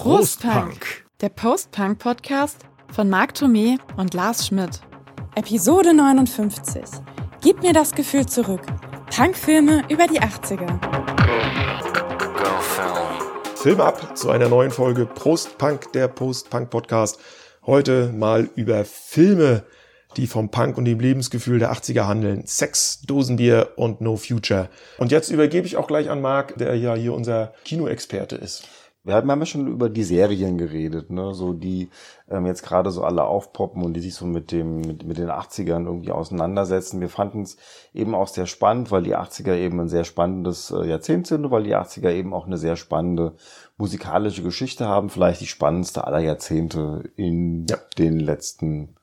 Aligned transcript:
Prostpunk, 0.00 1.04
der 1.20 1.28
Post-Punk-Podcast 1.28 2.58
von 2.92 3.10
Marc 3.10 3.32
Thomé 3.32 3.80
und 3.96 4.14
Lars 4.14 4.46
Schmidt. 4.46 4.80
Episode 5.34 5.92
59. 5.92 6.82
Gib 7.42 7.62
mir 7.64 7.72
das 7.72 7.90
Gefühl 7.90 8.24
zurück. 8.24 8.60
Punkfilme 9.14 9.82
über 9.88 10.06
die 10.06 10.20
80er. 10.20 10.78
Film 13.56 13.80
ab 13.80 14.16
zu 14.16 14.30
einer 14.30 14.48
neuen 14.48 14.70
Folge 14.70 15.04
Prost-Punk, 15.04 15.92
der 15.92 16.06
Post-Punk-Podcast. 16.06 17.18
Heute 17.66 18.12
mal 18.12 18.48
über 18.54 18.84
Filme, 18.84 19.64
die 20.16 20.28
vom 20.28 20.52
Punk 20.52 20.78
und 20.78 20.84
dem 20.84 21.00
Lebensgefühl 21.00 21.58
der 21.58 21.72
80er 21.72 22.06
handeln. 22.06 22.46
Sex, 22.46 23.00
Dosenbier 23.00 23.72
und 23.74 24.00
No 24.00 24.16
Future. 24.16 24.68
Und 24.98 25.10
jetzt 25.10 25.28
übergebe 25.30 25.66
ich 25.66 25.76
auch 25.76 25.88
gleich 25.88 26.08
an 26.08 26.20
Marc, 26.20 26.56
der 26.56 26.76
ja 26.76 26.94
hier 26.94 27.14
unser 27.14 27.52
Kinoexperte 27.64 28.36
ist. 28.36 28.62
Wir 29.08 29.14
haben 29.14 29.40
ja 29.40 29.46
schon 29.46 29.68
über 29.68 29.88
die 29.88 30.04
Serien 30.04 30.58
geredet, 30.58 31.08
ne, 31.08 31.32
so 31.32 31.54
die 31.54 31.88
ähm, 32.28 32.44
jetzt 32.44 32.62
gerade 32.62 32.90
so 32.90 33.04
alle 33.04 33.24
aufpoppen 33.24 33.82
und 33.82 33.94
die 33.94 34.00
sich 34.00 34.14
so 34.14 34.26
mit 34.26 34.52
dem 34.52 34.82
mit, 34.82 35.06
mit 35.06 35.16
den 35.16 35.30
80ern 35.30 35.86
irgendwie 35.86 36.12
auseinandersetzen. 36.12 37.00
Wir 37.00 37.08
fanden 37.08 37.40
es 37.40 37.56
eben 37.94 38.14
auch 38.14 38.28
sehr 38.28 38.44
spannend, 38.44 38.90
weil 38.90 39.02
die 39.02 39.16
80er 39.16 39.54
eben 39.54 39.80
ein 39.80 39.88
sehr 39.88 40.04
spannendes 40.04 40.70
äh, 40.70 40.84
Jahrzehnt 40.86 41.26
sind 41.26 41.46
und 41.46 41.50
weil 41.50 41.62
die 41.62 41.74
80er 41.74 42.12
eben 42.12 42.34
auch 42.34 42.44
eine 42.44 42.58
sehr 42.58 42.76
spannende 42.76 43.32
musikalische 43.78 44.42
Geschichte 44.42 44.86
haben, 44.86 45.08
vielleicht 45.08 45.40
die 45.40 45.46
spannendste 45.46 46.04
aller 46.04 46.20
Jahrzehnte 46.20 47.10
in 47.16 47.64
ja. 47.66 47.78
den 47.96 48.20
letzten 48.20 48.94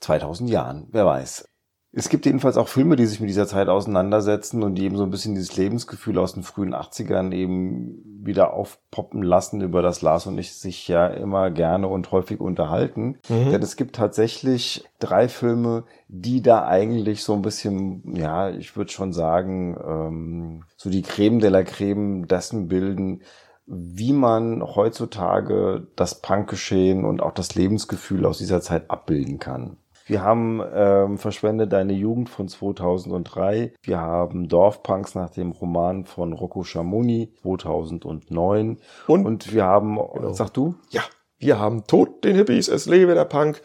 2000 0.00 0.48
Jahren, 0.48 0.86
wer 0.92 1.04
weiß. 1.04 1.49
Es 1.92 2.08
gibt 2.08 2.24
jedenfalls 2.24 2.56
auch 2.56 2.68
Filme, 2.68 2.94
die 2.94 3.06
sich 3.06 3.18
mit 3.18 3.28
dieser 3.28 3.48
Zeit 3.48 3.68
auseinandersetzen 3.68 4.62
und 4.62 4.76
die 4.76 4.84
eben 4.84 4.96
so 4.96 5.02
ein 5.02 5.10
bisschen 5.10 5.34
dieses 5.34 5.56
Lebensgefühl 5.56 6.18
aus 6.18 6.34
den 6.34 6.44
frühen 6.44 6.72
80ern 6.72 7.32
eben 7.32 8.00
wieder 8.22 8.52
aufpoppen 8.54 9.22
lassen, 9.22 9.60
über 9.60 9.82
das 9.82 10.00
Lars 10.00 10.26
und 10.26 10.38
ich 10.38 10.54
sich 10.54 10.86
ja 10.86 11.08
immer 11.08 11.50
gerne 11.50 11.88
und 11.88 12.12
häufig 12.12 12.38
unterhalten. 12.38 13.18
Mhm. 13.28 13.50
Denn 13.50 13.62
es 13.62 13.74
gibt 13.74 13.96
tatsächlich 13.96 14.84
drei 15.00 15.26
Filme, 15.26 15.82
die 16.06 16.42
da 16.42 16.64
eigentlich 16.64 17.24
so 17.24 17.34
ein 17.34 17.42
bisschen, 17.42 18.14
ja, 18.14 18.50
ich 18.50 18.76
würde 18.76 18.92
schon 18.92 19.12
sagen, 19.12 19.76
ähm, 19.84 20.64
so 20.76 20.90
die 20.90 21.02
Creme 21.02 21.40
de 21.40 21.50
la 21.50 21.64
Creme 21.64 22.28
dessen 22.28 22.68
bilden, 22.68 23.22
wie 23.66 24.12
man 24.12 24.62
heutzutage 24.62 25.88
das 25.96 26.20
Punkgeschehen 26.20 27.04
und 27.04 27.20
auch 27.20 27.32
das 27.32 27.56
Lebensgefühl 27.56 28.26
aus 28.26 28.38
dieser 28.38 28.60
Zeit 28.60 28.90
abbilden 28.90 29.40
kann. 29.40 29.76
Wir 30.10 30.22
haben 30.24 30.60
ähm, 30.74 31.18
Verschwende 31.18 31.68
deine 31.68 31.92
Jugend 31.92 32.28
von 32.30 32.48
2003. 32.48 33.74
Wir 33.80 34.00
haben 34.00 34.48
Dorfpunks 34.48 35.14
nach 35.14 35.30
dem 35.30 35.52
Roman 35.52 36.04
von 36.04 36.32
Rocco 36.32 36.64
Schamoni 36.64 37.32
2009. 37.42 38.78
Und, 39.06 39.24
und 39.24 39.54
wir 39.54 39.62
haben, 39.62 40.00
genau. 40.14 40.32
sag 40.32 40.50
du? 40.50 40.74
Ja, 40.90 41.02
wir 41.38 41.60
haben 41.60 41.86
Tod 41.86 42.24
den 42.24 42.34
Hippies, 42.34 42.66
es 42.66 42.86
lebe 42.86 43.14
der 43.14 43.24
Punk 43.24 43.62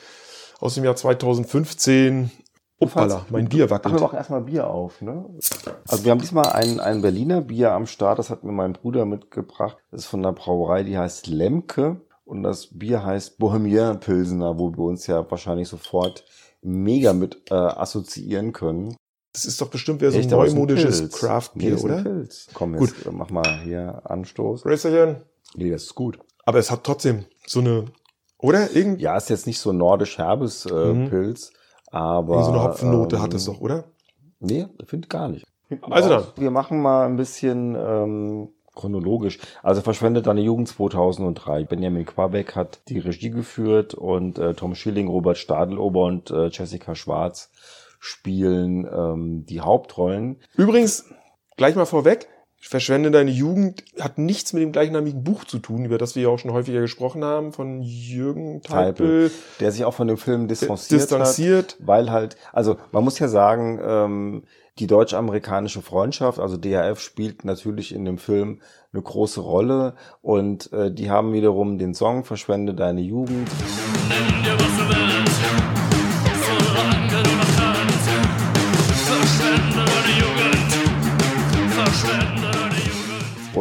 aus 0.60 0.76
dem 0.76 0.84
Jahr 0.84 0.96
2015. 0.96 2.30
Uppala, 2.80 3.26
mein 3.32 3.50
Bier 3.50 3.72
wackelt. 3.72 3.96
Ach, 3.96 4.00
wir 4.00 4.04
machen 4.04 4.18
erstmal 4.18 4.42
Bier 4.42 4.68
auf, 4.68 5.02
ne? 5.02 5.26
Also 5.88 6.04
wir 6.04 6.12
haben 6.12 6.22
diesmal 6.22 6.50
ein, 6.50 6.80
ein 6.80 7.02
Berliner 7.02 7.42
Bier 7.42 7.72
am 7.72 7.88
Start, 7.88 8.20
das 8.20 8.30
hat 8.30 8.44
mir 8.44 8.52
mein 8.52 8.74
Bruder 8.74 9.06
mitgebracht. 9.06 9.78
Das 9.90 10.02
ist 10.02 10.06
von 10.06 10.22
der 10.22 10.34
Brauerei, 10.34 10.84
die 10.84 10.96
heißt 10.96 11.26
Lemke. 11.26 12.02
Und 12.26 12.44
das 12.44 12.68
Bier 12.78 13.06
heißt 13.06 13.38
Bohemian 13.38 14.00
Pilsener, 14.00 14.58
wo 14.58 14.72
wir 14.72 14.80
uns 14.80 15.06
ja 15.08 15.30
wahrscheinlich 15.30 15.68
sofort 15.68 16.26
mega 16.62 17.14
mit 17.14 17.52
äh, 17.52 17.54
assoziieren 17.54 18.52
können. 18.52 18.96
Das 19.32 19.46
ist 19.46 19.62
doch 19.62 19.70
bestimmt 19.70 20.02
wieder 20.02 20.12
so 20.12 20.20
ein 20.20 20.28
neumodisches 20.28 21.12
Craft-Bier, 21.12 21.76
nee, 21.76 21.82
oder? 21.82 22.02
Pilz. 22.02 22.48
Komm, 22.54 22.74
jetzt 22.76 23.04
gut. 23.04 23.14
mach 23.14 23.30
mal 23.30 23.62
hier 23.64 24.02
Anstoß. 24.06 24.66
Rösterchen. 24.66 25.18
Nee, 25.56 25.70
das 25.70 25.84
ist 25.84 25.96
gut. 25.96 26.20
Aber 26.46 26.58
es 26.58 26.72
hat 26.72 26.84
trotzdem 26.84 27.26
so 27.46 27.60
eine, 27.60 27.86
oder? 28.40 28.72
Irgend 28.72 29.02
ja, 29.02 29.18
ist 29.18 29.30
jetzt 29.30 29.46
nicht 29.46 29.60
so 29.60 29.72
nordisch 29.72 30.18
herbes 30.18 30.66
äh, 30.66 30.94
mhm. 30.94 31.10
Pilz, 31.10 31.52
aber. 31.92 32.44
so 32.44 32.52
eine 32.52 32.64
Hopfennote 32.64 33.18
ähm, 33.18 33.22
hat 33.22 33.34
es 33.34 33.46
doch, 33.46 33.60
oder? 33.60 33.84
Nee, 34.40 34.68
finde 34.86 35.08
gar 35.08 35.28
nicht. 35.28 35.46
Also 35.82 36.10
dann. 36.10 36.24
Wir 36.38 36.52
machen 36.52 36.82
mal 36.82 37.06
ein 37.06 37.18
bisschen 37.18 37.76
ähm, 37.76 38.50
chronologisch. 38.76 39.40
Also 39.64 39.82
verschwendet 39.82 40.28
deine 40.28 40.42
Jugend 40.42 40.68
2003. 40.68 41.64
Benjamin 41.64 42.06
Quabeck 42.06 42.56
hat 42.56 42.82
die 42.90 43.00
Regie 43.00 43.32
geführt 43.32 43.94
und 43.94 44.38
äh, 44.38 44.54
Tom 44.54 44.76
Schilling, 44.76 45.08
Robert 45.08 45.38
Stadelober 45.38 46.04
und 46.04 46.32
äh, 46.32 46.48
Jessica 46.48 46.96
Schwarz 46.96 47.52
spielen 48.00 48.86
ähm, 48.86 49.46
die 49.46 49.62
Hauptrollen. 49.62 50.38
Übrigens, 50.56 51.06
gleich 51.58 51.76
mal 51.76 51.86
vorweg, 51.86 52.28
Verschwende 52.68 53.12
deine 53.12 53.30
Jugend 53.30 53.84
hat 54.00 54.18
nichts 54.18 54.52
mit 54.52 54.64
dem 54.64 54.72
gleichnamigen 54.72 55.24
Buch 55.24 55.44
zu 55.44 55.60
tun, 55.60 55.86
über 55.86 56.00
das 56.00 56.16
wir 56.16 56.24
ja 56.24 56.30
auch 56.30 56.40
schon 56.40 56.52
häufiger 56.52 56.82
gesprochen 56.82 57.24
haben, 57.24 57.54
von 57.54 57.84
Jürgen 57.84 58.64
Teipel. 58.64 59.30
Der 59.60 59.72
sich 59.72 59.86
auch 59.86 59.94
von 59.94 60.08
dem 60.08 60.18
Film 60.18 60.48
distanziert, 60.48 61.02
distanziert. 61.02 61.74
Hat, 61.74 61.88
weil 61.88 62.12
halt, 62.12 62.38
also 62.54 62.78
man 62.92 63.04
muss 63.04 63.20
ja 63.20 63.28
sagen, 63.28 63.80
ähm, 63.84 64.44
die 64.80 64.88
deutsch-amerikanische 64.88 65.82
Freundschaft, 65.82 66.40
also 66.40 66.58
DHF, 66.58 67.00
spielt 67.00 67.46
natürlich 67.46 67.94
in 67.94 68.04
dem 68.04 68.18
Film 68.18 68.60
eine 68.92 69.02
große 69.02 69.40
Rolle 69.40 69.96
und 70.22 70.72
äh, 70.74 70.92
die 70.92 71.10
haben 71.10 71.34
wiederum 71.34 71.78
den 71.78 71.94
Song 71.94 72.26
Verschwende 72.26 72.74
deine 72.74 73.02
Jugend. 73.02 73.50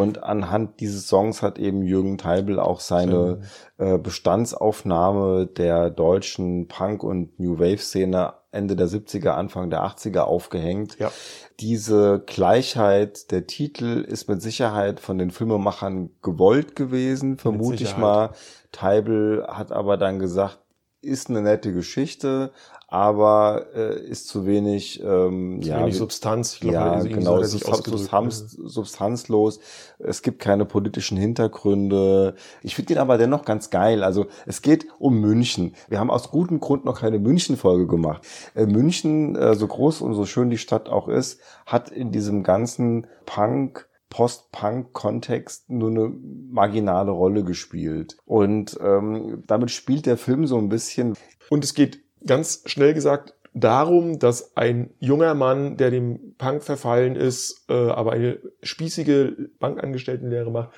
Und 0.05 0.23
anhand 0.23 0.81
dieses 0.81 1.09
Songs 1.09 1.43
hat 1.43 1.59
eben 1.59 1.83
Jürgen 1.83 2.19
Teibel 2.19 2.61
auch 2.61 2.81
seine 2.81 3.41
äh, 3.79 3.99
Bestandsaufnahme 3.99 5.47
der 5.47 5.91
deutschen 5.91 6.69
Punk- 6.69 7.03
und 7.03 7.41
New 7.41 7.59
Wave-Szene 7.59 8.35
Ende 8.55 8.77
der 8.77 8.87
70er, 8.87 9.31
Anfang 9.31 9.69
der 9.69 9.85
80er 9.85 10.21
aufgehängt. 10.21 10.97
Ja. 10.99 11.11
Diese 11.59 12.23
Gleichheit 12.25 13.31
der 13.33 13.47
Titel 13.47 14.05
ist 14.07 14.29
mit 14.29 14.41
Sicherheit 14.41 15.01
von 15.01 15.19
den 15.19 15.33
Filmemachern 15.33 16.11
gewollt 16.23 16.77
gewesen, 16.77 17.37
vermute 17.37 17.83
ich 17.83 17.97
mal. 17.97 18.31
Teibel 18.71 19.45
hat 19.49 19.73
aber 19.73 19.97
dann 19.97 20.19
gesagt, 20.19 20.61
ist 21.05 21.31
eine 21.31 21.43
nette 21.43 21.73
Geschichte, 21.73 22.51
aber 22.89 23.67
äh, 23.75 23.99
ist 24.07 24.29
zu 24.29 24.47
wenig, 24.47 25.03
ähm, 25.03 25.61
zu 25.61 25.69
ja, 25.69 25.81
wenig 25.81 25.97
Substanz. 25.97 26.55
Ich 26.55 26.61
glaub, 26.61 26.75
ja, 26.75 27.03
genau, 27.03 27.39
es 27.39 27.53
ist 27.53 27.67
substanz, 27.67 28.53
substanzlos. 28.53 29.59
Es 29.99 30.23
gibt 30.23 30.39
keine 30.39 30.65
politischen 30.65 31.17
Hintergründe. 31.17 32.37
Ich 32.63 32.77
finde 32.77 32.93
ihn 32.93 32.99
aber 32.99 33.19
dennoch 33.19 33.45
ganz 33.45 33.71
geil. 33.71 34.05
Also 34.05 34.27
es 34.47 34.63
geht 34.63 34.87
um 35.01 35.21
München. 35.21 35.75
Wir 35.89 35.99
haben 35.99 36.11
aus 36.11 36.31
gutem 36.31 36.61
Grund 36.61 36.85
noch 36.85 37.01
keine 37.01 37.19
München-Folge 37.19 37.89
gemacht. 37.89 38.23
Äh, 38.55 38.67
München, 38.67 39.35
äh, 39.35 39.57
so 39.57 39.67
groß 39.67 40.01
und 40.01 40.15
so 40.15 40.25
schön 40.25 40.51
die 40.51 40.59
Stadt 40.59 40.89
auch 40.89 41.09
ist, 41.09 41.41
hat 41.67 41.91
in 41.91 42.13
diesem 42.13 42.45
ganzen 42.45 43.09
Punk 43.27 43.89
Post-Punk-Kontext 44.15 45.71
nur 45.71 45.91
eine 45.91 46.15
marginale 46.49 47.11
Rolle 47.11 47.43
gespielt. 47.43 48.17
Und 48.25 48.79
ähm, 48.81 49.43
damit 49.49 49.73
spielt 49.73 50.07
der 50.07 50.17
Film 50.17 50.47
so 50.47 50.57
ein 50.57 50.69
bisschen. 50.69 51.15
Und 51.51 51.65
es 51.65 51.75
geht 51.75 51.99
ganz 52.25 52.63
schnell 52.67 52.95
gesagt 52.95 53.35
darum, 53.55 54.21
dass 54.21 54.57
ein 54.57 54.91
junger 55.01 55.35
Mann, 55.35 55.77
der 55.79 55.91
dem 55.91 56.37
Punk 56.39 56.63
verfallen 56.63 57.17
ist, 57.17 57.65
äh, 57.69 57.75
aber 57.75 58.13
eine 58.13 58.39
spießige 58.63 59.51
Bankangestelltenlehre 59.59 60.53
macht, 60.53 60.71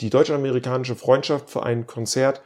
die 0.00 0.10
deutsch-amerikanische 0.10 0.96
Freundschaft 0.96 1.48
für 1.48 1.62
ein 1.62 1.86
Konzert 1.86 2.42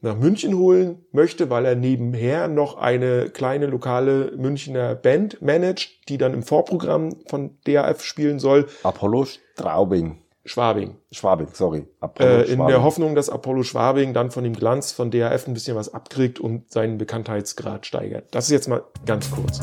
nach 0.00 0.16
München 0.16 0.56
holen 0.56 1.04
möchte, 1.12 1.50
weil 1.50 1.64
er 1.64 1.74
nebenher 1.74 2.48
noch 2.48 2.76
eine 2.76 3.30
kleine 3.30 3.66
lokale 3.66 4.32
Münchner 4.36 4.94
Band 4.94 5.42
managt, 5.42 6.08
die 6.08 6.18
dann 6.18 6.34
im 6.34 6.42
Vorprogramm 6.42 7.16
von 7.26 7.58
DAF 7.64 8.02
spielen 8.02 8.38
soll. 8.38 8.66
Apollo 8.82 9.26
Straubing. 9.26 10.18
Schwabing. 10.46 10.96
Schwabing, 11.10 11.48
sorry. 11.52 11.86
Apollo 12.00 12.30
äh, 12.30 12.40
in 12.42 12.46
Schwabing. 12.46 12.66
der 12.68 12.82
Hoffnung, 12.84 13.14
dass 13.16 13.28
Apollo 13.28 13.64
Schwabing 13.64 14.14
dann 14.14 14.30
von 14.30 14.44
dem 14.44 14.54
Glanz 14.54 14.92
von 14.92 15.10
DRF 15.10 15.48
ein 15.48 15.54
bisschen 15.54 15.76
was 15.76 15.92
abkriegt 15.92 16.38
und 16.38 16.70
seinen 16.70 16.98
Bekanntheitsgrad 16.98 17.84
steigert. 17.84 18.26
Das 18.30 18.44
ist 18.44 18.52
jetzt 18.52 18.68
mal 18.68 18.84
ganz 19.04 19.28
kurz. 19.30 19.60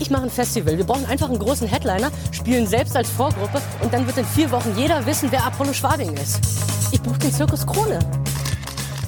Ich 0.00 0.10
mache 0.10 0.24
ein 0.24 0.30
Festival. 0.30 0.76
Wir 0.76 0.84
brauchen 0.84 1.06
einfach 1.06 1.28
einen 1.28 1.38
großen 1.38 1.68
Headliner, 1.68 2.10
spielen 2.32 2.66
selbst 2.66 2.96
als 2.96 3.08
Vorgruppe 3.08 3.62
und 3.82 3.94
dann 3.94 4.04
wird 4.06 4.18
in 4.18 4.24
vier 4.24 4.50
Wochen 4.50 4.72
jeder 4.76 5.06
wissen, 5.06 5.30
wer 5.30 5.46
Apollo 5.46 5.74
Schwabing 5.74 6.12
ist. 6.14 6.40
Ich 6.90 7.00
buche 7.00 7.18
den 7.18 7.30
Zirkus 7.30 7.64
Krone. 7.64 8.00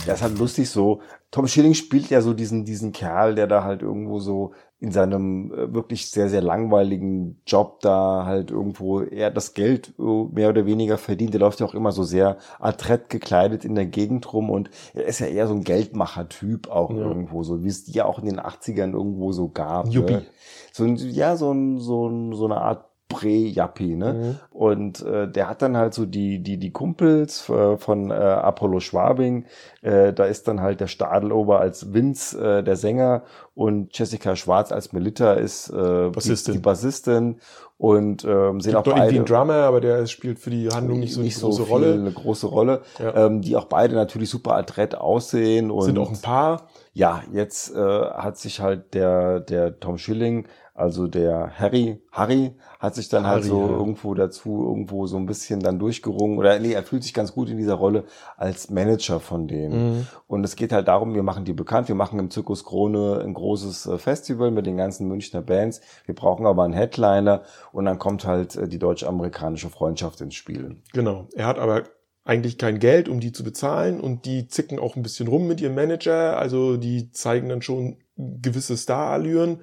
Ja, 0.06 0.14
ist 0.14 0.22
halt 0.22 0.38
lustig 0.38 0.68
so. 0.68 1.00
Tom 1.30 1.46
Schilling 1.46 1.74
spielt 1.74 2.10
ja 2.10 2.20
so 2.20 2.34
diesen, 2.34 2.64
diesen 2.64 2.92
Kerl, 2.92 3.34
der 3.34 3.46
da 3.46 3.64
halt 3.64 3.82
irgendwo 3.82 4.18
so 4.18 4.52
in 4.82 4.90
seinem 4.90 5.52
äh, 5.52 5.72
wirklich 5.72 6.10
sehr, 6.10 6.28
sehr 6.28 6.42
langweiligen 6.42 7.40
Job 7.46 7.78
da 7.80 8.24
halt 8.26 8.50
irgendwo 8.50 9.00
eher 9.00 9.30
das 9.30 9.54
Geld 9.54 9.94
äh, 9.96 10.02
mehr 10.02 10.48
oder 10.48 10.66
weniger 10.66 10.98
verdient. 10.98 11.34
Der 11.34 11.40
läuft 11.40 11.60
ja 11.60 11.66
auch 11.66 11.74
immer 11.74 11.92
so 11.92 12.02
sehr 12.02 12.36
adrett 12.58 13.08
gekleidet 13.08 13.64
in 13.64 13.76
der 13.76 13.86
Gegend 13.86 14.32
rum 14.32 14.50
und 14.50 14.70
er 14.92 15.04
ist 15.04 15.20
ja 15.20 15.26
eher 15.26 15.46
so 15.46 15.54
ein 15.54 15.62
Geldmacher-Typ 15.62 16.68
auch 16.68 16.90
ja. 16.90 16.96
irgendwo, 16.96 17.44
so 17.44 17.62
wie 17.62 17.68
es 17.68 17.84
die 17.84 17.92
ja 17.92 18.06
auch 18.06 18.18
in 18.18 18.26
den 18.26 18.40
80ern 18.40 18.92
irgendwo 18.92 19.30
so 19.30 19.48
gab. 19.48 19.86
Juppie. 19.86 20.14
Ne? 20.14 20.26
So, 20.72 20.84
ja, 20.86 21.36
so, 21.36 21.52
ein, 21.52 21.78
so, 21.78 22.08
ein, 22.08 22.34
so 22.34 22.46
eine 22.46 22.56
Art 22.56 22.91
Prä-Jappi, 23.12 23.96
ne? 23.96 24.12
Mhm. 24.12 24.38
Und 24.50 25.02
äh, 25.02 25.30
der 25.30 25.48
hat 25.48 25.62
dann 25.62 25.76
halt 25.76 25.94
so 25.94 26.06
die, 26.06 26.42
die, 26.42 26.58
die 26.58 26.70
Kumpels 26.70 27.48
äh, 27.48 27.76
von 27.76 28.10
äh, 28.10 28.14
Apollo 28.14 28.80
Schwabing. 28.80 29.46
Äh, 29.82 30.12
da 30.12 30.24
ist 30.24 30.48
dann 30.48 30.60
halt 30.60 30.80
der 30.80 30.86
Stadelober 30.86 31.60
als 31.60 31.92
Vince, 31.92 32.58
äh, 32.58 32.62
der 32.62 32.76
Sänger, 32.76 33.22
und 33.54 33.96
Jessica 33.96 34.34
Schwarz 34.34 34.72
als 34.72 34.92
Melita 34.92 35.34
ist 35.34 35.68
äh, 35.68 36.08
Bassistin. 36.08 36.52
Die, 36.52 36.58
die 36.58 36.62
Bassistin. 36.62 37.40
Und 37.76 38.24
ähm, 38.24 38.60
sehen 38.60 38.76
auch 38.76 38.84
beide. 38.84 38.96
irgendwie 38.96 39.16
einen 39.16 39.26
Drummer, 39.26 39.64
aber 39.64 39.80
der 39.80 40.06
spielt 40.06 40.38
für 40.38 40.50
die 40.50 40.68
Handlung 40.68 41.00
nicht 41.00 41.12
so 41.12 41.20
nicht 41.20 41.36
eine 41.36 41.42
große 41.42 41.64
so 41.64 41.68
Rolle. 41.68 41.92
Eine 41.94 42.12
große 42.12 42.46
Rolle. 42.46 42.82
Ja. 42.98 43.26
Ähm, 43.26 43.42
die 43.42 43.56
auch 43.56 43.64
beide 43.64 43.94
natürlich 43.94 44.30
super 44.30 44.54
adrett 44.54 44.94
aussehen. 44.94 45.70
Und 45.70 45.82
Sind 45.82 45.98
auch 45.98 46.10
ein 46.10 46.20
Paar. 46.20 46.68
Ja, 46.94 47.22
jetzt 47.32 47.74
äh, 47.74 47.78
hat 47.78 48.38
sich 48.38 48.60
halt 48.60 48.94
der, 48.94 49.40
der 49.40 49.80
Tom 49.80 49.98
Schilling 49.98 50.46
also 50.74 51.06
der 51.06 51.52
Harry, 51.58 52.00
Harry 52.10 52.52
hat 52.80 52.94
sich 52.94 53.10
dann 53.10 53.26
halt 53.26 53.42
Harry, 53.42 53.50
halt 53.50 53.50
so 53.50 53.60
ja. 53.60 53.78
irgendwo 53.78 54.14
dazu 54.14 54.64
irgendwo 54.68 55.06
so 55.06 55.18
ein 55.18 55.26
bisschen 55.26 55.60
dann 55.60 55.78
durchgerungen 55.78 56.38
oder 56.38 56.58
nee, 56.58 56.72
er 56.72 56.82
fühlt 56.82 57.02
sich 57.02 57.12
ganz 57.12 57.34
gut 57.34 57.50
in 57.50 57.58
dieser 57.58 57.74
Rolle 57.74 58.04
als 58.38 58.70
Manager 58.70 59.20
von 59.20 59.48
denen. 59.48 59.98
Mhm. 59.98 60.06
Und 60.26 60.44
es 60.44 60.56
geht 60.56 60.72
halt 60.72 60.88
darum, 60.88 61.14
wir 61.14 61.22
machen 61.22 61.44
die 61.44 61.52
bekannt, 61.52 61.88
wir 61.88 61.94
machen 61.94 62.18
im 62.18 62.30
Zirkus 62.30 62.64
Krone 62.64 63.20
ein 63.22 63.34
großes 63.34 63.86
äh, 63.86 63.98
Festival 63.98 64.50
mit 64.50 64.64
den 64.64 64.78
ganzen 64.78 65.08
Münchner 65.08 65.42
Bands. 65.42 65.82
Wir 66.06 66.14
brauchen 66.14 66.46
aber 66.46 66.64
einen 66.64 66.74
Headliner 66.74 67.42
und 67.72 67.84
dann 67.84 67.98
kommt 67.98 68.24
halt 68.24 68.56
äh, 68.56 68.66
die 68.66 68.78
deutsch-amerikanische 68.78 69.68
Freundschaft 69.68 70.22
ins 70.22 70.34
Spiel. 70.34 70.76
Genau. 70.94 71.28
Er 71.34 71.48
hat 71.48 71.58
aber 71.58 71.82
eigentlich 72.24 72.56
kein 72.56 72.78
Geld, 72.78 73.10
um 73.10 73.20
die 73.20 73.32
zu 73.32 73.44
bezahlen 73.44 74.00
und 74.00 74.24
die 74.24 74.46
zicken 74.46 74.78
auch 74.78 74.96
ein 74.96 75.02
bisschen 75.02 75.28
rum 75.28 75.48
mit 75.48 75.60
ihrem 75.60 75.74
Manager, 75.74 76.38
also 76.38 76.76
die 76.76 77.10
zeigen 77.10 77.48
dann 77.48 77.62
schon 77.62 77.98
gewisse 78.16 78.76
Starallüren. 78.76 79.60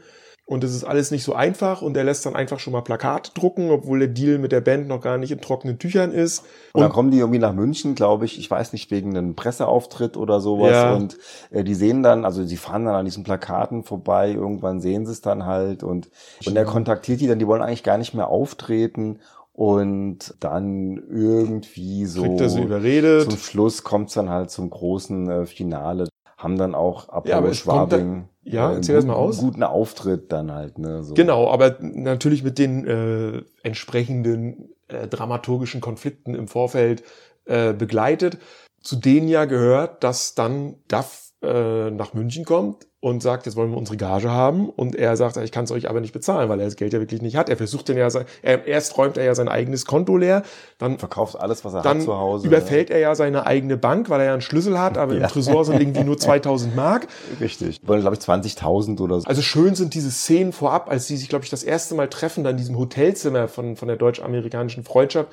Und 0.50 0.63
es 0.63 0.74
ist 0.74 0.84
alles 0.84 1.12
nicht 1.12 1.24
so 1.24 1.36
einfach 1.36 1.84
und 1.84 1.96
er 1.96 2.04
lässt 2.04 2.25
dann 2.25 2.36
einfach 2.36 2.57
schon 2.57 2.74
mal 2.74 2.81
Plakate 2.81 3.34
drucken, 3.36 3.69
obwohl 3.69 4.00
der 4.00 4.07
Deal 4.07 4.40
mit 4.40 4.51
der 4.51 4.62
Band 4.62 4.88
noch 4.88 5.00
gar 5.00 5.19
nicht 5.19 5.30
in 5.30 5.42
trockenen 5.42 5.78
Tüchern 5.78 6.12
ist. 6.12 6.40
Und, 6.40 6.48
und 6.74 6.81
dann 6.81 6.92
kommen 6.92 7.12
die 7.12 7.19
irgendwie 7.19 7.38
nach 7.38 7.54
München, 7.54 7.94
glaube 7.94 8.25
ich, 8.25 8.40
ich 8.40 8.50
weiß 8.50 8.74
nicht, 8.74 8.90
wegen 8.90 9.16
einem 9.16 9.36
Presseauftritt 9.36 10.18
oder 10.18 10.42
sowas. 10.42 10.72
Ja. 10.72 10.96
Und 10.96 11.19
äh, 11.51 11.63
die 11.63 11.75
sehen 11.75 12.01
dann, 12.01 12.25
also 12.25 12.44
sie 12.44 12.57
fahren 12.57 12.86
dann 12.86 12.96
an 12.96 13.06
diesen 13.06 13.24
Plakaten 13.24 13.84
vorbei, 13.84 14.31
irgendwann 14.31 14.81
sehen 14.81 15.06
sie 15.06 15.12
es 15.12 15.22
dann 15.22 15.46
halt 15.46 15.84
und, 15.84 16.10
und 16.44 16.56
er 16.56 16.66
kontaktiert 16.66 17.22
die 17.22 17.28
dann, 17.28 17.38
die 17.38 17.46
wollen 17.46 17.62
eigentlich 17.62 17.84
gar 17.84 18.00
nicht 18.00 18.16
mehr 18.16 18.30
auftreten. 18.30 19.19
Und 19.54 20.34
dann 20.40 20.98
irgendwie 21.12 22.06
so, 22.06 22.24
Kriegt 22.24 22.42
er 22.42 22.50
so 22.50 22.60
überredet. 22.63 23.30
zum 23.30 23.38
Schluss 23.38 23.84
kommt's 23.84 24.13
dann 24.16 24.30
halt 24.30 24.50
zum 24.50 24.69
großen 24.72 25.30
äh, 25.30 25.46
Finale 25.46 26.07
haben 26.39 26.57
dann 26.57 26.74
auch 26.74 27.09
Apollo 27.09 27.47
ja, 27.47 27.53
Schwabing 27.53 28.30
da, 28.45 28.50
ja, 28.50 28.77
äh, 28.77 29.01
mal 29.01 29.13
aus. 29.13 29.39
guten 29.39 29.62
Auftritt 29.62 30.31
dann 30.31 30.53
halt. 30.53 30.80
Ne, 30.80 31.03
so. 31.03 31.13
Genau, 31.13 31.50
aber 31.50 31.77
natürlich 31.81 32.44
mit 32.44 32.57
den 32.57 32.88
äh, 32.88 33.44
entsprechenden 33.62 34.69
äh, 34.88 35.07
dramaturgischen 35.07 35.81
Konflikten 35.81 36.33
im 36.33 36.47
Vorfeld 36.47 37.03
äh, 37.45 37.74
begleitet. 37.74 38.38
Zu 38.81 38.95
denen 38.95 39.27
ja 39.27 39.44
gehört, 39.44 40.06
dass 40.06 40.33
dann 40.33 40.75
Duff 40.88 41.28
äh, 41.41 41.89
nach 41.91 42.13
München 42.13 42.44
kommt 42.44 42.86
und 43.00 43.24
sagt, 43.24 43.45
jetzt 43.45 43.56
wollen 43.56 43.71
wir 43.71 43.77
unsere 43.77 43.95
Gage 43.95 44.30
haben. 44.30 44.69
Und 44.69 44.94
er 44.94 45.15
sagt, 45.15 45.38
ich 45.38 45.53
kann 45.53 45.63
es 45.63 45.71
euch 45.71 45.89
aber 45.89 46.01
nicht 46.01 46.12
bezahlen, 46.12 46.50
weil 46.50 46.59
er 46.59 46.65
das 46.65 46.75
Geld 46.75 46.91
ja 46.91 47.00
wirklich 47.00 47.21
nicht 47.21 47.38
hat. 47.38 47.47
Er 47.47 47.56
versucht 47.56 47.88
denn 47.88 47.97
ja, 47.97 48.09
er, 48.41 48.68
erst 48.68 48.97
räumt 48.97 49.15
er 49.15 49.24
ja 49.24 49.33
sein 49.36 49.47
eigenes 49.47 49.86
Konto 49.86 50.18
leer, 50.18 50.44
dann 50.80 51.00
verkauft 51.00 51.39
alles, 51.39 51.63
was 51.63 51.74
er 51.74 51.81
dann 51.81 52.00
hat 52.00 52.03
zu 52.03 52.18
Hause. 52.18 52.45
Überfällt 52.45 52.89
er 52.89 53.00
ja 53.00 53.15
seine 53.15 53.45
eigene 53.45 53.77
Bank, 53.77 54.09
weil 54.09 54.19
er 54.19 54.25
ja 54.25 54.33
einen 54.33 54.41
Schlüssel 54.41 54.77
hat, 54.77 54.97
aber 54.97 55.13
ja. 55.13 55.21
im 55.21 55.27
Tresor 55.27 55.63
sind 55.63 55.80
irgendwie 55.80 56.03
nur 56.03 56.18
2000 56.19 56.75
Mark. 56.75 57.07
Richtig. 57.39 57.80
Wollen, 57.86 58.01
glaube 58.01 58.18
ich, 58.18 58.21
20.000 58.21 59.00
oder 59.00 59.21
so. 59.21 59.27
Also 59.27 59.41
schön 59.41 59.75
sind 59.75 59.94
diese 59.94 60.12
Szenen 60.12 60.51
vorab, 60.51 60.89
als 60.89 61.07
sie 61.07 61.15
sich, 61.15 61.30
glaube 61.30 61.45
ich, 61.45 61.51
das 61.51 61.63
erste 61.63 61.95
Mal 61.95 62.09
treffen, 62.09 62.44
dann 62.44 62.51
in 62.51 62.57
diesem 62.57 62.77
Hotelzimmer 62.77 63.47
von, 63.47 63.77
von 63.77 63.88
der 63.88 63.95
deutsch-amerikanischen 63.95 64.83
Freundschaft 64.83 65.30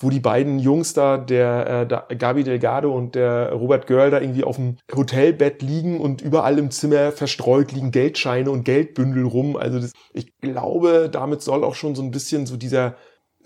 wo 0.00 0.10
die 0.10 0.20
beiden 0.20 0.58
Jungs 0.58 0.92
da, 0.92 1.18
der, 1.18 1.66
äh, 1.66 1.86
der 1.86 2.16
Gabi 2.16 2.44
Delgado 2.44 2.94
und 2.94 3.14
der 3.14 3.52
Robert 3.52 3.86
Görl 3.86 4.10
da 4.10 4.20
irgendwie 4.20 4.44
auf 4.44 4.56
dem 4.56 4.76
Hotelbett 4.94 5.62
liegen 5.62 6.00
und 6.00 6.22
überall 6.22 6.58
im 6.58 6.70
Zimmer 6.70 7.12
verstreut 7.12 7.72
liegen 7.72 7.90
Geldscheine 7.90 8.50
und 8.50 8.64
Geldbündel 8.64 9.24
rum. 9.24 9.56
Also 9.56 9.80
das, 9.80 9.92
ich 10.12 10.38
glaube, 10.40 11.08
damit 11.10 11.42
soll 11.42 11.64
auch 11.64 11.74
schon 11.74 11.94
so 11.94 12.02
ein 12.02 12.10
bisschen 12.10 12.46
so 12.46 12.56
dieser 12.56 12.94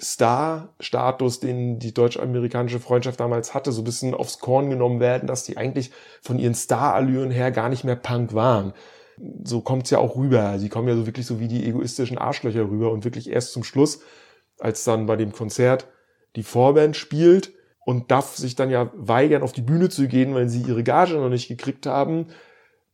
Star-Status, 0.00 1.40
den 1.40 1.78
die 1.78 1.94
deutsch-amerikanische 1.94 2.81
Freundschaft 2.81 3.20
damals 3.20 3.54
hatte, 3.54 3.72
so 3.72 3.82
ein 3.82 3.84
bisschen 3.84 4.14
aufs 4.14 4.38
Korn 4.38 4.70
genommen 4.70 5.00
werden, 5.00 5.26
dass 5.26 5.44
die 5.44 5.56
eigentlich 5.56 5.90
von 6.22 6.38
ihren 6.38 6.54
Star-Allüren 6.54 7.31
her 7.31 7.50
gar 7.50 7.69
nicht 7.69 7.84
mehr 7.84 7.96
Punk 7.96 8.34
waren. 8.34 8.72
So 9.44 9.60
kommt's 9.60 9.90
ja 9.90 9.99
auch 9.99 10.16
rüber. 10.16 10.58
Sie 10.58 10.69
kommen 10.69 10.88
ja 10.88 10.96
so 10.96 11.06
wirklich 11.06 11.26
so 11.26 11.40
wie 11.40 11.49
die 11.49 11.66
egoistischen 11.66 12.19
Arschlöcher 12.19 12.69
rüber 12.69 12.90
und 12.90 13.04
wirklich 13.04 13.31
erst 13.31 13.52
zum 13.52 13.64
Schluss, 13.64 14.00
als 14.58 14.84
dann 14.84 15.06
bei 15.06 15.16
dem 15.16 15.32
Konzert 15.32 15.87
die 16.37 16.43
Vorband 16.43 16.96
spielt 16.96 17.52
und 17.84 18.11
darf 18.11 18.37
sich 18.37 18.55
dann 18.55 18.70
ja 18.70 18.90
weigern, 18.94 19.43
auf 19.43 19.52
die 19.52 19.62
Bühne 19.62 19.88
zu 19.88 20.06
gehen, 20.06 20.34
weil 20.34 20.49
sie 20.49 20.62
ihre 20.62 20.84
Gage 20.84 21.14
noch 21.14 21.29
nicht 21.29 21.49
gekriegt 21.49 21.87
haben, 21.87 22.29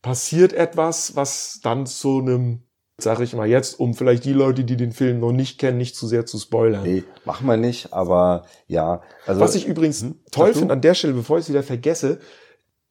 passiert 0.01 0.53
etwas, 0.53 1.15
was 1.15 1.59
dann 1.61 1.85
zu 1.85 2.19
einem, 2.19 2.63
sag 2.97 3.19
ich 3.19 3.33
mal 3.33 3.47
jetzt, 3.47 3.79
um 3.79 3.93
vielleicht 3.93 4.25
die 4.25 4.33
Leute, 4.33 4.63
die 4.63 4.77
den 4.77 4.91
Film 4.91 5.19
noch 5.19 5.31
nicht 5.31 5.59
kennen, 5.59 5.77
nicht 5.77 5.95
zu 5.95 6.07
sehr 6.07 6.25
zu 6.25 6.37
spoilern. 6.37 6.83
Nee, 6.83 7.03
machen 7.25 7.47
wir 7.47 7.57
nicht, 7.57 7.93
aber 7.93 8.45
ja. 8.67 9.01
Also, 9.25 9.41
was 9.41 9.55
ich 9.55 9.67
übrigens 9.67 10.01
hm, 10.01 10.19
toll 10.31 10.53
finde 10.53 10.73
an 10.73 10.81
der 10.81 10.93
Stelle, 10.93 11.13
bevor 11.13 11.37
ich 11.37 11.45
es 11.45 11.49
wieder 11.49 11.63
vergesse, 11.63 12.19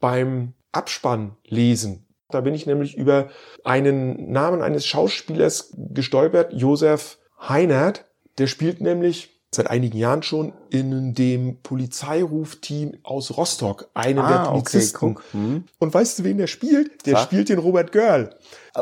beim 0.00 0.54
Abspann 0.72 1.36
lesen. 1.44 2.06
Da 2.30 2.42
bin 2.42 2.54
ich 2.54 2.66
nämlich 2.66 2.96
über 2.96 3.30
einen 3.64 4.30
Namen 4.30 4.60
eines 4.60 4.84
Schauspielers 4.84 5.74
gestolpert, 5.76 6.52
Josef 6.52 7.18
Heinert. 7.40 8.04
Der 8.36 8.46
spielt 8.46 8.82
nämlich 8.82 9.37
seit 9.50 9.70
einigen 9.70 9.96
Jahren 9.96 10.22
schon 10.22 10.52
in 10.68 11.14
dem 11.14 11.62
Polizeirufteam 11.62 12.98
aus 13.02 13.36
Rostock, 13.36 13.88
einen 13.94 14.18
ah, 14.18 14.28
der 14.28 14.50
Polizisten. 14.50 15.06
Okay, 15.06 15.22
hm. 15.32 15.64
Und 15.78 15.94
weißt 15.94 16.18
du, 16.18 16.24
wen 16.24 16.38
der 16.38 16.48
spielt? 16.48 17.06
Der 17.06 17.16
Sag. 17.16 17.24
spielt 17.24 17.48
den 17.48 17.58
Robert 17.58 17.92
Görl. 17.92 18.34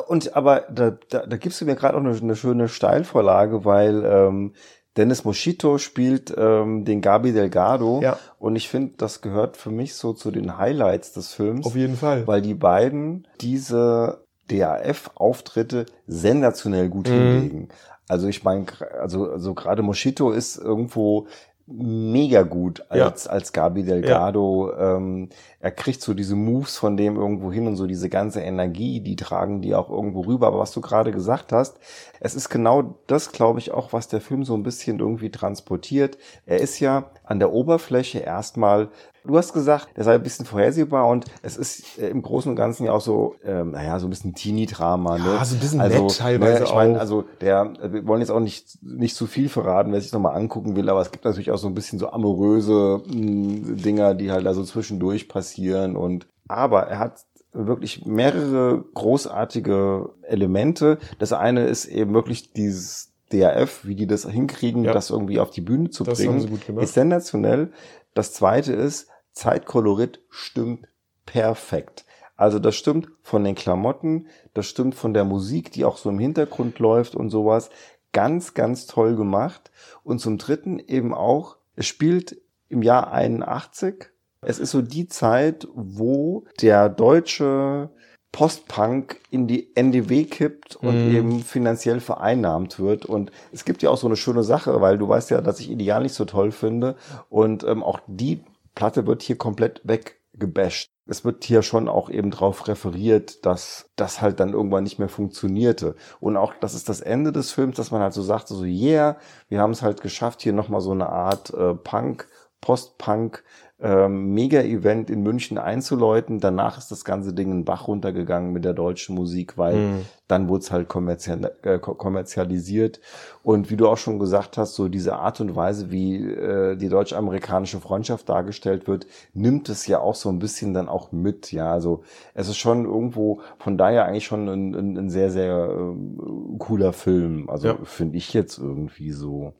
Und 0.08 0.34
aber 0.34 0.64
da, 0.70 0.98
da, 1.08 1.26
da 1.26 1.36
gibst 1.36 1.60
du 1.60 1.64
mir 1.64 1.76
gerade 1.76 1.96
auch 1.96 2.00
eine, 2.00 2.16
eine, 2.16 2.36
schöne 2.36 2.68
Steilvorlage, 2.68 3.64
weil 3.64 4.04
ähm, 4.04 4.54
Dennis 4.96 5.24
Moschito 5.24 5.78
spielt 5.78 6.34
ähm, 6.36 6.84
den 6.84 7.00
Gabi 7.00 7.32
Delgado. 7.32 8.00
Ja. 8.02 8.18
Und 8.38 8.56
ich 8.56 8.68
finde, 8.68 8.94
das 8.96 9.20
gehört 9.20 9.56
für 9.56 9.70
mich 9.70 9.94
so 9.94 10.14
zu 10.14 10.32
den 10.32 10.58
Highlights 10.58 11.12
des 11.12 11.32
Films. 11.32 11.64
Auf 11.64 11.76
jeden 11.76 11.96
Fall. 11.96 12.26
Weil 12.26 12.42
die 12.42 12.54
beiden 12.54 13.28
diese 13.40 14.24
DAF-Auftritte 14.48 15.86
sensationell 16.06 16.88
gut 16.88 17.08
mhm. 17.08 17.12
hinlegen. 17.12 17.68
Also 18.08 18.28
ich 18.28 18.44
meine, 18.44 18.66
also, 19.00 19.30
also 19.30 19.54
gerade 19.54 19.82
Moschito 19.82 20.30
ist 20.30 20.56
irgendwo 20.56 21.26
mega 21.68 22.42
gut 22.42 22.84
als, 22.88 23.24
ja. 23.24 23.30
als 23.30 23.52
Gabi 23.52 23.82
Delgado. 23.82 24.70
Ja. 24.70 24.96
Ähm, 24.96 25.28
er 25.58 25.72
kriegt 25.72 26.00
so 26.00 26.14
diese 26.14 26.36
Moves 26.36 26.76
von 26.76 26.96
dem 26.96 27.16
irgendwo 27.16 27.50
hin 27.50 27.66
und 27.66 27.74
so 27.76 27.86
diese 27.86 28.08
ganze 28.08 28.40
Energie, 28.40 29.00
die 29.00 29.16
tragen 29.16 29.62
die 29.62 29.74
auch 29.74 29.90
irgendwo 29.90 30.20
rüber. 30.20 30.46
Aber 30.46 30.60
was 30.60 30.70
du 30.70 30.80
gerade 30.80 31.10
gesagt 31.10 31.52
hast, 31.52 31.78
es 32.20 32.36
ist 32.36 32.50
genau 32.50 32.94
das, 33.08 33.32
glaube 33.32 33.58
ich, 33.58 33.72
auch, 33.72 33.92
was 33.92 34.06
der 34.06 34.20
Film 34.20 34.44
so 34.44 34.54
ein 34.54 34.62
bisschen 34.62 35.00
irgendwie 35.00 35.30
transportiert. 35.30 36.18
Er 36.46 36.60
ist 36.60 36.78
ja 36.78 37.10
an 37.24 37.40
der 37.40 37.52
Oberfläche 37.52 38.20
erstmal 38.20 38.88
Du 39.26 39.36
hast 39.36 39.52
gesagt, 39.52 39.88
er 39.94 40.04
sei 40.04 40.14
ein 40.14 40.22
bisschen 40.22 40.46
vorhersehbar 40.46 41.08
und 41.08 41.26
es 41.42 41.56
ist 41.56 41.98
äh, 41.98 42.08
im 42.08 42.22
Großen 42.22 42.50
und 42.50 42.56
Ganzen 42.56 42.84
ja 42.84 42.92
auch 42.92 43.00
so, 43.00 43.36
ähm, 43.44 43.72
naja, 43.72 43.98
so 43.98 44.06
ein 44.06 44.10
bisschen 44.10 44.34
Teenie-Drama. 44.34 45.18
Ne? 45.18 45.34
Ja, 45.34 45.44
so 45.44 45.56
ein 45.56 45.60
bisschen 45.60 45.80
also, 45.80 46.04
nett 46.04 46.16
teilweise 46.16 46.60
ne, 46.60 46.64
ich 46.64 46.74
meine, 46.74 47.00
also 47.00 47.24
der, 47.40 47.72
wir 47.82 48.06
wollen 48.06 48.20
jetzt 48.20 48.30
auch 48.30 48.40
nicht 48.40 48.78
nicht 48.82 49.16
zu 49.16 49.26
viel 49.26 49.48
verraten, 49.48 49.92
wer 49.92 50.00
sich 50.00 50.12
nochmal 50.12 50.36
angucken 50.36 50.76
will, 50.76 50.88
aber 50.88 51.00
es 51.00 51.10
gibt 51.10 51.24
natürlich 51.24 51.50
auch 51.50 51.58
so 51.58 51.66
ein 51.66 51.74
bisschen 51.74 51.98
so 51.98 52.10
amoröse 52.10 53.02
mh, 53.06 53.12
hm, 53.12 53.76
Dinger, 53.82 54.14
die 54.14 54.30
halt 54.30 54.46
da 54.46 54.54
so 54.54 54.64
zwischendurch 54.64 55.28
passieren 55.28 55.96
und 55.96 56.26
aber 56.48 56.82
er 56.84 56.98
hat 56.98 57.24
wirklich 57.52 58.04
mehrere 58.04 58.84
großartige 58.94 60.10
Elemente. 60.22 60.98
Das 61.18 61.32
eine 61.32 61.66
ist 61.66 61.86
eben 61.86 62.14
wirklich 62.14 62.52
dieses 62.52 63.12
DRF, 63.32 63.84
wie 63.84 63.94
die 63.94 64.06
das 64.06 64.28
hinkriegen, 64.28 64.84
ja. 64.84 64.92
das 64.92 65.10
irgendwie 65.10 65.40
auf 65.40 65.50
die 65.50 65.60
Bühne 65.60 65.90
zu 65.90 66.04
das 66.04 66.18
bringen, 66.18 66.60
ist 66.78 66.94
sensationell. 66.94 67.72
Das 68.14 68.32
zweite 68.32 68.72
ist, 68.72 69.08
Zeitkolorit 69.36 70.20
stimmt 70.30 70.88
perfekt. 71.26 72.06
Also 72.36 72.58
das 72.58 72.74
stimmt 72.74 73.08
von 73.22 73.44
den 73.44 73.54
Klamotten, 73.54 74.28
das 74.54 74.66
stimmt 74.66 74.94
von 74.94 75.14
der 75.14 75.24
Musik, 75.24 75.70
die 75.72 75.84
auch 75.84 75.98
so 75.98 76.08
im 76.08 76.18
Hintergrund 76.18 76.78
läuft 76.78 77.14
und 77.14 77.30
sowas. 77.30 77.70
Ganz, 78.12 78.54
ganz 78.54 78.86
toll 78.86 79.14
gemacht. 79.14 79.70
Und 80.02 80.20
zum 80.20 80.38
Dritten 80.38 80.78
eben 80.78 81.12
auch, 81.14 81.56
es 81.74 81.86
spielt 81.86 82.40
im 82.68 82.82
Jahr 82.82 83.12
81. 83.12 84.06
Es 84.40 84.58
ist 84.58 84.70
so 84.70 84.80
die 84.80 85.06
Zeit, 85.06 85.68
wo 85.74 86.44
der 86.60 86.88
deutsche 86.88 87.90
Postpunk 88.32 89.20
in 89.30 89.46
die 89.46 89.74
NDW 89.76 90.24
kippt 90.24 90.76
und 90.76 91.10
mm. 91.10 91.14
eben 91.14 91.40
finanziell 91.40 92.00
vereinnahmt 92.00 92.78
wird. 92.78 93.06
Und 93.06 93.32
es 93.52 93.64
gibt 93.64 93.82
ja 93.82 93.90
auch 93.90 93.96
so 93.96 94.06
eine 94.06 94.16
schöne 94.16 94.42
Sache, 94.42 94.80
weil 94.80 94.98
du 94.98 95.08
weißt 95.08 95.30
ja, 95.30 95.40
dass 95.40 95.60
ich 95.60 95.70
Ideal 95.70 96.02
nicht 96.02 96.14
so 96.14 96.24
toll 96.24 96.52
finde. 96.52 96.96
Und 97.30 97.64
ähm, 97.64 97.82
auch 97.82 98.00
die 98.06 98.42
Platte 98.76 99.08
wird 99.08 99.22
hier 99.22 99.36
komplett 99.36 99.80
weg 99.82 100.20
gebasht. 100.32 100.90
Es 101.06 101.24
wird 101.24 101.44
hier 101.44 101.62
schon 101.62 101.88
auch 101.88 102.10
eben 102.10 102.30
drauf 102.30 102.68
referiert, 102.68 103.44
dass 103.46 103.90
das 103.96 104.20
halt 104.20 104.38
dann 104.38 104.52
irgendwann 104.52 104.84
nicht 104.84 104.98
mehr 104.98 105.08
funktionierte. 105.08 105.96
Und 106.20 106.36
auch, 106.36 106.52
das 106.60 106.74
ist 106.74 106.88
das 106.88 107.00
Ende 107.00 107.32
des 107.32 107.52
Films, 107.52 107.76
dass 107.76 107.90
man 107.90 108.02
halt 108.02 108.12
so 108.12 108.22
sagt, 108.22 108.48
so, 108.48 108.64
yeah, 108.64 109.16
wir 109.48 109.60
haben 109.60 109.70
es 109.70 109.82
halt 109.82 110.02
geschafft, 110.02 110.42
hier 110.42 110.52
nochmal 110.52 110.80
so 110.80 110.92
eine 110.92 111.08
Art 111.08 111.54
äh, 111.54 111.74
Punk, 111.74 112.28
Post-Punk 112.66 113.44
ähm, 113.78 114.34
Mega-Event 114.34 115.08
in 115.08 115.22
München 115.22 115.56
einzuläuten. 115.56 116.40
Danach 116.40 116.78
ist 116.78 116.90
das 116.90 117.04
ganze 117.04 117.32
Ding 117.32 117.52
in 117.52 117.64
Bach 117.64 117.86
runtergegangen 117.86 118.52
mit 118.52 118.64
der 118.64 118.72
deutschen 118.72 119.14
Musik, 119.14 119.56
weil 119.56 119.76
mhm. 119.76 120.06
dann 120.26 120.48
wurde 120.48 120.62
es 120.64 120.72
halt 120.72 120.88
kommerzial, 120.88 121.52
äh, 121.62 121.78
kommerzialisiert. 121.78 123.00
Und 123.44 123.70
wie 123.70 123.76
du 123.76 123.86
auch 123.86 123.98
schon 123.98 124.18
gesagt 124.18 124.58
hast, 124.58 124.74
so 124.74 124.88
diese 124.88 125.14
Art 125.14 125.40
und 125.40 125.54
Weise, 125.54 125.92
wie 125.92 126.16
äh, 126.16 126.74
die 126.74 126.88
deutsch-amerikanische 126.88 127.78
Freundschaft 127.78 128.28
dargestellt 128.28 128.88
wird, 128.88 129.06
nimmt 129.32 129.68
es 129.68 129.86
ja 129.86 130.00
auch 130.00 130.16
so 130.16 130.28
ein 130.28 130.40
bisschen 130.40 130.74
dann 130.74 130.88
auch 130.88 131.12
mit. 131.12 131.52
Ja, 131.52 131.70
also 131.70 132.02
es 132.34 132.48
ist 132.48 132.56
schon 132.56 132.84
irgendwo 132.84 133.42
von 133.58 133.78
daher 133.78 134.06
eigentlich 134.06 134.26
schon 134.26 134.48
ein, 134.48 134.74
ein, 134.74 134.98
ein 134.98 135.10
sehr, 135.10 135.30
sehr 135.30 135.68
äh, 135.70 136.58
cooler 136.58 136.92
Film. 136.92 137.48
Also 137.48 137.68
ja. 137.68 137.78
finde 137.84 138.16
ich 138.16 138.34
jetzt 138.34 138.58
irgendwie 138.58 139.12
so. 139.12 139.52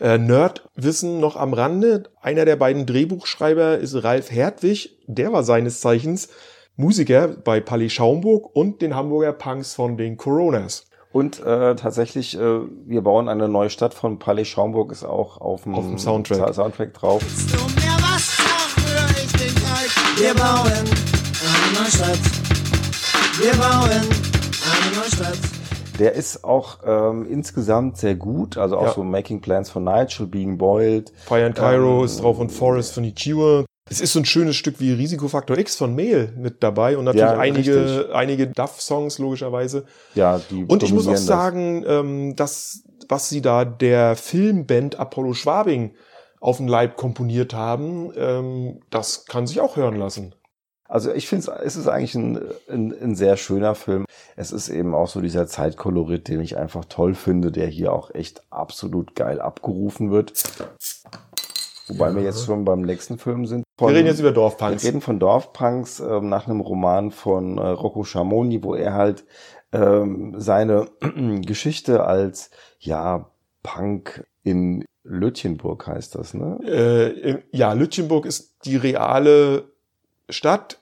Äh, 0.00 0.18
Nerdwissen 0.18 1.20
noch 1.20 1.36
am 1.36 1.54
Rande. 1.54 2.04
Einer 2.20 2.44
der 2.44 2.56
beiden 2.56 2.86
Drehbuchschreiber 2.86 3.78
ist 3.78 4.02
Ralf 4.02 4.30
Hertwig. 4.30 4.98
Der 5.06 5.32
war 5.32 5.42
seines 5.42 5.80
Zeichens 5.80 6.28
Musiker 6.76 7.28
bei 7.28 7.60
Palais 7.60 7.90
Schaumburg 7.90 8.54
und 8.54 8.80
den 8.82 8.94
Hamburger 8.94 9.32
Punks 9.32 9.74
von 9.74 9.96
den 9.96 10.16
Coronas. 10.16 10.86
Und 11.12 11.40
äh, 11.40 11.74
tatsächlich, 11.74 12.38
äh, 12.38 12.60
wir 12.86 13.02
bauen 13.02 13.28
eine 13.28 13.48
neue 13.48 13.70
Stadt 13.70 13.94
von 13.94 14.18
Palais 14.18 14.44
Schaumburg 14.44 14.92
ist 14.92 15.04
auch 15.04 15.40
auf 15.40 15.64
dem, 15.64 15.74
auf 15.74 15.84
dem 15.84 15.98
Soundtrack. 15.98 16.54
Soundtrack 16.54 16.94
drauf. 16.94 17.22
Wir 20.16 20.34
bauen 20.34 20.66
eine 20.66 20.86
neue 21.74 21.90
Stadt. 21.90 22.18
Wir 23.40 23.52
bauen 23.52 23.90
eine 23.90 24.96
neue 24.96 25.10
Stadt. 25.10 25.59
Der 26.00 26.14
ist 26.14 26.44
auch 26.44 26.78
ähm, 26.84 27.26
insgesamt 27.30 27.98
sehr 27.98 28.14
gut, 28.14 28.56
also 28.56 28.78
auch 28.78 28.86
ja. 28.86 28.92
so 28.94 29.04
Making 29.04 29.42
Plans 29.42 29.68
for 29.68 29.82
Nigel, 29.82 30.26
Being 30.26 30.56
Boiled. 30.56 31.12
Fire 31.26 31.44
and 31.44 31.54
Cairo 31.54 31.98
ähm, 31.98 32.06
ist 32.06 32.22
drauf 32.22 32.38
und 32.38 32.50
Forest 32.50 32.94
von 32.94 33.04
Ichiwa. 33.04 33.66
Es 33.90 34.00
ist 34.00 34.14
so 34.14 34.20
ein 34.20 34.24
schönes 34.24 34.56
Stück 34.56 34.80
wie 34.80 34.92
Risikofaktor 34.92 35.58
X 35.58 35.76
von 35.76 35.94
Mail 35.94 36.32
mit 36.38 36.62
dabei 36.62 36.96
und 36.96 37.04
natürlich 37.04 37.28
ja, 37.28 37.38
einige, 37.38 38.10
einige 38.14 38.46
Duff-Songs 38.46 39.18
logischerweise. 39.18 39.84
Ja, 40.14 40.40
die 40.50 40.64
Und 40.64 40.82
ich 40.82 40.92
muss 40.92 41.06
auch 41.06 41.16
sagen, 41.16 41.84
ähm, 41.86 42.36
dass 42.36 42.82
was 43.08 43.28
sie 43.28 43.42
da 43.42 43.64
der 43.64 44.16
Filmband 44.16 44.98
Apollo 44.98 45.34
Schwabing 45.34 45.94
auf 46.40 46.56
den 46.56 46.68
Leib 46.68 46.96
komponiert 46.96 47.52
haben, 47.52 48.12
ähm, 48.16 48.80
das 48.88 49.26
kann 49.26 49.46
sich 49.46 49.60
auch 49.60 49.76
hören 49.76 49.96
lassen. 49.96 50.34
Also 50.90 51.12
ich 51.12 51.28
finde 51.28 51.52
es 51.62 51.76
ist 51.76 51.86
eigentlich 51.86 52.16
ein, 52.16 52.40
ein, 52.68 52.92
ein 53.00 53.14
sehr 53.14 53.36
schöner 53.36 53.76
Film. 53.76 54.06
Es 54.34 54.50
ist 54.50 54.68
eben 54.68 54.92
auch 54.92 55.06
so 55.06 55.20
dieser 55.20 55.46
Zeitkolorit, 55.46 56.26
den 56.26 56.40
ich 56.40 56.58
einfach 56.58 56.84
toll 56.84 57.14
finde, 57.14 57.52
der 57.52 57.68
hier 57.68 57.92
auch 57.92 58.12
echt 58.12 58.42
absolut 58.50 59.14
geil 59.14 59.40
abgerufen 59.40 60.10
wird. 60.10 60.32
Wobei 61.86 62.08
ja. 62.08 62.16
wir 62.16 62.22
jetzt 62.22 62.44
schon 62.44 62.64
beim 62.64 62.80
nächsten 62.80 63.18
Film 63.18 63.46
sind. 63.46 63.62
Von, 63.78 63.88
wir 63.88 63.98
reden 63.98 64.08
jetzt 64.08 64.18
über 64.18 64.32
Dorfpunks. 64.32 64.82
Wir 64.82 64.88
reden 64.88 65.00
von 65.00 65.20
Dorfpunks 65.20 66.00
ähm, 66.00 66.28
nach 66.28 66.48
einem 66.48 66.60
Roman 66.60 67.12
von 67.12 67.58
äh, 67.58 67.68
Rocco 67.68 68.02
Schamoni, 68.02 68.64
wo 68.64 68.74
er 68.74 68.94
halt 68.94 69.24
ähm, 69.72 70.34
seine 70.38 70.86
Geschichte 71.42 72.02
als 72.02 72.50
ja 72.80 73.30
Punk 73.62 74.26
in 74.42 74.84
Lütjenburg 75.04 75.86
heißt 75.86 76.16
das, 76.16 76.34
ne? 76.34 76.58
Äh, 76.64 77.42
ja, 77.56 77.74
Lütjenburg 77.74 78.26
ist 78.26 78.64
die 78.64 78.76
reale 78.76 79.70
Stadt. 80.30 80.80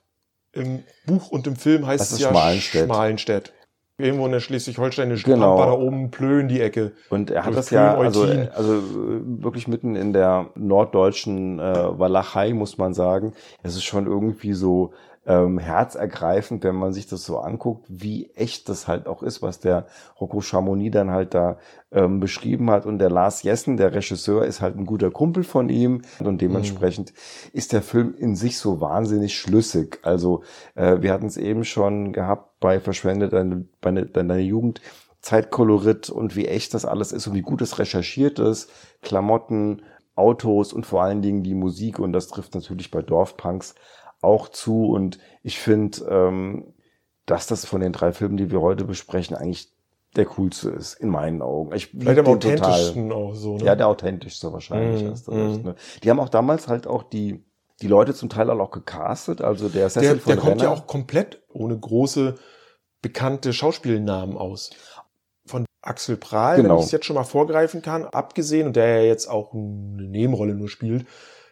Im 0.52 0.82
Buch 1.06 1.30
und 1.30 1.46
im 1.46 1.56
Film 1.56 1.86
heißt 1.86 2.00
das 2.00 2.12
es 2.12 2.20
ja 2.20 2.30
Schmalenstedt. 2.30 2.84
Schmalenstedt. 2.86 3.52
Irgendwo 4.00 4.26
in 4.26 4.32
der 4.32 4.40
schleswig-holsteinischen 4.40 5.32
genau. 5.32 5.56
Pampa, 5.56 5.72
da 5.72 5.72
oben 5.72 6.10
Plön 6.10 6.46
die 6.46 6.60
Ecke. 6.60 6.92
Und 7.10 7.30
er 7.32 7.44
hat 7.44 7.56
das 7.56 7.70
ja, 7.70 7.96
also, 7.96 8.22
also 8.54 8.82
wirklich 8.90 9.66
mitten 9.66 9.96
in 9.96 10.12
der 10.12 10.50
norddeutschen 10.54 11.58
äh, 11.58 11.98
Walachei, 11.98 12.52
muss 12.54 12.78
man 12.78 12.94
sagen. 12.94 13.32
Es 13.62 13.74
ist 13.74 13.84
schon 13.84 14.06
irgendwie 14.06 14.52
so 14.52 14.92
ähm, 15.28 15.58
herzergreifend, 15.58 16.64
wenn 16.64 16.74
man 16.74 16.94
sich 16.94 17.06
das 17.06 17.22
so 17.22 17.38
anguckt, 17.38 17.84
wie 17.88 18.30
echt 18.34 18.70
das 18.70 18.88
halt 18.88 19.06
auch 19.06 19.22
ist, 19.22 19.42
was 19.42 19.60
der 19.60 19.86
Rocco 20.18 20.40
Chamonix 20.40 20.94
dann 20.94 21.10
halt 21.10 21.34
da 21.34 21.58
ähm, 21.92 22.18
beschrieben 22.18 22.70
hat. 22.70 22.86
Und 22.86 22.98
der 22.98 23.10
Lars 23.10 23.42
Jessen, 23.42 23.76
der 23.76 23.94
Regisseur, 23.94 24.46
ist 24.46 24.62
halt 24.62 24.76
ein 24.76 24.86
guter 24.86 25.10
Kumpel 25.10 25.44
von 25.44 25.68
ihm. 25.68 26.00
Und 26.18 26.40
dementsprechend 26.40 27.12
mhm. 27.12 27.50
ist 27.52 27.74
der 27.74 27.82
Film 27.82 28.14
in 28.16 28.36
sich 28.36 28.56
so 28.56 28.80
wahnsinnig 28.80 29.36
schlüssig. 29.36 29.98
Also 30.02 30.44
äh, 30.74 31.02
wir 31.02 31.12
hatten 31.12 31.26
es 31.26 31.36
eben 31.36 31.64
schon 31.64 32.14
gehabt 32.14 32.58
bei 32.58 32.80
Verschwendet 32.80 33.34
deine, 33.34 33.66
deine, 33.82 34.06
deine 34.06 34.38
Jugend. 34.38 34.80
Zeitkolorit 35.20 36.08
und 36.08 36.36
wie 36.36 36.46
echt 36.46 36.72
das 36.72 36.86
alles 36.86 37.12
ist 37.12 37.26
und 37.26 37.34
wie 37.34 37.42
gut 37.42 37.60
es 37.60 37.78
recherchiert 37.78 38.38
ist. 38.38 38.70
Klamotten, 39.02 39.82
Autos 40.14 40.72
und 40.72 40.86
vor 40.86 41.02
allen 41.02 41.20
Dingen 41.20 41.42
die 41.42 41.54
Musik. 41.54 41.98
Und 41.98 42.14
das 42.14 42.28
trifft 42.28 42.54
natürlich 42.54 42.90
bei 42.90 43.02
Dorfpunks 43.02 43.74
auch 44.20 44.48
zu. 44.48 44.86
Und 44.90 45.18
ich 45.42 45.58
finde, 45.58 46.04
ähm, 46.08 46.74
dass 47.26 47.46
das 47.46 47.64
von 47.64 47.80
den 47.80 47.92
drei 47.92 48.12
Filmen, 48.12 48.36
die 48.36 48.50
wir 48.50 48.60
heute 48.60 48.84
besprechen, 48.84 49.36
eigentlich 49.36 49.72
der 50.16 50.26
coolste 50.26 50.70
ist, 50.70 50.94
in 50.94 51.10
meinen 51.10 51.42
Augen. 51.42 51.74
Ich 51.74 51.88
Vielleicht 51.88 52.18
am 52.18 52.26
authentischsten 52.26 53.12
auch 53.12 53.34
so. 53.34 53.58
Ne? 53.58 53.64
Ja, 53.64 53.76
der 53.76 53.88
authentischste 53.88 54.52
wahrscheinlich. 54.52 55.04
Mm, 55.04 55.10
hast 55.10 55.28
du 55.28 55.32
mm. 55.32 55.50
recht, 55.50 55.64
ne? 55.64 55.74
Die 56.02 56.10
haben 56.10 56.20
auch 56.20 56.30
damals 56.30 56.66
halt 56.66 56.86
auch 56.86 57.02
die, 57.02 57.44
die 57.82 57.88
Leute 57.88 58.14
zum 58.14 58.28
Teil 58.30 58.48
auch 58.50 58.70
gecastet. 58.70 59.42
Also 59.42 59.68
der 59.68 59.90
Cecil 59.90 60.14
der, 60.14 60.18
von 60.20 60.32
der 60.32 60.42
kommt 60.42 60.62
ja 60.62 60.70
auch 60.70 60.86
komplett 60.86 61.42
ohne 61.52 61.78
große 61.78 62.36
bekannte 63.02 63.52
Schauspielnamen 63.52 64.36
aus. 64.36 64.70
Von 65.46 65.66
Axel 65.82 66.16
Prahl, 66.16 66.56
genau. 66.56 66.70
wenn 66.70 66.78
ich 66.80 66.86
es 66.86 66.92
jetzt 66.92 67.06
schon 67.06 67.16
mal 67.16 67.24
vorgreifen 67.24 67.82
kann, 67.82 68.04
abgesehen, 68.04 68.66
und 68.66 68.76
der 68.76 69.00
ja 69.00 69.06
jetzt 69.06 69.28
auch 69.28 69.52
eine 69.52 70.08
Nebenrolle 70.08 70.54
nur 70.54 70.68
spielt, 70.68 71.06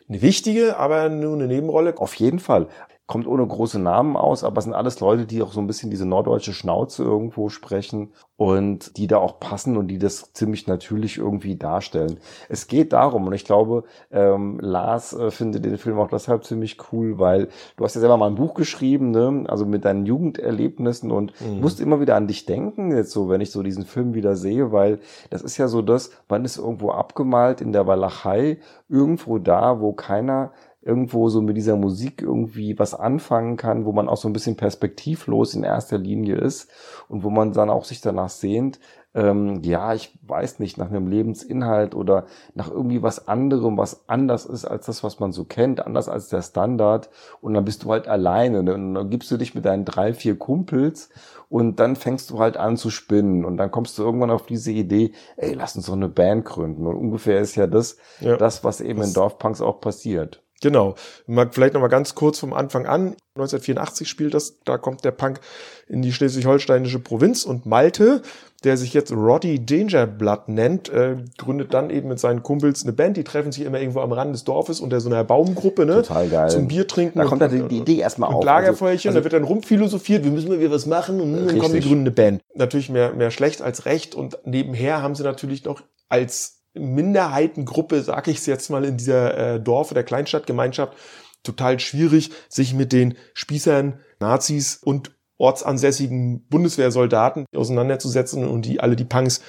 eine 0.08 0.22
wichtige, 0.22 0.76
aber 0.76 1.08
nur 1.08 1.34
eine 1.34 1.46
Nebenrolle. 1.46 1.98
Auf 1.98 2.14
jeden 2.14 2.38
Fall 2.38 2.68
kommt 3.06 3.28
ohne 3.28 3.46
große 3.46 3.78
Namen 3.78 4.16
aus, 4.16 4.42
aber 4.42 4.58
es 4.58 4.64
sind 4.64 4.74
alles 4.74 4.98
Leute, 4.98 5.26
die 5.26 5.40
auch 5.40 5.52
so 5.52 5.60
ein 5.60 5.68
bisschen 5.68 5.90
diese 5.90 6.06
norddeutsche 6.06 6.52
Schnauze 6.52 7.04
irgendwo 7.04 7.48
sprechen 7.48 8.12
und 8.36 8.96
die 8.96 9.06
da 9.06 9.18
auch 9.18 9.38
passen 9.38 9.76
und 9.76 9.86
die 9.88 9.98
das 9.98 10.32
ziemlich 10.32 10.66
natürlich 10.66 11.16
irgendwie 11.16 11.56
darstellen. 11.56 12.18
Es 12.48 12.66
geht 12.66 12.92
darum, 12.92 13.26
und 13.28 13.32
ich 13.32 13.44
glaube, 13.44 13.84
ähm, 14.10 14.58
Lars 14.60 15.12
äh, 15.12 15.30
findet 15.30 15.64
den 15.64 15.78
Film 15.78 16.00
auch 16.00 16.08
deshalb 16.08 16.44
ziemlich 16.44 16.78
cool, 16.92 17.18
weil 17.18 17.48
du 17.76 17.84
hast 17.84 17.94
ja 17.94 18.00
selber 18.00 18.16
mal 18.16 18.26
ein 18.26 18.34
Buch 18.34 18.54
geschrieben, 18.54 19.12
ne? 19.12 19.44
also 19.46 19.64
mit 19.64 19.84
deinen 19.84 20.04
Jugenderlebnissen 20.04 21.12
und 21.12 21.32
mhm. 21.40 21.54
ich 21.56 21.60
musste 21.60 21.84
immer 21.84 22.00
wieder 22.00 22.16
an 22.16 22.26
dich 22.26 22.44
denken, 22.44 22.94
jetzt 22.94 23.12
so, 23.12 23.28
wenn 23.28 23.40
ich 23.40 23.52
so 23.52 23.62
diesen 23.62 23.84
Film 23.84 24.14
wieder 24.14 24.34
sehe, 24.34 24.72
weil 24.72 24.98
das 25.30 25.42
ist 25.42 25.56
ja 25.58 25.68
so 25.68 25.80
das, 25.80 26.10
man 26.28 26.44
ist 26.44 26.58
irgendwo 26.58 26.90
abgemalt 26.90 27.60
in 27.60 27.72
der 27.72 27.86
Walachei, 27.86 28.58
irgendwo 28.88 29.38
da, 29.38 29.80
wo 29.80 29.92
keiner 29.92 30.50
irgendwo 30.86 31.28
so 31.28 31.42
mit 31.42 31.56
dieser 31.56 31.76
Musik 31.76 32.22
irgendwie 32.22 32.78
was 32.78 32.94
anfangen 32.94 33.56
kann, 33.56 33.84
wo 33.84 33.92
man 33.92 34.08
auch 34.08 34.16
so 34.16 34.28
ein 34.28 34.32
bisschen 34.32 34.56
perspektivlos 34.56 35.54
in 35.54 35.64
erster 35.64 35.98
Linie 35.98 36.36
ist 36.36 36.70
und 37.08 37.24
wo 37.24 37.30
man 37.30 37.52
dann 37.52 37.70
auch 37.70 37.84
sich 37.84 38.00
danach 38.00 38.28
sehnt, 38.28 38.78
ähm, 39.16 39.62
ja, 39.62 39.94
ich 39.94 40.16
weiß 40.26 40.58
nicht, 40.58 40.76
nach 40.76 40.90
einem 40.90 41.08
Lebensinhalt 41.08 41.94
oder 41.94 42.26
nach 42.54 42.70
irgendwie 42.70 43.02
was 43.02 43.26
anderem, 43.26 43.78
was 43.78 44.08
anders 44.08 44.44
ist 44.44 44.66
als 44.66 44.86
das, 44.86 45.02
was 45.02 45.18
man 45.18 45.32
so 45.32 45.44
kennt, 45.44 45.84
anders 45.84 46.08
als 46.08 46.28
der 46.28 46.42
Standard. 46.42 47.08
Und 47.40 47.54
dann 47.54 47.64
bist 47.64 47.82
du 47.82 47.90
halt 47.90 48.08
alleine. 48.08 48.62
Ne? 48.62 48.74
Und 48.74 48.94
dann 48.94 49.08
gibst 49.08 49.30
du 49.30 49.38
dich 49.38 49.54
mit 49.54 49.64
deinen 49.64 49.86
drei, 49.86 50.12
vier 50.12 50.38
Kumpels 50.38 51.08
und 51.48 51.80
dann 51.80 51.96
fängst 51.96 52.28
du 52.28 52.38
halt 52.40 52.58
an 52.58 52.76
zu 52.76 52.90
spinnen. 52.90 53.46
Und 53.46 53.56
dann 53.56 53.70
kommst 53.70 53.96
du 53.96 54.02
irgendwann 54.02 54.30
auf 54.30 54.44
diese 54.44 54.70
Idee, 54.70 55.12
ey, 55.38 55.54
lass 55.54 55.76
uns 55.76 55.86
doch 55.86 55.94
eine 55.94 56.10
Band 56.10 56.44
gründen. 56.44 56.86
Und 56.86 56.96
ungefähr 56.96 57.40
ist 57.40 57.56
ja 57.56 57.66
das, 57.66 57.96
ja. 58.20 58.36
das 58.36 58.64
was 58.64 58.82
eben 58.82 58.98
das 58.98 59.08
in 59.08 59.14
Dorfpunks 59.14 59.62
auch 59.62 59.80
passiert. 59.80 60.42
Genau. 60.62 60.94
Mal, 61.26 61.48
vielleicht 61.50 61.74
nochmal 61.74 61.90
ganz 61.90 62.14
kurz 62.14 62.38
vom 62.38 62.52
Anfang 62.52 62.86
an. 62.86 63.16
1984 63.34 64.08
spielt 64.08 64.32
das, 64.32 64.58
da 64.64 64.78
kommt 64.78 65.04
der 65.04 65.10
Punk 65.10 65.40
in 65.88 66.00
die 66.00 66.12
schleswig-holsteinische 66.12 66.98
Provinz 66.98 67.44
und 67.44 67.66
Malte, 67.66 68.22
der 68.64 68.78
sich 68.78 68.94
jetzt 68.94 69.12
Roddy 69.12 69.64
Dangerblood 69.64 70.48
nennt, 70.48 70.88
äh, 70.88 71.16
gründet 71.36 71.74
dann 71.74 71.90
eben 71.90 72.08
mit 72.08 72.18
seinen 72.18 72.42
Kumpels 72.42 72.82
eine 72.82 72.94
Band, 72.94 73.18
die 73.18 73.24
treffen 73.24 73.52
sich 73.52 73.64
immer 73.64 73.78
irgendwo 73.78 74.00
am 74.00 74.12
Rand 74.12 74.34
des 74.34 74.44
Dorfes 74.44 74.80
unter 74.80 75.00
so 75.00 75.10
einer 75.10 75.22
Baumgruppe, 75.24 75.84
ne? 75.84 75.96
Total 75.96 76.28
geil. 76.28 76.50
Zum 76.50 76.68
Bier 76.68 76.88
trinken. 76.88 77.18
Da 77.18 77.26
kommt 77.26 77.42
dann 77.42 77.50
die, 77.50 77.68
die 77.68 77.78
Idee 77.78 77.98
erstmal 77.98 78.32
auf. 78.32 78.42
Lagerfeuerchen, 78.42 79.10
also, 79.10 79.18
also, 79.18 79.18
da 79.18 79.24
wird 79.24 79.34
dann 79.34 79.44
rumphilosophiert, 79.44 80.24
wir 80.24 80.30
müssen 80.30 80.48
mal 80.48 80.58
wieder 80.58 80.70
was 80.70 80.86
machen 80.86 81.20
und 81.20 81.34
dann 81.34 81.58
kommen 81.58 81.74
die 81.74 81.80
gründen 81.80 82.00
eine 82.00 82.10
Band. 82.10 82.42
Natürlich 82.54 82.88
mehr, 82.88 83.12
mehr 83.12 83.30
schlecht 83.30 83.60
als 83.60 83.84
recht 83.84 84.14
und 84.14 84.38
nebenher 84.44 85.02
haben 85.02 85.14
sie 85.14 85.22
natürlich 85.22 85.64
noch 85.64 85.82
als 86.08 86.55
Minderheitengruppe, 86.78 88.02
sage 88.02 88.30
ich 88.30 88.38
es 88.38 88.46
jetzt 88.46 88.70
mal, 88.70 88.84
in 88.84 88.96
dieser 88.96 89.54
äh, 89.54 89.60
Dorf- 89.60 89.90
oder 89.90 90.02
Kleinstadtgemeinschaft 90.02 90.94
total 91.42 91.78
schwierig, 91.80 92.30
sich 92.48 92.74
mit 92.74 92.92
den 92.92 93.16
Spießern, 93.34 94.00
Nazis 94.18 94.76
und 94.76 95.12
ortsansässigen 95.38 96.46
Bundeswehrsoldaten 96.48 97.46
auseinanderzusetzen 97.54 98.46
und 98.46 98.62
die 98.64 98.80
alle 98.80 98.96
die 98.96 99.04
Punks 99.04 99.42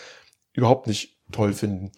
überhaupt 0.53 0.87
nicht 0.87 1.17
toll 1.31 1.53
finden. 1.53 1.91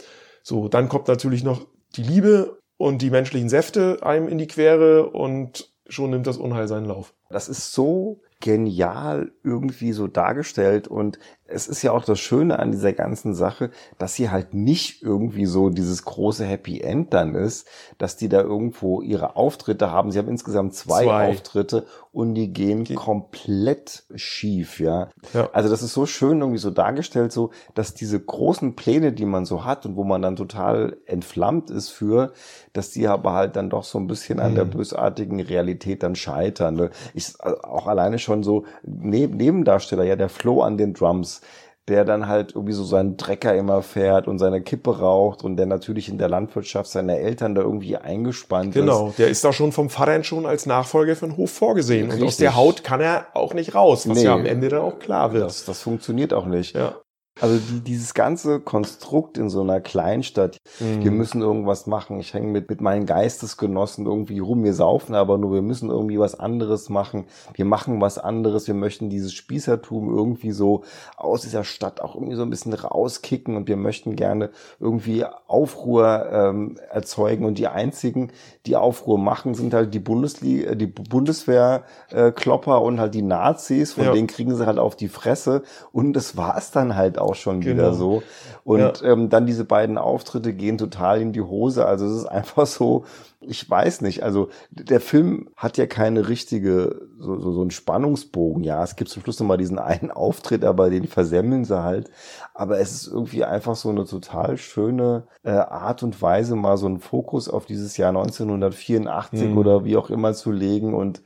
So, 0.43 0.67
dann 0.67 0.89
kommt 0.89 1.07
natürlich 1.07 1.43
noch 1.43 1.67
die 1.95 2.03
Liebe 2.03 2.59
und 2.77 3.01
die 3.01 3.09
menschlichen 3.09 3.50
Säfte 3.50 4.00
einem 4.03 4.27
in 4.27 4.38
die 4.38 4.48
Quere 4.48 5.09
und 5.09 5.74
schon 5.88 6.12
nimmt 6.12 6.27
das 6.27 6.38
Unheil 6.38 6.67
seinen 6.67 6.86
Lauf. 6.86 7.13
Das 7.29 7.48
ist 7.48 7.74
so 7.74 8.21
genial 8.41 9.31
irgendwie 9.43 9.91
so 9.91 10.07
dargestellt 10.07 10.88
und 10.88 11.19
es 11.51 11.67
ist 11.67 11.81
ja 11.81 11.91
auch 11.91 12.05
das 12.05 12.19
Schöne 12.19 12.59
an 12.59 12.71
dieser 12.71 12.93
ganzen 12.93 13.33
Sache, 13.33 13.71
dass 13.98 14.13
sie 14.13 14.29
halt 14.29 14.53
nicht 14.53 15.01
irgendwie 15.01 15.45
so 15.48 15.69
dieses 15.69 16.05
große 16.05 16.45
Happy 16.45 16.79
End 16.79 17.12
dann 17.13 17.33
ist, 17.36 17.67
dass 17.98 18.15
die 18.17 18.29
da 18.29 18.39
irgendwo 18.41 19.01
ihre 19.01 19.36
Auftritte 19.36 19.91
haben. 19.91 20.12
Sie 20.12 20.19
haben 20.19 20.27
insgesamt 20.29 20.75
zwei, 20.75 21.05
Zwei. 21.05 21.29
Auftritte 21.31 21.86
und 22.12 22.36
die 22.36 22.53
gehen 22.53 22.86
komplett 22.95 24.03
schief, 24.15 24.79
ja. 24.79 25.09
Ja. 25.33 25.50
Also 25.51 25.69
das 25.69 25.81
ist 25.81 25.93
so 25.93 26.05
schön 26.05 26.39
irgendwie 26.39 26.59
so 26.59 26.69
dargestellt, 26.69 27.31
so, 27.31 27.50
dass 27.74 27.93
diese 27.95 28.19
großen 28.19 28.75
Pläne, 28.75 29.12
die 29.12 29.25
man 29.25 29.45
so 29.45 29.65
hat 29.65 29.86
und 29.88 29.95
wo 29.95 30.03
man 30.03 30.21
dann 30.21 30.36
total 30.36 30.98
entflammt 31.07 31.71
ist 31.71 31.89
für, 31.89 32.31
dass 32.74 32.91
die 32.91 33.07
aber 33.07 33.33
halt 33.33 33.55
dann 33.55 33.69
doch 33.71 33.83
so 33.83 33.98
ein 34.00 34.07
bisschen 34.07 34.39
an 34.39 34.55
der 34.55 34.65
Mhm. 34.65 34.69
bösartigen 34.71 35.39
Realität 35.39 36.03
dann 36.03 36.15
scheitern. 36.15 36.75
Ne? 36.75 36.89
Ich, 37.20 37.40
auch 37.42 37.88
alleine 37.88 38.18
schon 38.20 38.44
so 38.44 38.66
neb 38.84 39.36
Nebendarsteller, 39.36 40.04
ja, 40.04 40.16
der 40.16 40.30
Flo 40.30 40.62
an 40.62 40.78
den 40.78 40.94
Drums, 40.94 41.42
der 41.88 42.06
dann 42.06 42.28
halt 42.28 42.52
irgendwie 42.54 42.74
so 42.74 42.84
seinen 42.84 43.18
Trecker 43.18 43.56
immer 43.56 43.82
fährt 43.82 44.28
und 44.28 44.38
seine 44.38 44.62
Kippe 44.62 45.00
raucht 45.00 45.44
und 45.44 45.58
der 45.58 45.66
natürlich 45.66 46.08
in 46.08 46.20
der 46.20 46.30
Landwirtschaft 46.30 46.90
seiner 46.92 47.18
Eltern 47.18 47.56
da 47.56 47.62
irgendwie 47.62 47.98
eingespannt 47.98 48.76
ist. 48.76 48.82
Genau, 48.82 49.12
der 49.18 49.30
ist 49.30 49.44
da 49.44 49.52
schon 49.52 49.72
vom 49.72 49.90
Vater 49.90 50.24
schon 50.24 50.46
als 50.46 50.66
Nachfolger 50.68 51.16
für 51.16 51.26
den 51.28 51.36
Hof 51.38 51.50
vorgesehen. 51.52 52.06
Und 52.06 52.18
aus 52.18 52.22
Richtig. 52.22 52.38
der 52.40 52.56
Haut 52.56 52.84
kann 52.84 53.02
er 53.02 53.28
auch 53.34 53.54
nicht 53.56 53.74
raus, 53.74 54.08
was 54.08 54.18
Nee. 54.20 54.26
ja 54.26 54.36
am 54.36 54.46
Ende 54.46 54.70
dann 54.70 54.82
auch 54.82 55.00
klar 55.00 55.34
wird. 55.34 55.46
Das, 55.46 55.66
das 55.66 55.82
funktioniert 55.82 56.32
auch 56.34 56.46
nicht. 56.46 56.76
ja. 56.76 56.96
Also 57.41 57.58
die, 57.58 57.81
dieses 57.81 58.13
ganze 58.13 58.60
Konstrukt 58.60 59.38
in 59.38 59.50
so 59.50 59.62
einer 59.62 59.81
Kleinstadt, 59.81 60.58
Mhm. 60.79 61.03
wir 61.03 61.12
müssen 61.12 61.41
irgendwas 61.41 61.88
machen. 61.88 62.19
Ich 62.19 62.34
hänge 62.34 62.48
mit, 62.48 62.69
mit 62.69 62.81
meinen 62.81 63.05
Geistesgenossen 63.05 64.05
irgendwie 64.05 64.39
rum. 64.39 64.63
Wir 64.63 64.74
saufen 64.74 65.15
aber 65.15 65.38
nur, 65.38 65.53
wir 65.53 65.62
müssen 65.62 65.89
irgendwie 65.89 66.19
was 66.19 66.39
anderes 66.39 66.89
machen. 66.89 67.25
Wir 67.53 67.65
machen 67.65 68.01
was 68.01 68.17
anderes. 68.17 68.67
Wir 68.67 68.74
möchten 68.75 69.10
dieses 69.10 69.34
Spießertum 69.34 70.15
irgendwie 70.15 70.51
so 70.51 70.84
aus 71.17 71.41
dieser 71.41 71.63
Stadt 71.63 72.01
auch 72.01 72.15
irgendwie 72.15 72.36
so 72.36 72.43
ein 72.43 72.50
bisschen 72.50 72.74
rauskicken 72.74 73.55
und 73.55 73.67
wir 73.67 73.77
möchten 73.77 74.15
gerne 74.15 74.50
irgendwie 74.79 75.25
Aufruhr 75.48 76.27
ähm, 76.31 76.77
erzeugen. 76.91 77.46
Und 77.46 77.58
die 77.58 77.67
einzigen, 77.67 78.31
die 78.65 78.75
Aufruhr 78.75 79.17
machen, 79.17 79.53
sind 79.55 79.74
halt 79.74 79.93
die 79.93 80.00
Bundesliga, 80.00 80.75
die 80.75 80.88
Bundeswehr 80.88 81.84
äh, 82.12 82.31
Klopper 82.31 82.81
und 82.81 83.00
halt 83.00 83.13
die 83.13 83.22
Nazis, 83.22 83.93
von 83.93 84.05
Ja. 84.05 84.12
denen 84.13 84.27
kriegen 84.27 84.55
sie 84.55 84.65
halt 84.65 84.79
auf 84.79 84.96
die 84.96 85.08
Fresse. 85.10 85.63
Und 85.91 86.13
das 86.13 86.38
war 86.38 86.58
es 86.58 86.72
dann 86.72 86.96
halt 86.96 87.17
auch 87.19 87.28
schon 87.36 87.62
Genau. 87.62 87.74
wieder 87.75 87.93
so. 87.93 88.24
Und 88.63 89.01
ähm, 89.03 89.29
dann 89.29 89.45
diese 89.45 89.65
beiden 89.65 89.98
Auftritte 89.98 90.53
gehen 90.53 90.77
total 90.77 91.21
in 91.21 91.33
die 91.33 91.41
Hose. 91.41 91.86
Also 91.86 92.05
es 92.05 92.13
ist 92.17 92.25
einfach 92.25 92.65
so, 92.67 93.05
ich 93.41 93.67
weiß 93.69 94.01
nicht. 94.01 94.21
Also 94.24 94.50
der 94.69 95.00
Film 95.00 95.50
hat 95.55 95.77
ja 95.77 95.88
keine 95.88 96.27
richtige, 96.27 97.07
so, 97.19 97.39
so, 97.39 97.51
so 97.53 97.62
einen 97.62 97.71
Spannungsbogen. 97.71 98.63
Ja, 98.63 98.83
es 98.83 98.95
gibt 98.95 99.09
zum 99.09 99.24
Schluss 99.24 99.39
nochmal 99.39 99.57
diesen 99.57 99.79
einen 99.79 100.12
Auftritt, 100.12 100.63
aber 100.65 100.89
den 100.89 101.07
versemmeln 101.07 101.63
sie 101.65 101.81
halt. 101.83 102.12
Aber 102.53 102.79
es 102.79 102.91
ist 102.91 103.07
irgendwie 103.07 103.43
einfach 103.45 103.75
so 103.75 103.89
eine 103.89 104.05
total 104.05 104.57
schöne 104.57 105.24
äh, 105.43 105.51
Art 105.51 106.03
und 106.03 106.21
Weise, 106.21 106.55
mal 106.55 106.77
so 106.77 106.86
einen 106.86 107.00
Fokus 107.00 107.48
auf 107.50 107.65
dieses 107.65 107.95
Jahr 107.98 108.09
1984 108.09 109.50
Mhm. 109.50 109.57
oder 109.57 109.86
wie 109.86 109.98
auch 109.98 110.09
immer 110.09 110.33
zu 110.33 110.51
legen 110.51 110.93
und 110.93 111.21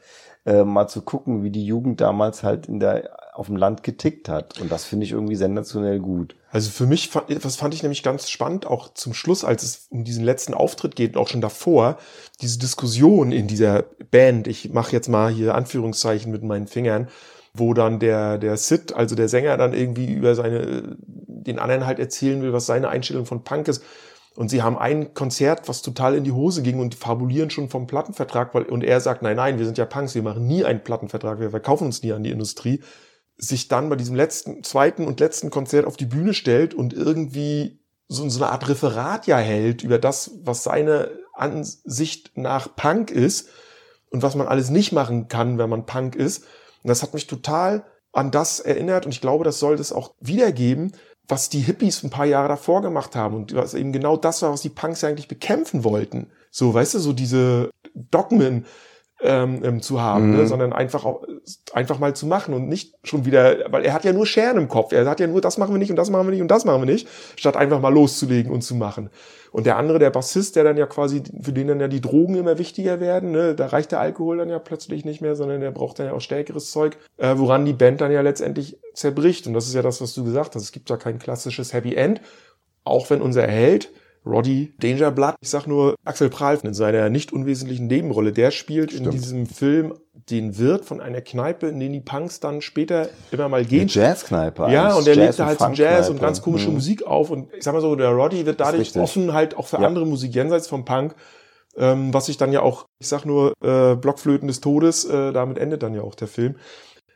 äh, 0.46 0.64
mal 0.64 0.88
zu 0.88 1.02
gucken, 1.02 1.44
wie 1.44 1.52
die 1.52 1.66
Jugend 1.66 2.02
damals 2.02 2.44
halt 2.44 2.68
in 2.68 2.80
der 2.80 3.10
auf 3.34 3.48
dem 3.48 3.56
Land 3.56 3.82
getickt 3.82 4.30
hat. 4.30 4.60
Und 4.62 4.72
das 4.72 4.86
finde 4.86 5.06
ich 5.06 5.12
irgendwie 5.12 5.36
sensationell 5.36 6.00
gut. 6.00 6.36
Also 6.52 6.70
für 6.70 6.86
mich, 6.86 7.10
das 7.42 7.56
fand 7.56 7.74
ich 7.74 7.82
nämlich 7.82 8.04
ganz 8.04 8.30
spannend, 8.30 8.68
auch 8.68 8.94
zum 8.94 9.14
Schluss, 9.14 9.44
als 9.44 9.64
es 9.64 9.88
um 9.90 10.04
diesen 10.04 10.24
letzten 10.24 10.54
Auftritt 10.54 10.96
geht 10.96 11.18
auch 11.18 11.28
schon 11.28 11.42
davor, 11.42 11.98
diese 12.42 12.60
Diskussion 12.60 13.32
in 13.32 13.48
dieser 13.48 13.86
Band, 14.12 14.48
ich 14.48 14.72
mache 14.72 14.92
jetzt 14.92 15.10
mal 15.10 15.32
hier 15.32 15.56
Anführungszeichen 15.56 16.32
mit 16.32 16.44
meinen 16.44 16.68
Fingern, 16.68 17.08
wo 17.56 17.74
dann 17.74 18.00
der, 18.00 18.38
der 18.38 18.58
Sid, 18.58 18.94
also 18.94 19.16
der 19.16 19.30
Sänger, 19.30 19.58
dann 19.58 19.74
irgendwie 19.74 20.14
über 20.14 20.36
seine, 20.36 20.96
den 20.98 21.58
anderen 21.58 21.88
halt 21.88 22.00
erzählen 22.00 22.42
will, 22.42 22.54
was 22.54 22.68
seine 22.68 22.90
Einstellung 22.90 23.26
von 23.26 23.44
Punk 23.44 23.68
ist. 23.68 23.84
Und 24.36 24.50
sie 24.50 24.64
haben 24.64 24.78
ein 24.78 25.14
Konzert, 25.14 25.70
was 25.70 25.84
total 25.84 26.16
in 26.16 26.24
die 26.24 26.32
Hose 26.32 26.64
ging 26.64 26.80
und 26.80 26.96
fabulieren 26.96 27.52
schon 27.52 27.70
vom 27.70 27.86
Plattenvertrag, 27.86 28.56
weil, 28.56 28.64
und 28.64 28.84
er 28.84 29.00
sagt, 29.00 29.22
nein, 29.22 29.36
nein, 29.36 29.60
wir 29.60 29.66
sind 29.66 29.78
ja 29.78 29.86
Punks, 29.86 30.16
wir 30.16 30.24
machen 30.24 30.48
nie 30.48 30.66
einen 30.66 30.84
Plattenvertrag, 30.84 31.40
wir 31.40 31.52
verkaufen 31.52 31.86
uns 31.86 32.02
nie 32.02 32.14
an 32.14 32.24
die 32.24 32.32
Industrie 32.32 32.82
sich 33.38 33.68
dann 33.68 33.90
bei 33.90 33.96
diesem 33.96 34.16
letzten, 34.16 34.64
zweiten 34.64 35.06
und 35.06 35.20
letzten 35.20 35.50
Konzert 35.50 35.86
auf 35.86 35.98
die 35.98 36.06
Bühne 36.06 36.34
stellt 36.34 36.74
und 36.74 36.94
irgendwie 36.94 37.80
so, 38.08 38.28
so 38.30 38.44
eine 38.44 38.52
Art 38.52 38.68
Referat 38.70 39.28
ja 39.28 39.38
hält 39.38 39.84
über 39.84 39.98
das, 39.98 40.32
was 40.44 40.64
seine 40.64 41.12
Ansicht 41.34 42.32
nach 42.36 42.76
Punk 42.76 43.12
ist 43.12 43.50
und 44.12 44.22
was 44.22 44.36
man 44.36 44.48
alles 44.48 44.70
nicht 44.70 44.92
machen 44.92 45.28
kann, 45.28 45.58
wenn 45.58 45.70
man 45.70 45.86
Punk 45.86 46.16
ist. 46.16 46.44
Und 46.84 46.90
das 46.90 47.02
hat 47.02 47.14
mich 47.14 47.28
total 47.28 47.86
an 48.12 48.30
das 48.30 48.60
erinnert 48.60 49.06
und 49.06 49.12
ich 49.12 49.22
glaube, 49.22 49.44
das 49.44 49.60
soll 49.60 49.78
das 49.78 49.92
auch 49.92 50.14
wiedergeben, 50.20 50.94
was 51.28 51.50
die 51.50 51.62
Hippies 51.62 52.04
ein 52.04 52.10
paar 52.10 52.26
Jahre 52.26 52.50
davor 52.50 52.82
gemacht 52.82 53.16
haben 53.16 53.36
und 53.36 53.56
was 53.56 53.74
eben 53.74 53.94
genau 53.94 54.18
das 54.18 54.42
war, 54.42 54.52
was 54.52 54.62
die 54.62 54.70
Punks 54.70 55.04
eigentlich 55.04 55.28
bekämpfen 55.28 55.84
wollten. 55.84 56.28
So, 56.52 56.74
weißt 56.74 56.96
du, 56.96 57.00
so 57.00 57.14
diese 57.14 57.72
Dogmen 57.96 58.66
ähm, 59.24 59.62
ähm, 59.64 59.82
zu 59.82 60.02
haben, 60.02 60.32
Mhm. 60.32 60.38
ne? 60.38 60.48
sondern 60.48 60.74
einfach 60.74 61.06
auch, 61.06 61.24
einfach 61.74 61.98
mal 62.00 62.14
zu 62.16 62.28
machen 62.28 62.54
und 62.54 62.68
nicht 62.68 62.96
schon 63.04 63.26
wieder, 63.26 63.72
weil 63.72 63.86
er 63.86 63.94
hat 63.94 64.04
ja 64.04 64.14
nur 64.14 64.26
Scheren 64.26 64.58
im 64.58 64.68
Kopf. 64.68 64.92
Er 64.92 65.06
hat 65.06 65.20
ja 65.20 65.28
nur, 65.28 65.42
das 65.42 65.58
machen 65.58 65.74
wir 65.74 65.80
nicht 65.80 65.90
und 65.90 65.96
das 65.96 66.10
machen 66.10 66.28
wir 66.28 66.32
nicht 66.32 66.42
und 66.42 66.52
das 66.52 66.66
machen 66.66 66.82
wir 66.82 66.92
nicht, 66.92 67.08
statt 67.38 67.56
einfach 67.56 67.80
mal 67.80 67.94
loszulegen 67.94 68.52
und 68.52 68.62
zu 68.62 68.76
machen. 68.76 69.10
Und 69.52 69.66
der 69.66 69.78
andere, 69.78 70.00
der 70.00 70.10
Bassist, 70.10 70.56
der 70.56 70.64
dann 70.64 70.78
ja 70.78 70.88
quasi, 70.88 71.22
für 71.42 71.54
den 71.54 71.68
dann 71.68 71.80
ja 71.80 71.88
die 71.88 72.02
Drogen 72.02 72.36
immer 72.36 72.58
wichtiger 72.58 73.00
werden, 73.00 73.32
ne? 73.32 73.54
da 73.56 73.68
reicht 73.68 73.92
der 73.92 74.00
Alkohol 74.00 74.38
dann 74.38 74.50
ja 74.50 74.60
plötzlich 74.60 75.06
nicht 75.06 75.22
mehr, 75.22 75.36
sondern 75.36 75.62
der 75.62 75.72
braucht 75.72 76.00
dann 76.00 76.08
ja 76.08 76.14
auch 76.14 76.22
stärkeres 76.22 76.72
Zeug, 76.72 76.98
äh, 77.18 77.36
woran 77.38 77.64
die 77.66 77.74
Band 77.74 78.02
dann 78.02 78.12
ja 78.12 78.22
letztendlich 78.22 78.78
zerbricht. 78.94 79.46
Und 79.48 79.54
das 79.54 79.68
ist 79.68 79.76
ja 79.76 79.82
das, 79.84 80.02
was 80.02 80.14
du 80.14 80.24
gesagt 80.24 80.56
hast. 80.56 80.64
Es 80.64 80.72
gibt 80.72 80.90
ja 80.90 80.98
kein 80.98 81.20
klassisches 81.20 81.72
Happy 81.72 81.96
End, 81.96 82.20
auch 82.84 83.10
wenn 83.10 83.22
unser 83.22 83.48
Held, 83.48 83.92
Roddy 84.26 84.74
Dangerblood, 84.80 85.36
ich 85.42 85.50
sag 85.50 85.68
nur 85.68 85.96
Axel 86.06 86.30
Prahl 86.30 86.58
in 86.64 86.74
seiner 86.74 87.10
nicht 87.10 87.34
unwesentlichen 87.34 87.88
Nebenrolle, 87.88 88.32
der 88.32 88.52
spielt 88.52 88.92
in 88.92 89.00
Stimmt. 89.00 89.14
diesem 89.14 89.46
Film 89.48 89.94
den 90.30 90.58
Wirt 90.58 90.86
von 90.86 91.02
einer 91.02 91.20
Kneipe, 91.22 91.68
in 91.68 91.80
den 91.80 91.92
die 91.92 92.00
Punks 92.00 92.40
dann 92.40 92.62
später 92.62 93.10
immer 93.32 93.50
mal 93.50 93.58
Eine 93.62 93.66
gehen. 93.68 93.88
Jazzkneipe. 93.90 94.68
Ja, 94.72 94.94
und 94.96 95.06
der 95.06 95.16
Jazz- 95.16 95.38
legte 95.40 95.46
halt 95.46 95.60
so 95.60 95.84
Jazz 95.84 96.10
und 96.10 96.22
ganz 96.22 96.42
komische 96.42 96.70
Mhm. 96.70 96.76
Musik 96.76 97.06
auf. 97.06 97.30
Und 97.30 97.54
ich 97.54 97.64
sag 97.64 97.74
mal 97.74 97.82
so, 97.82 97.96
der 97.96 98.10
Roddy 98.12 98.46
wird 98.46 98.62
dadurch 98.62 98.96
offen 98.98 99.34
halt 99.34 99.58
auch 99.58 99.68
für 99.68 99.82
Ja. 99.82 99.88
andere 99.88 100.06
Musik 100.06 100.34
jenseits 100.34 100.68
vom 100.68 100.86
Punk. 100.86 101.16
Ähm, 101.76 102.14
was 102.14 102.28
sich 102.28 102.38
dann 102.38 102.52
ja 102.54 102.62
auch, 102.62 102.86
ich 103.00 103.08
sag 103.08 103.26
nur, 103.26 103.54
äh, 103.64 103.96
Blockflöten 103.96 104.48
des 104.48 104.62
Todes, 104.62 105.06
äh, 105.06 105.34
damit 105.34 105.58
endet 105.58 105.82
dann 105.82 105.96
ja 105.96 106.04
auch 106.04 106.14
der 106.16 106.28
Film. 106.28 106.56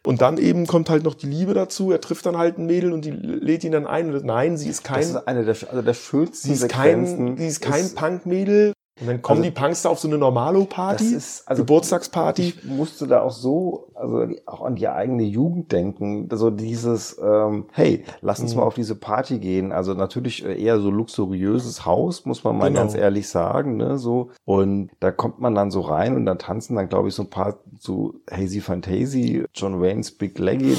Und 0.07 0.21
dann 0.21 0.37
eben 0.37 0.67
kommt 0.67 0.89
halt 0.89 1.03
noch 1.03 1.15
die 1.15 1.27
Liebe 1.27 1.53
dazu. 1.53 1.91
Er 1.91 1.99
trifft 1.99 2.25
dann 2.25 2.37
halt 2.37 2.57
ein 2.57 2.65
Mädel 2.65 2.93
und 2.93 3.03
die 3.03 3.11
lädt 3.11 3.65
ihn 3.65 3.73
dann 3.73 3.85
ein. 3.85 4.09
Nein, 4.23 4.55
sie 4.55 4.69
ist 4.69 4.85
kein, 4.85 5.01
Das 5.01 5.09
ist 5.09 5.27
eine 5.27 5.43
der, 5.43 5.55
also 5.69 5.81
der 5.81 5.93
schönsten 5.93 6.47
sie 6.47 6.53
ist 6.53 6.69
kein, 6.69 7.05
Sequenzen. 7.05 7.37
sie 7.37 7.47
ist 7.47 7.61
kein 7.61 7.93
Punk-Mädel. 7.93 8.71
Und 8.99 9.07
dann 9.07 9.21
kommen 9.21 9.39
Also- 9.41 9.49
die 9.51 9.55
Punks 9.55 9.81
da 9.83 9.89
auf 9.89 9.99
so 9.99 10.07
eine 10.07 10.17
Normalo-Party, 10.17 11.03
Das 11.03 11.13
ist- 11.13 11.47
also- 11.47 11.61
Geburtstagsparty. 11.63 12.41
Ich 12.43 12.63
musste 12.65 13.05
da 13.07 13.21
auch 13.21 13.31
so, 13.31 13.89
also 13.93 14.25
auch 14.47 14.61
an 14.63 14.75
die 14.75 14.87
eigene 14.87 15.23
Jugend 15.23 15.71
denken. 15.71 16.27
So 16.31 16.49
dieses, 16.49 17.17
ähm, 17.23 17.65
hey, 17.73 18.03
lass 18.21 18.39
uns 18.39 18.53
Mhm. 18.53 18.61
mal 18.61 18.65
auf 18.65 18.73
diese 18.75 18.95
Party 18.95 19.39
gehen. 19.39 19.71
Also 19.71 19.93
natürlich 19.93 20.43
äh, 20.45 20.59
eher 20.61 20.79
so 20.79 20.89
luxuriöses 20.89 21.85
Haus, 21.85 22.25
muss 22.25 22.43
man 22.43 22.57
mal 22.57 22.69
Genau. 22.69 22.79
ganz 22.81 22.95
ehrlich 22.95 23.29
sagen, 23.29 23.77
ne, 23.77 23.97
so. 23.97 24.29
Und 24.45 24.89
da 24.99 25.11
kommt 25.11 25.39
man 25.39 25.53
dann 25.55 25.69
so 25.71 25.81
rein 25.81 26.15
und 26.15 26.25
dann 26.25 26.39
tanzen 26.39 26.75
dann, 26.75 26.89
glaube 26.89 27.09
ich, 27.09 27.13
so 27.15 27.23
ein 27.23 27.29
paar 27.29 27.57
so 27.79 28.15
Hazy 28.31 28.61
Fantasy, 28.61 29.45
John 29.53 29.79
Wayne's 29.81 30.11
Big 30.11 30.39
Leggy. 30.39 30.75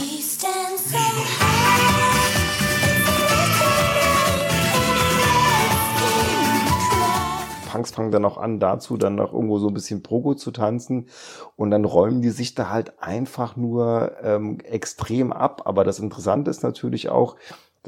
Punks 7.69 7.91
fangen 7.91 8.11
dann 8.11 8.25
auch 8.25 8.39
an, 8.39 8.61
dazu 8.61 8.97
dann 8.97 9.15
noch 9.15 9.33
irgendwo 9.33 9.59
so 9.59 9.69
ein 9.69 9.75
bisschen 9.75 10.03
Progo 10.03 10.35
zu 10.35 10.51
tanzen 10.51 11.09
und 11.57 11.71
dann 11.71 11.85
räumen 11.85 12.23
die 12.23 12.31
sich 12.31 12.55
da 12.55 12.71
halt 12.71 13.03
einfach 13.03 13.57
nur 13.57 14.13
ähm, 14.23 14.59
extrem 14.61 15.33
ab. 15.33 15.63
Aber 15.67 15.85
das 15.85 15.99
Interessante 15.99 16.51
ist 16.51 16.63
natürlich 16.63 17.11
auch, 17.11 17.37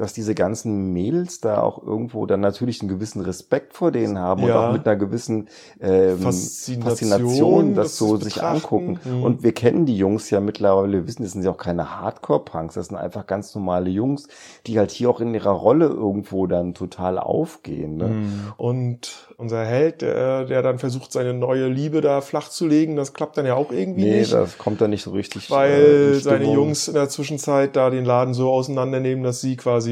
dass 0.01 0.13
diese 0.13 0.33
ganzen 0.35 0.91
Mädels 0.93 1.39
da 1.41 1.61
auch 1.61 1.81
irgendwo 1.81 2.25
dann 2.25 2.39
natürlich 2.41 2.81
einen 2.81 2.89
gewissen 2.89 3.21
Respekt 3.21 3.73
vor 3.73 3.91
denen 3.91 4.17
haben 4.17 4.43
und 4.43 4.49
Ja. 4.49 4.67
auch 4.69 4.73
mit 4.73 4.85
einer 4.87 4.95
gewissen 4.95 5.47
ähm, 5.79 6.17
Faszination, 6.19 6.81
Faszination, 6.83 7.75
das 7.75 7.87
das 7.89 7.97
so 7.97 8.17
sich 8.17 8.33
betrachten. 8.33 8.55
angucken. 8.55 8.99
Mhm. 9.03 9.23
Und 9.23 9.43
wir 9.43 9.53
kennen 9.53 9.85
die 9.85 9.95
Jungs 9.97 10.29
ja 10.31 10.39
mittlerweile, 10.39 10.91
wir 10.93 11.07
wissen, 11.07 11.23
das 11.23 11.33
sind 11.33 11.43
ja 11.43 11.51
auch 11.51 11.57
keine 11.57 11.99
Hardcore-Punks, 12.01 12.73
das 12.75 12.87
sind 12.87 12.97
einfach 12.97 13.27
ganz 13.27 13.53
normale 13.55 13.89
Jungs, 13.89 14.27
die 14.67 14.79
halt 14.79 14.91
hier 14.91 15.09
auch 15.09 15.21
in 15.21 15.33
ihrer 15.33 15.51
Rolle 15.51 15.85
irgendwo 15.85 16.47
dann 16.47 16.73
total 16.73 17.19
aufgehen. 17.19 17.97
Ne? 17.97 18.51
Und 18.57 19.33
unser 19.37 19.63
Held, 19.65 20.01
der, 20.01 20.45
der 20.45 20.61
dann 20.61 20.79
versucht, 20.79 21.11
seine 21.11 21.33
neue 21.33 21.67
Liebe 21.67 22.01
da 22.01 22.21
flach 22.21 22.49
zu 22.49 22.67
legen, 22.67 22.95
das 22.95 23.13
klappt 23.13 23.37
dann 23.37 23.45
ja 23.45 23.55
auch 23.55 23.71
irgendwie 23.71 24.01
Nee, 24.03 24.19
nicht. 24.19 24.33
das 24.33 24.57
kommt 24.57 24.81
dann 24.81 24.89
nicht 24.89 25.03
so 25.03 25.11
richtig. 25.11 25.47
äh, 25.49 25.51
weil 25.53 26.11
in 26.15 26.19
seine. 26.21 26.51
Jungs 26.51 26.87
in 26.87 26.93
der 26.95 27.09
Zwischenzeit 27.09 27.75
da 27.75 27.89
den 27.89 28.05
Laden 28.05 28.33
so 28.33 28.49
auseinandernehmen, 28.51 29.23
dass 29.23 29.41
sie 29.41 29.55
quasi 29.57 29.90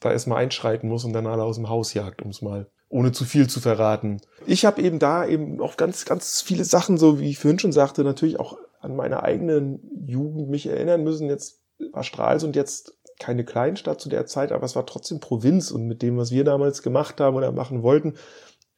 da 0.00 0.12
erstmal 0.12 0.42
einschreiten 0.42 0.88
muss 0.88 1.04
und 1.04 1.12
dann 1.12 1.26
alle 1.26 1.42
aus 1.42 1.56
dem 1.56 1.68
Haus 1.68 1.94
jagt, 1.94 2.22
um 2.22 2.30
es 2.30 2.42
mal 2.42 2.66
ohne 2.88 3.12
zu 3.12 3.24
viel 3.24 3.48
zu 3.48 3.60
verraten. 3.60 4.20
Ich 4.46 4.64
habe 4.64 4.82
eben 4.82 4.98
da 4.98 5.26
eben 5.26 5.60
auch 5.60 5.76
ganz, 5.76 6.04
ganz 6.04 6.42
viele 6.42 6.64
Sachen, 6.64 6.98
so 6.98 7.20
wie 7.20 7.30
ich 7.30 7.38
vorhin 7.38 7.60
schon 7.60 7.72
sagte, 7.72 8.02
natürlich 8.02 8.40
auch 8.40 8.58
an 8.80 8.96
meine 8.96 9.22
eigene 9.22 9.78
Jugend 10.06 10.48
mich 10.50 10.66
erinnern 10.66 11.04
müssen. 11.04 11.28
Jetzt 11.28 11.60
war 11.92 12.02
Stralsund 12.02 12.56
jetzt 12.56 12.94
keine 13.20 13.44
Kleinstadt 13.44 14.00
zu 14.00 14.08
der 14.08 14.26
Zeit, 14.26 14.50
aber 14.50 14.64
es 14.64 14.74
war 14.74 14.86
trotzdem 14.86 15.20
Provinz 15.20 15.70
und 15.70 15.86
mit 15.86 16.02
dem, 16.02 16.16
was 16.16 16.32
wir 16.32 16.42
damals 16.42 16.82
gemacht 16.82 17.20
haben 17.20 17.36
oder 17.36 17.52
machen 17.52 17.82
wollten, 17.82 18.14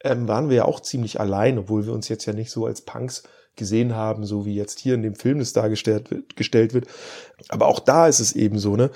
ähm, 0.05 0.29
waren 0.29 0.51
wir 0.51 0.57
ja 0.57 0.65
auch 0.67 0.81
ziemlich 0.81 1.21
allein, 1.21 1.59
obwohl 1.59 1.87
wir 1.87 1.93
uns 1.93 2.09
jetzt 2.09 2.27
ja 2.27 2.33
nicht 2.33 2.51
so 2.51 2.67
als 2.67 2.83
Punks 2.83 3.23
gesehen 3.57 3.95
haben, 3.95 4.25
so 4.25 4.45
wie 4.45 4.55
jetzt 4.55 4.81
hier 4.81 4.95
in 4.95 5.03
dem 5.03 5.15
Film 5.15 5.39
das 5.39 5.53
dargestellt 5.53 6.11
wird, 6.11 6.37
gestellt 6.37 6.75
wird. 6.75 6.87
Aber 7.49 7.67
auch 7.67 7.81
da 7.81 8.09
ist 8.09 8.21
es 8.21 8.33
eben 8.33 8.59
so, 8.59 8.77
ne? 8.77 8.91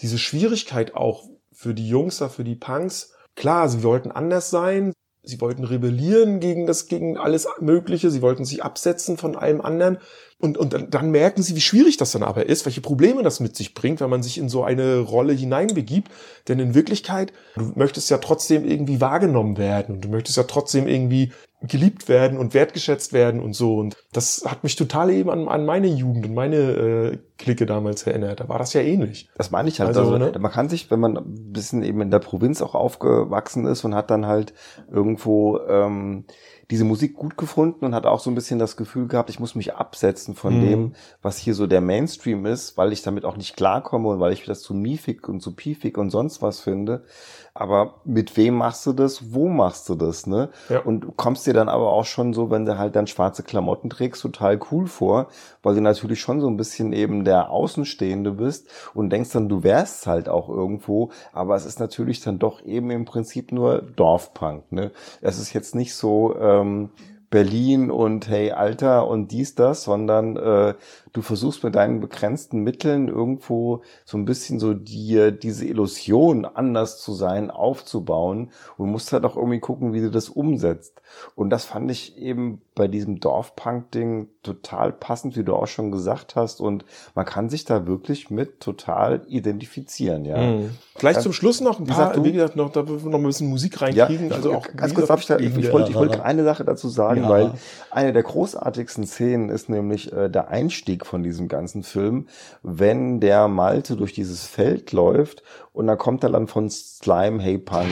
Diese 0.00 0.18
Schwierigkeit 0.18 0.94
auch 0.94 1.24
für 1.52 1.74
die 1.74 1.88
Jungs 1.88 2.22
für 2.30 2.44
die 2.44 2.56
Punks. 2.56 3.12
Klar, 3.36 3.68
sie 3.68 3.82
wollten 3.82 4.10
anders 4.10 4.50
sein. 4.50 4.92
Sie 5.24 5.40
wollten 5.40 5.62
rebellieren 5.62 6.40
gegen 6.40 6.66
das, 6.66 6.88
gegen 6.88 7.16
alles 7.16 7.46
Mögliche. 7.60 8.10
Sie 8.10 8.22
wollten 8.22 8.44
sich 8.44 8.64
absetzen 8.64 9.16
von 9.16 9.36
allem 9.36 9.60
anderen. 9.60 9.98
Und, 10.38 10.58
und 10.58 10.72
dann, 10.72 10.90
dann 10.90 11.12
merken 11.12 11.42
sie, 11.42 11.54
wie 11.54 11.60
schwierig 11.60 11.96
das 11.96 12.10
dann 12.10 12.24
aber 12.24 12.46
ist, 12.46 12.66
welche 12.66 12.80
Probleme 12.80 13.22
das 13.22 13.38
mit 13.38 13.54
sich 13.54 13.74
bringt, 13.74 14.00
wenn 14.00 14.10
man 14.10 14.24
sich 14.24 14.38
in 14.38 14.48
so 14.48 14.64
eine 14.64 14.98
Rolle 14.98 15.32
hineinbegibt. 15.32 16.10
Denn 16.48 16.58
in 16.58 16.74
Wirklichkeit, 16.74 17.32
du 17.54 17.72
möchtest 17.76 18.10
ja 18.10 18.18
trotzdem 18.18 18.64
irgendwie 18.64 19.00
wahrgenommen 19.00 19.58
werden 19.58 19.94
und 19.94 20.04
du 20.04 20.08
möchtest 20.08 20.36
ja 20.36 20.42
trotzdem 20.42 20.88
irgendwie 20.88 21.30
geliebt 21.68 22.08
werden 22.08 22.38
und 22.38 22.54
wertgeschätzt 22.54 23.12
werden 23.12 23.40
und 23.40 23.54
so. 23.54 23.76
Und 23.76 23.96
das 24.12 24.44
hat 24.46 24.62
mich 24.64 24.76
total 24.76 25.10
eben 25.10 25.30
an, 25.30 25.48
an 25.48 25.64
meine 25.64 25.86
Jugend 25.86 26.26
und 26.26 26.34
meine 26.34 26.56
äh, 26.56 27.18
Clique 27.38 27.66
damals 27.66 28.02
erinnert. 28.04 28.40
Da 28.40 28.48
war 28.48 28.58
das 28.58 28.72
ja 28.72 28.80
ähnlich. 28.80 29.28
Das 29.36 29.50
meine 29.50 29.68
ich 29.68 29.80
halt. 29.80 29.88
Also, 29.88 30.00
Also, 30.14 30.18
ne? 30.18 30.32
Man 30.38 30.50
kann 30.52 30.68
sich, 30.68 30.90
wenn 30.90 31.00
man 31.00 31.16
ein 31.16 31.52
bisschen 31.52 31.82
eben 31.82 32.00
in 32.00 32.10
der 32.10 32.18
Provinz 32.18 32.62
auch 32.62 32.74
aufgewachsen 32.74 33.66
ist 33.66 33.84
und 33.84 33.94
hat 33.94 34.10
dann 34.10 34.26
halt 34.26 34.54
irgendwo 34.90 35.58
ähm, 35.68 36.24
diese 36.70 36.84
Musik 36.84 37.14
gut 37.16 37.36
gefunden 37.36 37.84
und 37.84 37.94
hat 37.94 38.06
auch 38.06 38.20
so 38.20 38.30
ein 38.30 38.34
bisschen 38.34 38.58
das 38.58 38.76
Gefühl 38.76 39.06
gehabt, 39.06 39.28
ich 39.30 39.38
muss 39.40 39.54
mich 39.54 39.74
absetzen 39.74 40.34
von 40.34 40.56
Mhm. 40.56 40.60
dem, 40.60 40.92
was 41.20 41.36
hier 41.36 41.54
so 41.54 41.66
der 41.66 41.80
Mainstream 41.80 42.46
ist, 42.46 42.76
weil 42.78 42.92
ich 42.92 43.02
damit 43.02 43.24
auch 43.24 43.36
nicht 43.36 43.56
klarkomme 43.56 44.08
und 44.08 44.20
weil 44.20 44.32
ich 44.32 44.44
das 44.44 44.62
zu 44.62 44.72
miefig 44.72 45.28
und 45.28 45.40
zu 45.40 45.54
piefig 45.54 45.98
und 45.98 46.10
sonst 46.10 46.40
was 46.40 46.60
finde. 46.60 47.04
Aber 47.54 48.00
mit 48.04 48.36
wem 48.38 48.54
machst 48.54 48.86
du 48.86 48.94
das? 48.94 49.34
Wo 49.34 49.48
machst 49.48 49.86
du 49.88 49.94
das? 49.94 50.26
Ne? 50.26 50.48
Ja. 50.70 50.80
Und 50.80 51.16
kommst 51.16 51.46
dir 51.46 51.52
dann 51.52 51.68
aber 51.68 51.92
auch 51.92 52.06
schon 52.06 52.32
so, 52.32 52.50
wenn 52.50 52.64
du 52.64 52.78
halt 52.78 52.96
dann 52.96 53.06
schwarze 53.06 53.42
Klamotten 53.42 53.90
trägst, 53.90 54.22
total 54.22 54.58
cool 54.70 54.86
vor, 54.86 55.28
weil 55.62 55.74
du 55.74 55.82
natürlich 55.82 56.20
schon 56.20 56.40
so 56.40 56.48
ein 56.48 56.56
bisschen 56.56 56.94
eben 56.94 57.24
der 57.24 57.50
Außenstehende 57.50 58.32
bist 58.32 58.68
und 58.94 59.10
denkst 59.10 59.30
dann, 59.32 59.50
du 59.50 59.62
wärst 59.62 60.06
halt 60.06 60.30
auch 60.30 60.48
irgendwo, 60.48 61.10
aber 61.32 61.54
es 61.54 61.66
ist 61.66 61.78
natürlich 61.78 62.20
dann 62.20 62.38
doch 62.38 62.64
eben 62.64 62.90
im 62.90 63.04
Prinzip 63.04 63.52
nur 63.52 63.82
Dorfpunk. 63.82 64.72
Ne? 64.72 64.90
Es 65.20 65.38
ist 65.38 65.52
jetzt 65.52 65.74
nicht 65.74 65.94
so 65.94 66.34
ähm, 66.38 66.88
Berlin 67.32 67.90
und 67.90 68.28
hey 68.28 68.52
Alter 68.52 69.08
und 69.08 69.32
dies, 69.32 69.54
das, 69.54 69.84
sondern 69.84 70.36
äh, 70.36 70.74
du 71.12 71.22
versuchst 71.22 71.62
mit 71.62 71.74
deinen 71.74 72.00
begrenzten 72.00 72.60
Mitteln 72.60 73.08
irgendwo 73.08 73.82
so 74.04 74.16
ein 74.16 74.24
bisschen 74.24 74.58
so 74.58 74.72
dir 74.74 75.30
diese 75.30 75.66
Illusion, 75.66 76.44
anders 76.44 77.00
zu 77.02 77.12
sein, 77.12 77.50
aufzubauen 77.50 78.50
und 78.78 78.90
musst 78.90 79.12
halt 79.12 79.24
auch 79.24 79.36
irgendwie 79.36 79.60
gucken, 79.60 79.92
wie 79.92 80.00
du 80.00 80.10
das 80.10 80.28
umsetzt. 80.28 81.00
Und 81.34 81.50
das 81.50 81.64
fand 81.66 81.90
ich 81.90 82.16
eben 82.16 82.62
bei 82.74 82.88
diesem 82.88 83.20
Dorfpunk-Ding 83.20 84.28
total 84.42 84.92
passend, 84.92 85.36
wie 85.36 85.44
du 85.44 85.54
auch 85.54 85.66
schon 85.66 85.92
gesagt 85.92 86.36
hast. 86.36 86.60
Und 86.60 86.86
man 87.14 87.26
kann 87.26 87.50
sich 87.50 87.66
da 87.66 87.86
wirklich 87.86 88.30
mit 88.30 88.60
total 88.60 89.22
identifizieren, 89.28 90.24
ja. 90.24 90.38
Mhm. 90.38 90.70
Gleich 90.94 91.18
zum 91.20 91.32
Schluss 91.32 91.60
noch 91.60 91.78
ein 91.80 91.86
Wie 91.86 91.90
paar, 91.92 92.12
du- 92.14 92.24
wie 92.24 92.32
gesagt, 92.32 92.56
noch, 92.56 92.70
da 92.70 92.86
wir 92.88 92.94
noch 93.10 93.18
ein 93.18 93.24
bisschen 93.24 93.48
Musik 93.50 93.74
Ja, 93.80 94.06
reinkriegen. 94.06 94.32
also 94.32 94.54
auch 94.54 94.66
ganz 94.76 94.94
kurz 94.94 95.10
ich 95.20 95.26
da, 95.26 95.38
ich, 95.38 95.54
Ja. 95.56 95.72
wollte, 95.72 95.90
ich 95.90 95.96
wollte 95.96 96.24
eine 96.24 96.44
Sache 96.44 96.64
dazu 96.64 96.88
sagen, 96.88 97.22
Ja. 97.24 97.28
weil 97.28 97.52
eine 97.90 98.12
der 98.12 98.22
großartigsten 98.22 99.06
Szenen 99.06 99.48
ist 99.50 99.68
nämlich 99.68 100.12
äh, 100.12 100.28
der 100.30 100.48
Einstieg 100.48 101.01
von 101.04 101.22
diesem 101.22 101.48
ganzen 101.48 101.82
Film, 101.82 102.28
wenn 102.62 103.20
der 103.20 103.48
Malte 103.48 103.96
durch 103.96 104.12
dieses 104.12 104.46
Feld 104.46 104.92
läuft 104.92 105.42
und 105.72 105.86
dann 105.86 105.98
kommt 105.98 106.24
er 106.24 106.30
dann 106.30 106.46
von 106.46 106.70
Slime 106.70 107.42
Hey 107.42 107.58
Punk. 107.58 107.88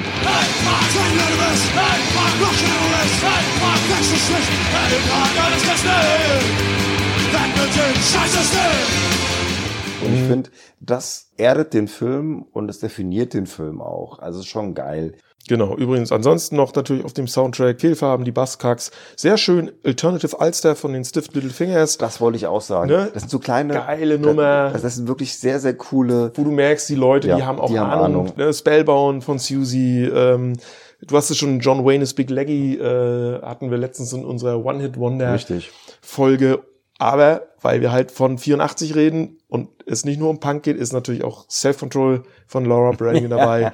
Und 10.02 10.14
ich 10.14 10.22
finde, 10.22 10.50
das 10.80 11.30
erdet 11.36 11.74
den 11.74 11.88
Film 11.88 12.42
und 12.52 12.70
es 12.70 12.80
definiert 12.80 13.34
den 13.34 13.46
Film 13.46 13.80
auch. 13.80 14.18
Also 14.18 14.42
schon 14.42 14.74
geil. 14.74 15.14
Genau, 15.50 15.74
übrigens 15.74 16.12
ansonsten 16.12 16.54
noch 16.54 16.72
natürlich 16.76 17.04
auf 17.04 17.12
dem 17.12 17.26
Soundtrack 17.26 17.76
Kehlfarben, 17.78 18.24
die 18.24 18.30
Buzzcocks. 18.30 18.92
Sehr 19.16 19.36
schön 19.36 19.72
Alternative 19.84 20.36
Ulster 20.36 20.76
von 20.76 20.92
den 20.92 21.04
Stiff 21.04 21.26
Little 21.32 21.50
Fingers, 21.50 21.98
Das 21.98 22.20
wollte 22.20 22.36
ich 22.36 22.46
auch 22.46 22.60
sagen. 22.60 22.88
Ne? 22.88 23.10
Das 23.12 23.22
sind 23.24 23.30
so 23.30 23.40
kleine 23.40 23.74
Geile 23.74 24.20
Nummer. 24.20 24.70
Das, 24.72 24.82
das 24.82 24.94
sind 24.94 25.08
wirklich 25.08 25.36
sehr, 25.36 25.58
sehr 25.58 25.74
coole. 25.74 26.30
wo 26.36 26.44
du 26.44 26.52
merkst, 26.52 26.88
die 26.88 26.94
Leute, 26.94 27.26
Ja, 27.26 27.34
die 27.36 27.42
haben 27.42 27.58
auch 27.58 27.68
die 27.68 27.80
haben 27.80 27.90
Ahnung. 27.90 28.26
Ahnung. 28.28 28.32
Ne? 28.36 28.54
Spellbound 28.54 29.24
von 29.24 29.40
Susie, 29.40 30.04
ähm, 30.04 30.52
du 31.04 31.16
hast 31.16 31.30
es 31.30 31.38
schon, 31.38 31.58
John 31.58 31.84
Wayne's 31.84 32.14
Big 32.14 32.30
Leggy 32.30 32.76
äh, 32.76 33.42
hatten 33.42 33.72
wir 33.72 33.78
letztens 33.78 34.12
in 34.12 34.24
unserer 34.24 34.64
One-Hit-Wonder 34.64 35.34
Richtig. 35.34 35.72
Folge. 36.00 36.60
Aber 37.00 37.48
weil 37.62 37.80
wir 37.80 37.92
halt 37.92 38.10
von 38.10 38.36
84 38.36 38.94
reden 38.94 39.38
und 39.48 39.68
es 39.86 40.04
nicht 40.04 40.20
nur 40.20 40.28
um 40.28 40.38
Punk 40.38 40.62
geht, 40.64 40.76
ist 40.76 40.92
natürlich 40.92 41.24
auch 41.24 41.46
Self-Control 41.48 42.24
von 42.46 42.64
Laura 42.66 42.92
Branigan 42.92 43.30
dabei. 43.38 43.72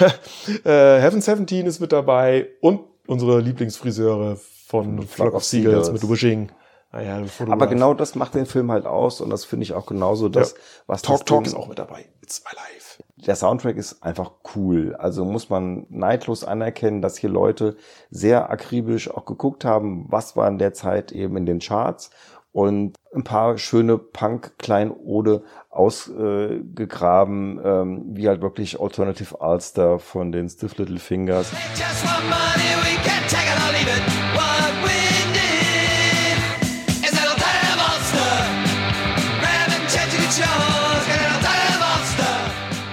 äh, 0.64 1.00
Heaven 1.00 1.20
17 1.20 1.66
ist 1.66 1.80
mit 1.80 1.92
dabei 1.92 2.48
und 2.60 2.80
unsere 3.06 3.40
Lieblingsfriseure 3.40 4.38
von 4.66 5.02
Flock 5.06 5.34
of 5.34 5.44
Seagulls 5.44 5.92
mit 5.92 6.08
Wishing. 6.08 6.50
Ah 6.90 7.00
ja, 7.02 7.20
Aber 7.48 7.66
genau 7.66 7.92
das 7.92 8.14
macht 8.14 8.34
den 8.36 8.46
Film 8.46 8.70
halt 8.70 8.86
aus 8.86 9.20
und 9.20 9.28
das 9.28 9.44
finde 9.44 9.64
ich 9.64 9.72
auch 9.74 9.84
genauso 9.84 10.28
das, 10.28 10.52
Ja. 10.52 10.58
was 10.86 11.02
Talk 11.02 11.26
Talk 11.26 11.44
ist 11.44 11.54
auch 11.54 11.66
mit 11.66 11.78
dabei. 11.78 12.06
It's 12.22 12.42
my 12.44 12.56
life. 12.56 13.02
der 13.26 13.34
Soundtrack 13.34 13.76
ist 13.76 14.00
einfach 14.04 14.30
cool. 14.54 14.94
Also 14.96 15.24
muss 15.24 15.50
man 15.50 15.86
neidlos 15.90 16.44
anerkennen, 16.44 17.02
dass 17.02 17.16
hier 17.18 17.30
Leute 17.30 17.76
sehr 18.10 18.48
akribisch 18.48 19.10
auch 19.10 19.24
geguckt 19.24 19.64
haben, 19.64 20.06
was 20.08 20.36
war 20.36 20.46
in 20.46 20.58
der 20.58 20.72
Zeit 20.72 21.10
eben 21.10 21.36
in 21.36 21.46
den 21.46 21.58
Charts 21.58 22.10
und 22.54 22.94
ein 23.12 23.24
paar 23.24 23.58
schöne 23.58 23.98
Punk-Kleinode 23.98 25.42
ausgegraben, 25.70 27.60
ähm, 27.64 28.04
wie 28.16 28.28
halt 28.28 28.42
wirklich 28.42 28.80
Alternative 28.80 29.36
Ulster 29.38 29.98
von 29.98 30.30
den 30.30 30.48
Stiff 30.48 30.78
Little 30.78 31.00
Fingers. 31.00 31.50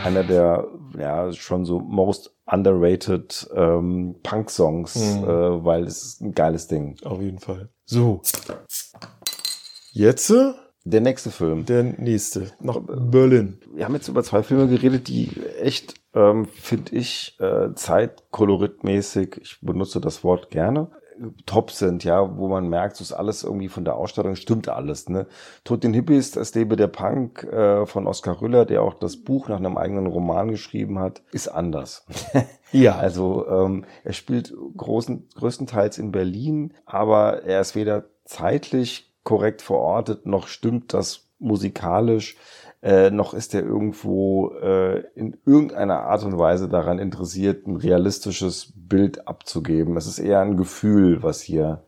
Einer 0.04 0.24
der 0.24 0.68
ja 0.98 1.32
schon 1.34 1.66
so 1.66 1.80
most 1.80 2.36
underrated 2.46 3.50
ähm, 3.56 4.16
Punk-Songs, 4.24 4.96
Mhm. 4.96 5.24
äh, 5.24 5.64
weil 5.66 5.84
es 5.86 6.04
ist 6.04 6.22
ein 6.22 6.34
geiles 6.34 6.68
Ding. 6.68 6.98
Auf 7.06 7.22
jeden 7.22 7.40
Fall. 7.40 7.70
So. 7.86 8.22
Jetzt 9.94 10.30
äh, 10.30 10.54
Der 10.86 11.02
nächste 11.02 11.32
Film. 11.32 11.66
der 11.66 11.84
nächste. 11.84 12.52
Nach 12.60 12.80
Berlin. 12.80 13.60
Wir 13.74 13.86
haben 13.86 13.94
jetzt 13.96 14.08
über 14.08 14.24
zwei 14.24 14.42
Filme 14.42 14.68
geredet, 14.68 15.08
die 15.08 15.30
echt, 15.60 15.96
ähm, 16.14 16.46
finde 16.48 16.96
ich, 16.96 17.38
äh, 17.40 17.74
zeitkoloritmäßig, 17.76 19.38
ich 19.42 19.60
benutze 19.62 20.00
das 20.00 20.24
Wort 20.24 20.50
gerne, 20.50 20.88
top 21.46 21.72
sind, 21.72 22.04
ja, 22.04 22.38
wo 22.38 22.48
man 22.48 22.68
merkt, 22.68 22.96
so 22.96 23.04
ist 23.04 23.12
alles 23.12 23.44
irgendwie 23.44 23.68
von 23.68 23.86
der 23.86 23.96
Ausstattung, 23.96 24.36
stimmt 24.36 24.70
alles, 24.70 25.08
ne. 25.08 25.28
Tod 25.64 25.84
den 25.84 25.94
Hippies, 25.94 26.32
das 26.32 26.56
lebe 26.56 26.76
der 26.78 26.88
Punk 26.88 27.44
äh, 27.44 27.86
von 27.86 28.08
Oskar 28.08 28.42
Rüller, 28.42 28.66
der 28.66 28.82
auch 28.82 28.96
das 28.96 29.18
Buch 29.18 29.50
nach 29.50 29.58
einem 29.58 29.78
eigenen 29.78 30.08
Roman 30.08 30.50
geschrieben 30.50 31.00
hat, 31.00 31.22
ist 31.32 31.48
anders. 31.48 32.06
Ja. 32.74 32.96
Also 32.96 33.46
ähm, 33.50 33.84
er 34.06 34.14
spielt 34.14 34.54
großen, 34.78 35.28
größtenteils 35.36 35.98
in 35.98 36.14
Berlin, 36.14 36.74
aber 36.86 37.44
er 37.44 37.60
ist 37.60 37.76
weder 37.76 38.06
zeitlich 38.24 39.11
korrekt 39.24 39.62
verortet, 39.62 40.26
noch 40.26 40.48
stimmt 40.48 40.94
das 40.94 41.28
musikalisch, 41.40 42.36
äh, 42.82 43.12
noch 43.12 43.34
ist 43.34 43.54
er 43.54 43.62
irgendwo 43.62 44.54
äh, 44.56 45.04
in 45.14 45.38
irgendeiner 45.46 46.02
Art 46.02 46.24
und 46.24 46.38
Weise 46.38 46.68
daran 46.68 46.98
interessiert, 46.98 47.68
ein 47.68 47.76
realistisches 47.76 48.74
Bild 48.76 49.28
abzugeben. 49.28 49.98
Es 49.98 50.08
ist 50.08 50.20
eher 50.20 50.40
ein 50.40 50.58
Gefühl, 50.58 51.22
was 51.22 51.42
hier 51.42 51.84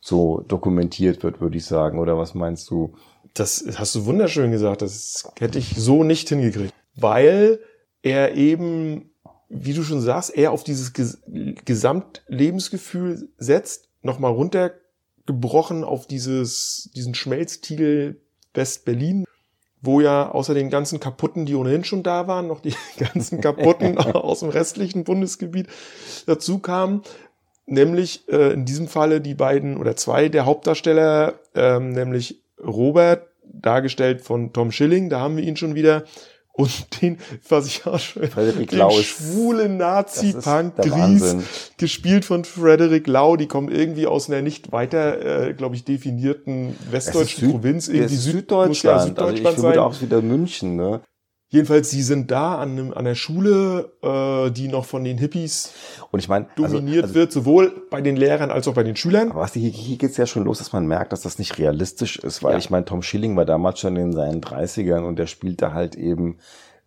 so 0.00 0.44
dokumentiert 0.48 1.22
wird, 1.22 1.40
würde 1.40 1.58
ich 1.58 1.66
sagen. 1.66 1.98
Oder 1.98 2.16
was 2.16 2.34
meinst 2.34 2.70
du? 2.70 2.94
Das 3.34 3.64
hast 3.76 3.94
du 3.94 4.06
wunderschön 4.06 4.50
gesagt. 4.50 4.80
Das 4.80 5.30
hätte 5.38 5.58
ich 5.58 5.74
so 5.76 6.02
nicht 6.02 6.30
hingekriegt. 6.30 6.72
Weil 6.96 7.60
er 8.02 8.34
eben, 8.34 9.10
wie 9.50 9.74
du 9.74 9.82
schon 9.82 10.00
sagst, 10.00 10.34
er 10.34 10.52
auf 10.52 10.64
dieses 10.64 10.94
Ges 10.94 11.20
Gesamtlebensgefühl 11.66 13.28
setzt, 13.36 13.90
nochmal 14.02 14.32
runtergebrochen 15.28 15.84
auf 15.84 16.06
dieses, 16.06 16.90
diesen 16.94 17.14
Schmelztiegel 17.14 18.20
West-Berlin 18.54 19.24
wo 19.80 20.00
ja 20.00 20.28
außer 20.28 20.54
den 20.54 20.70
ganzen 20.70 20.98
Kaputten, 20.98 21.46
die 21.46 21.54
ohnehin 21.54 21.84
schon 21.84 22.02
da 22.02 22.26
waren, 22.26 22.48
noch 22.48 22.58
die 22.58 22.74
ganzen 22.98 23.40
Kaputten 23.40 23.96
aus 23.98 24.40
dem 24.40 24.48
restlichen 24.48 25.04
Bundesgebiet 25.04 25.68
dazu 26.26 26.58
kamen. 26.58 27.02
Nämlich 27.64 28.28
äh, 28.28 28.52
in 28.54 28.64
diesem 28.64 28.88
Falle 28.88 29.20
die 29.20 29.36
beiden 29.36 29.76
oder 29.76 29.94
zwei 29.94 30.28
der 30.28 30.46
Hauptdarsteller, 30.46 31.34
ähm, 31.54 31.90
nämlich 31.90 32.42
Robert, 32.60 33.28
dargestellt 33.44 34.22
von 34.22 34.52
Tom 34.52 34.72
Schilling, 34.72 35.10
da 35.10 35.20
haben 35.20 35.36
wir 35.36 35.44
ihn 35.44 35.56
schon 35.56 35.76
wieder, 35.76 36.02
und 36.58 37.00
den, 37.00 37.18
was 37.48 37.68
ich 37.68 37.86
auch 37.86 38.00
schon, 38.00 38.28
Frederik 38.28 38.68
den 38.68 38.78
Lau 38.78 38.90
schwulen 38.90 39.76
Nazi-Punk 39.76 40.74
Gries, 40.76 41.36
gespielt 41.76 42.24
von 42.24 42.44
Frederick 42.44 43.06
Lau, 43.06 43.36
die 43.36 43.46
kommen 43.46 43.70
irgendwie 43.70 44.08
aus 44.08 44.28
einer 44.28 44.42
nicht 44.42 44.72
weiter, 44.72 45.46
äh, 45.48 45.54
glaube 45.54 45.76
ich, 45.76 45.84
definierten 45.84 46.74
westdeutschen 46.90 47.52
Provinz, 47.52 47.86
irgendwie 47.86 48.16
ist 48.16 48.24
Süd, 48.24 48.50
muss 48.50 48.82
ja 48.82 48.98
Süddeutschland. 48.98 49.18
Also 49.20 49.32
ich 49.32 49.38
Süddeutschland 49.38 49.54
vermute 49.56 49.76
sein. 49.76 49.78
auch 49.78 50.00
wieder 50.02 50.20
München, 50.20 50.74
ne? 50.74 51.00
Jedenfalls, 51.50 51.88
sie 51.90 52.02
sind 52.02 52.30
da 52.30 52.56
an, 52.56 52.72
einem, 52.72 52.92
an 52.92 53.06
der 53.06 53.14
Schule, 53.14 53.90
äh, 54.02 54.50
die 54.50 54.68
noch 54.68 54.84
von 54.84 55.02
den 55.02 55.16
Hippies 55.16 55.72
Und 56.10 56.20
ich 56.20 56.28
meine, 56.28 56.46
dominiert 56.56 57.04
also, 57.04 57.06
also, 57.06 57.14
wird, 57.14 57.32
sowohl 57.32 57.86
bei 57.90 58.02
den 58.02 58.16
Lehrern 58.16 58.50
als 58.50 58.68
auch 58.68 58.74
bei 58.74 58.82
den 58.82 58.96
Schülern. 58.96 59.30
Aber 59.30 59.40
was, 59.40 59.54
hier, 59.54 59.70
hier 59.70 59.96
geht's 59.96 60.18
ja 60.18 60.26
schon 60.26 60.44
los, 60.44 60.58
dass 60.58 60.74
man 60.74 60.86
merkt, 60.86 61.12
dass 61.12 61.22
das 61.22 61.38
nicht 61.38 61.56
realistisch 61.58 62.18
ist, 62.18 62.42
weil 62.42 62.52
Ja. 62.52 62.58
ich 62.58 62.68
meine, 62.68 62.84
Tom 62.84 63.02
Schilling 63.02 63.34
war 63.34 63.46
damals 63.46 63.80
schon 63.80 63.96
in 63.96 64.12
seinen 64.12 64.42
30ern 64.42 65.04
und 65.04 65.18
der 65.18 65.26
spielte 65.26 65.72
halt 65.72 65.94
eben 65.94 66.36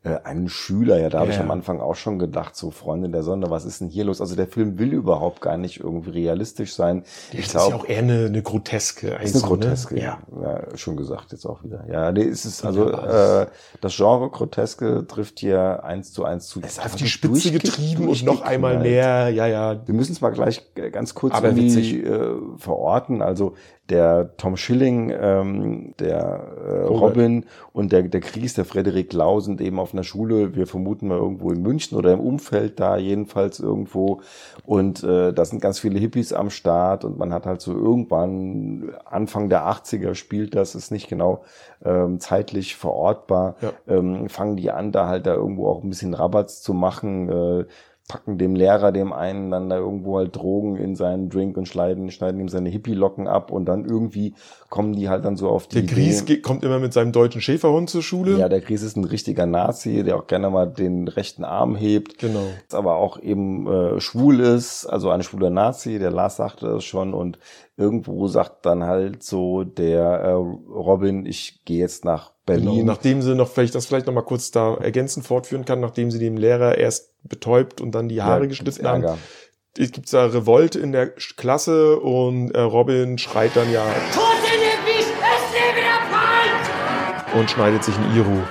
äh, 0.04 0.16
einen 0.24 0.50
Schüler. 0.50 1.00
Ja, 1.00 1.10
da 1.10 1.20
habe 1.20 1.30
ich 1.30 1.38
Ja. 1.38 1.44
am 1.44 1.52
Anfang 1.52 1.80
auch 1.80 1.96
schon 1.96 2.18
gedacht, 2.18 2.56
so 2.56 2.72
Freunde 2.72 3.10
der 3.10 3.22
Sonne, 3.24 3.50
was 3.52 3.66
ist 3.66 3.82
denn 3.82 3.88
hier 3.90 4.04
los? 4.06 4.20
Also 4.20 4.36
der 4.36 4.48
Film 4.48 4.80
will 4.80 4.94
überhaupt 4.94 5.42
gar 5.42 5.58
nicht 5.58 5.80
irgendwie 5.80 6.10
realistisch 6.10 6.74
sein. 6.74 7.04
Ich 7.32 7.38
das 7.38 7.46
ist 7.46 7.52
glaube, 7.52 7.70
ja 7.72 7.76
auch 7.78 7.86
eher 7.86 8.00
eine, 8.00 8.26
eine 8.26 8.42
Groteske. 8.42 9.08
ist 9.08 9.14
eine 9.14 9.22
also, 9.22 9.40
Groteske, 9.48 9.96
Ne? 9.96 10.02
ja. 10.02 10.20
ja. 10.42 10.78
Schon 10.78 10.98
gesagt 10.98 11.32
jetzt 11.34 11.46
auch 11.46 11.64
wieder. 11.64 11.86
Ja, 11.92 12.12
nee, 12.12 12.24
es 12.24 12.46
ist 12.46 12.66
also 12.66 12.90
äh, 12.92 13.46
das 13.82 13.96
Genre 13.96 14.30
Groteske 14.30 15.06
trifft 15.08 15.40
hier 15.40 15.84
eins 15.84 16.12
zu 16.14 16.26
eins 16.26 16.48
zu. 16.48 16.62
Es 16.64 16.74
ist 16.80 16.86
auf 16.86 16.96
die 16.96 17.08
Spitze 17.08 17.52
getrieben 17.52 18.08
und 18.10 18.24
noch 18.24 18.42
einmal 18.42 18.80
mehr, 18.80 19.30
ja, 19.30 19.46
ja. 19.46 19.82
Wir 19.86 19.94
müssen 19.94 20.14
es 20.14 20.22
mal 20.22 20.30
gleich 20.32 20.64
äh, 20.76 20.90
ganz 20.90 21.14
kurz 21.14 21.36
Aber 21.36 21.50
irgendwie 21.50 21.68
witzig. 21.68 22.06
äh, 22.06 22.30
verorten. 22.58 23.22
Also 23.22 23.54
der 23.90 24.38
Tom 24.38 24.56
Schilling, 24.56 25.12
ähm, 25.20 25.94
der 26.00 26.20
äh. 26.66 26.86
Robin 26.88 27.46
und 27.74 27.92
der, 27.92 28.04
der 28.04 28.22
Chris, 28.22 28.54
der 28.54 28.64
Frederik 28.64 29.12
Lau 29.12 29.42
sind 29.42 29.60
eben 29.60 29.80
auf 29.80 29.91
einer 29.94 30.04
Schule. 30.04 30.56
Wir 30.56 30.68
vermuten 30.68 31.08
mal 31.08 31.18
irgendwo 31.18 31.52
in 31.52 31.62
München 31.62 31.98
oder 31.98 32.14
im 32.14 32.20
Umfeld 32.20 32.80
da 32.80 32.98
jedenfalls 32.98 33.60
irgendwo. 33.60 34.22
Und 34.66 35.04
äh, 35.04 35.34
da 35.34 35.46
sind 35.46 35.62
ganz 35.62 35.80
viele 35.80 36.00
Hippies 36.00 36.34
am 36.34 36.50
Start 36.50 37.06
und 37.06 37.18
man 37.18 37.34
hat 37.34 37.46
halt 37.46 37.62
so 37.62 37.74
irgendwann 37.74 38.94
Anfang 39.06 39.50
der 39.50 39.64
80er 39.68 40.16
spielt 40.16 40.56
das, 40.56 40.76
ist 40.76 40.92
nicht 40.92 41.08
genau 41.08 41.44
ähm, 41.84 42.20
zeitlich 42.20 42.76
verortbar, 42.76 43.56
Ja. 43.62 43.72
ähm, 43.88 44.30
fangen 44.30 44.56
die 44.58 44.72
an, 44.72 44.92
da 44.92 45.08
halt 45.08 45.26
da 45.26 45.34
irgendwo 45.34 45.68
auch 45.68 45.84
ein 45.84 45.90
bisschen 45.90 46.14
Rabatz 46.14 46.62
zu 46.62 46.74
machen, 46.74 47.30
äh, 47.30 47.66
packen 48.12 48.38
dem 48.38 48.56
Lehrer, 48.56 48.92
dem 48.92 49.14
einen 49.14 49.52
dann 49.52 49.70
da 49.70 49.78
irgendwo 49.78 50.18
halt 50.18 50.36
Drogen 50.36 50.76
in 50.76 50.98
seinen 50.98 51.30
Drink 51.30 51.56
und 51.56 51.66
schneiden, 51.66 52.12
schneiden 52.12 52.42
ihm 52.42 52.50
seine 52.50 52.68
Hippie-Locken 52.68 53.26
ab 53.26 53.52
und 53.52 53.64
dann 53.66 53.86
irgendwie 53.86 54.34
kommen 54.70 54.94
die 54.94 55.08
halt 55.08 55.24
dann 55.24 55.38
so 55.38 55.48
auf 55.48 55.68
die 55.68 55.86
Der 55.86 55.96
Gries 55.96 56.24
Idee. 56.24 56.42
kommt 56.42 56.66
immer 56.66 56.80
mit 56.80 56.92
seinem 56.92 57.14
deutschen 57.14 57.40
Schäferhund 57.40 57.90
zur 57.90 58.04
Schule. 58.04 58.38
Ja, 58.38 58.50
der 58.50 58.60
Gries 58.60 58.82
ist 58.82 58.98
ein 58.98 59.06
richtiger 59.06 59.46
Nazi, 59.46 60.04
der 60.04 60.18
auch 60.18 60.28
gerne 60.28 60.50
mal 60.50 60.66
den 60.66 61.08
rechten 61.08 61.46
Arm 61.46 61.78
hebt. 61.78 62.18
Genau. 62.18 62.44
Aber 62.74 62.98
auch 62.98 63.18
eben 63.18 63.68
äh, 63.68 64.02
schwul 64.02 64.42
ist, 64.42 64.86
also 64.86 65.10
ein 65.10 65.24
schwuler 65.24 65.50
Nazi, 65.50 65.98
der 65.98 66.12
Lars 66.12 66.36
sagte 66.36 66.66
das 66.68 66.84
schon 66.84 67.14
und 67.14 67.40
irgendwo 67.78 68.28
sagt 68.28 68.66
dann 68.66 68.84
halt 68.84 69.24
so 69.24 69.64
der 69.64 70.04
äh, 70.04 70.32
Robin, 70.34 71.26
ich 71.26 71.64
gehe 71.64 71.80
jetzt 71.80 72.04
nach 72.04 72.32
Genau, 72.60 72.72
Berlin. 72.72 72.86
nachdem 72.86 73.22
sie 73.22 73.36
noch 73.36 73.50
vielleicht 73.50 73.76
das 73.76 73.86
vielleicht 73.86 74.08
noch 74.08 74.14
mal 74.14 74.22
kurz 74.22 74.52
da 74.52 74.76
ergänzend 74.76 75.26
fortführen 75.26 75.66
kann, 75.66 75.80
nachdem 75.80 76.12
sie 76.12 76.20
dem 76.20 76.38
Lehrer 76.38 76.78
erst 76.78 77.12
betäubt 77.24 77.82
und 77.82 77.92
dann 77.94 78.08
die 78.10 78.22
Haare 78.22 78.42
Ja, 78.42 78.48
geschnitten 78.48 78.86
haben, 78.88 79.04
Ärger. 79.04 79.18
es 79.78 79.92
gibt 79.92 80.12
da 80.14 80.26
Revolte 80.26 80.80
in 80.80 80.92
der 80.92 81.08
Klasse 81.10 82.00
und 82.00 82.52
äh, 82.52 82.60
Robin 82.62 83.18
schreit 83.18 83.52
dann 83.56 83.72
ja 83.72 83.84
Punk! 84.14 84.28
und 87.34 87.50
schneidet 87.50 87.84
sich 87.84 87.96
ein 87.98 88.16
Iro. 88.16 88.44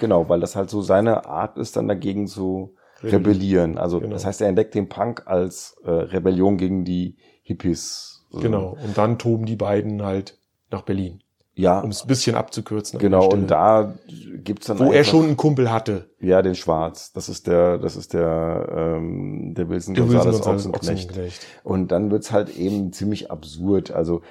Genau, 0.00 0.28
weil 0.28 0.40
das 0.40 0.56
halt 0.56 0.68
so 0.70 0.82
seine 0.82 1.24
Art 1.26 1.56
ist, 1.56 1.76
dann 1.76 1.86
dagegen 1.88 2.26
zu 2.26 2.74
Rebellieren. 3.02 3.78
Also 3.78 4.00
Genau. 4.00 4.12
das 4.12 4.24
heißt, 4.24 4.40
er 4.40 4.48
entdeckt 4.48 4.74
den 4.74 4.88
Punk 4.88 5.22
als 5.26 5.76
äh, 5.84 5.90
Rebellion 5.90 6.56
gegen 6.56 6.84
die 6.84 7.16
Hippies. 7.42 8.24
Genau. 8.32 8.76
Und 8.82 8.96
dann 8.98 9.18
toben 9.18 9.46
die 9.46 9.56
beiden 9.56 10.02
halt 10.02 10.38
nach 10.70 10.82
Berlin, 10.82 11.22
Ja, 11.56 11.78
um 11.80 11.90
es 11.90 12.02
ein 12.02 12.08
bisschen 12.08 12.34
abzukürzen. 12.34 12.98
genau. 12.98 13.26
Und 13.28 13.48
da 13.48 13.94
gibt's 14.42 14.66
dann 14.66 14.78
wo 14.80 14.90
er 14.90 14.98
einfach- 14.98 15.10
schon 15.12 15.24
einen 15.26 15.36
Kumpel 15.36 15.70
hatte. 15.70 16.06
ja 16.20 16.42
den 16.42 16.56
Schwarz. 16.56 17.12
Das 17.12 17.28
ist 17.28 17.46
der, 17.46 17.78
das 17.78 17.94
ist 17.94 18.12
der, 18.12 18.96
ähm, 18.98 19.54
der 19.54 19.68
Wilson 19.68 19.94
Der 19.94 20.08
Wilson 20.08 20.32
Gonzales 20.32 20.66
Ochsenknecht. 20.66 21.10
Ochsenknecht. 21.10 21.46
Und 21.62 21.92
dann 21.92 22.10
wird's 22.10 22.32
halt 22.32 22.56
eben 22.56 22.92
ziemlich 22.92 23.30
absurd. 23.30 23.92
Also 23.92 24.22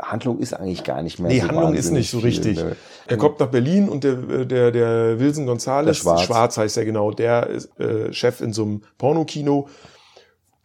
Handlung 0.00 0.40
ist 0.40 0.52
eigentlich 0.54 0.82
gar 0.82 1.02
nicht 1.02 1.20
mehr 1.20 1.30
Nee, 1.30 1.40
so 1.40 1.46
Handlung 1.48 1.74
ist 1.74 1.92
nicht 1.92 2.10
so 2.10 2.18
viel, 2.18 2.26
richtig. 2.26 2.56
ne? 2.56 2.74
Er 3.06 3.16
kommt 3.18 3.38
nach 3.38 3.46
Berlin 3.46 3.88
und 3.88 4.02
der, 4.02 4.16
der, 4.44 4.72
der 4.72 5.20
Wilson 5.20 5.46
Gonzales, 5.46 6.02
Der 6.02 6.18
Schwarz. 6.18 6.56
heißt 6.58 6.76
er 6.76 6.84
genau, 6.84 7.12
der 7.12 7.46
ist 7.46 7.78
äh, 7.78 8.12
Chef 8.12 8.40
in 8.40 8.52
so 8.52 8.64
einem 8.64 8.82
Pornokino. 8.98 9.68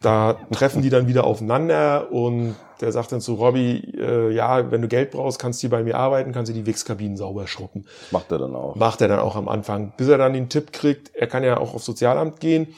Da 0.00 0.38
treffen 0.50 0.80
die 0.80 0.88
dann 0.88 1.08
wieder 1.08 1.24
aufeinander 1.24 2.10
und 2.10 2.56
der 2.80 2.90
sagt 2.90 3.12
dann 3.12 3.20
zu 3.20 3.34
Robbie, 3.34 3.92
äh, 3.98 4.32
ja, 4.32 4.70
wenn 4.70 4.80
du 4.80 4.88
Geld 4.88 5.10
brauchst, 5.10 5.38
kannst 5.38 5.58
du 5.58 5.62
hier 5.62 5.70
bei 5.70 5.82
mir 5.82 5.98
arbeiten, 5.98 6.32
kannst 6.32 6.50
du 6.50 6.54
die 6.54 6.64
Wichskabinen 6.64 7.18
sauber 7.18 7.46
schruppen. 7.46 7.84
Das 7.84 8.12
macht 8.12 8.32
er 8.32 8.38
dann 8.38 8.56
auch. 8.56 8.76
Macht 8.76 9.02
er 9.02 9.08
dann 9.08 9.18
auch 9.18 9.36
am 9.36 9.48
Anfang, 9.48 9.92
bis 9.98 10.08
er 10.08 10.16
dann 10.16 10.32
den 10.32 10.48
Tipp 10.48 10.72
kriegt, 10.72 11.14
er 11.14 11.26
kann 11.26 11.44
ja 11.44 11.58
auch 11.58 11.74
aufs 11.74 11.84
Sozialamt 11.84 12.40
gehen. 12.40 12.68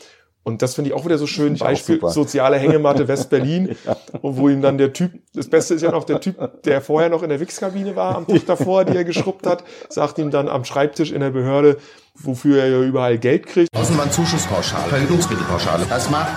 Und 0.44 0.61
das 0.61 0.74
finde 0.74 0.90
ich 0.90 0.96
auch 0.96 1.04
wieder 1.04 1.18
so 1.18 1.28
schön, 1.28 1.56
Beispiel 1.56 2.00
soziale 2.08 2.56
Hängematte 2.56 3.06
West-Berlin, 3.06 3.76
und 4.22 4.37
wo 4.37 4.48
ihm 4.48 4.61
dann 4.61 4.76
der 4.76 4.92
Typ, 4.92 5.12
das 5.35 5.48
Beste 5.48 5.74
ist 5.74 5.82
ja 5.82 5.92
noch 5.92 6.02
der 6.02 6.20
Typ, 6.20 6.62
der 6.64 6.80
vorher 6.80 7.11
noch 7.11 7.22
in 7.22 7.28
der 7.28 7.38
Wichskabine 7.38 7.94
war, 7.94 8.16
am 8.16 8.26
Tag 8.26 8.44
davor, 8.46 8.85
die 8.85 8.96
er 8.96 9.04
geschrubbt 9.04 9.46
hat, 9.46 9.62
sagt 9.88 10.18
ihm 10.18 10.32
dann 10.32 10.48
am 10.48 10.64
Schreibtisch 10.64 11.12
in 11.12 11.20
der 11.20 11.30
Behörde, 11.30 11.76
wofür 12.14 12.58
er 12.58 12.68
ja 12.68 12.82
überall 12.82 13.18
Geld 13.18 13.46
kriegt. 13.46 13.68
Außenbahn-Zuschusspauschale, 13.72 14.88
Verhütungsmittelpauschale. 14.88 15.87
Das 15.88 16.11
macht 16.11 16.32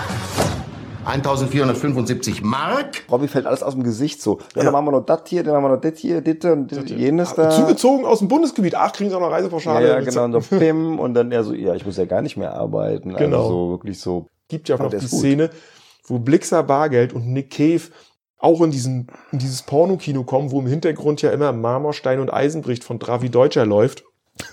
1475 1.06 2.42
Mark. 2.44 3.04
Robby 3.12 3.28
fällt 3.28 3.46
alles 3.46 3.64
aus 3.64 3.74
dem 3.74 3.84
Gesicht 3.84 4.22
so. 4.22 4.40
Ja, 4.40 4.46
Ja. 4.58 4.64
dann 4.66 4.74
machen 4.74 4.86
wir 4.86 4.92
noch 4.92 5.06
das 5.06 5.22
hier, 5.28 5.44
dann 5.44 5.54
machen 5.54 5.64
wir 5.66 5.76
noch 5.76 5.82
das 5.82 6.00
hier, 6.00 6.22
das 6.22 6.52
und 6.52 6.90
jenes 6.90 7.34
da. 7.34 7.50
Zugezogen 7.50 8.06
aus 8.06 8.20
dem 8.20 8.28
Bundesgebiet, 8.28 8.76
ach, 8.76 8.92
kriegen 8.94 9.10
sie 9.10 9.16
auch 9.16 9.20
noch 9.22 9.30
Ja, 9.30 9.36
Reisepauschale. 9.36 9.88
ja, 9.88 10.00
genau, 10.00 10.26
und 10.26 10.34
so 10.44 10.58
Pim 10.58 11.00
und 11.00 11.14
dann 11.14 11.32
er 11.32 11.44
so, 11.44 11.54
ja, 11.54 11.76
ich 11.76 11.86
muss 11.86 11.98
ja 11.98 12.06
gar 12.06 12.22
nicht 12.22 12.38
mehr 12.38 12.54
arbeiten. 12.54 13.14
Genau. 13.16 13.38
Also 13.38 13.50
so 13.50 13.70
wirklich 13.72 14.00
so. 14.00 14.28
gibt 14.48 14.68
ja 14.70 14.76
auch 14.76 14.80
noch 14.80 14.90
die. 14.90 15.00
Szene, 15.00 15.50
wo 16.08 16.20
Blixer 16.20 16.64
Bargeld 16.64 17.14
und 17.14 17.28
Nick 17.32 17.52
Cave 17.52 17.82
auch 18.38 18.62
in, 18.62 18.72
diesen, 18.72 19.08
in 19.32 19.40
dieses 19.40 19.64
Pornokino 19.64 20.24
kommen, 20.24 20.52
wo 20.52 20.60
im 20.60 20.68
Hintergrund 20.68 21.22
ja 21.22 21.32
immer 21.32 21.52
Marmorstein 21.52 22.20
und 22.20 22.32
Eisenbricht 22.32 22.84
von 22.84 23.00
Dravi 23.00 23.30
Deutscher 23.30 23.66
läuft. 23.66 24.04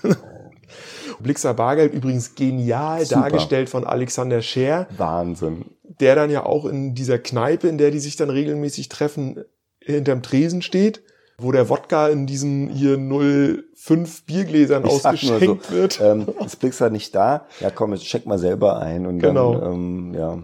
Blixer 1.19 1.53
Bargeld 1.53 1.93
übrigens 1.93 2.35
genial 2.35 3.05
Super. 3.05 3.21
dargestellt 3.21 3.69
von 3.69 3.85
Alexander 3.85 4.41
Scher, 4.41 4.87
Wahnsinn. 4.97 5.65
Der 5.99 6.15
dann 6.15 6.29
ja 6.29 6.45
auch 6.45 6.65
in 6.65 6.95
dieser 6.95 7.19
Kneipe, 7.19 7.67
in 7.67 7.77
der 7.77 7.91
die 7.91 7.99
sich 7.99 8.15
dann 8.15 8.29
regelmäßig 8.29 8.89
treffen, 8.89 9.43
hinterm 9.79 10.21
Tresen 10.21 10.61
steht, 10.61 11.03
wo 11.37 11.51
der 11.51 11.67
Wodka 11.69 12.07
in 12.07 12.25
diesen 12.25 12.69
hier 12.69 12.97
05 12.97 14.25
Biergläsern 14.25 14.85
Ich 14.85 14.91
ausgeschenkt 14.91 15.65
so, 15.65 15.71
wird. 15.73 15.99
Ähm, 16.01 16.27
ist 16.45 16.59
Blixer 16.59 16.89
nicht 16.89 17.13
da? 17.15 17.45
Ja, 17.59 17.69
komm, 17.69 17.93
jetzt 17.93 18.05
check 18.05 18.25
mal 18.25 18.39
selber 18.39 18.79
ein 18.79 19.05
und 19.05 19.19
Genau. 19.19 19.55
dann, 19.55 19.73
ähm, 19.73 20.13
ja. 20.13 20.37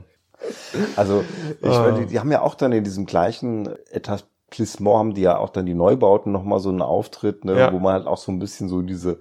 Also, 0.95 1.23
ich, 1.61 1.67
Ah. 1.69 1.91
die, 1.91 2.05
die 2.07 2.19
haben 2.19 2.31
ja 2.31 2.41
auch 2.41 2.55
dann 2.55 2.71
in 2.71 2.83
diesem 2.83 3.05
gleichen 3.05 3.69
Etablissement 3.91 4.97
haben 4.97 5.13
die 5.13 5.21
ja 5.21 5.37
auch 5.37 5.49
dann 5.49 5.65
die 5.65 5.73
Neubauten 5.73 6.31
nochmal 6.31 6.59
so 6.59 6.69
einen 6.69 6.81
Auftritt, 6.81 7.45
ne, 7.45 7.57
Ja. 7.57 7.73
wo 7.73 7.79
man 7.79 7.93
halt 7.93 8.07
auch 8.07 8.17
so 8.17 8.31
ein 8.31 8.39
bisschen 8.39 8.69
so 8.69 8.81
diese 8.81 9.19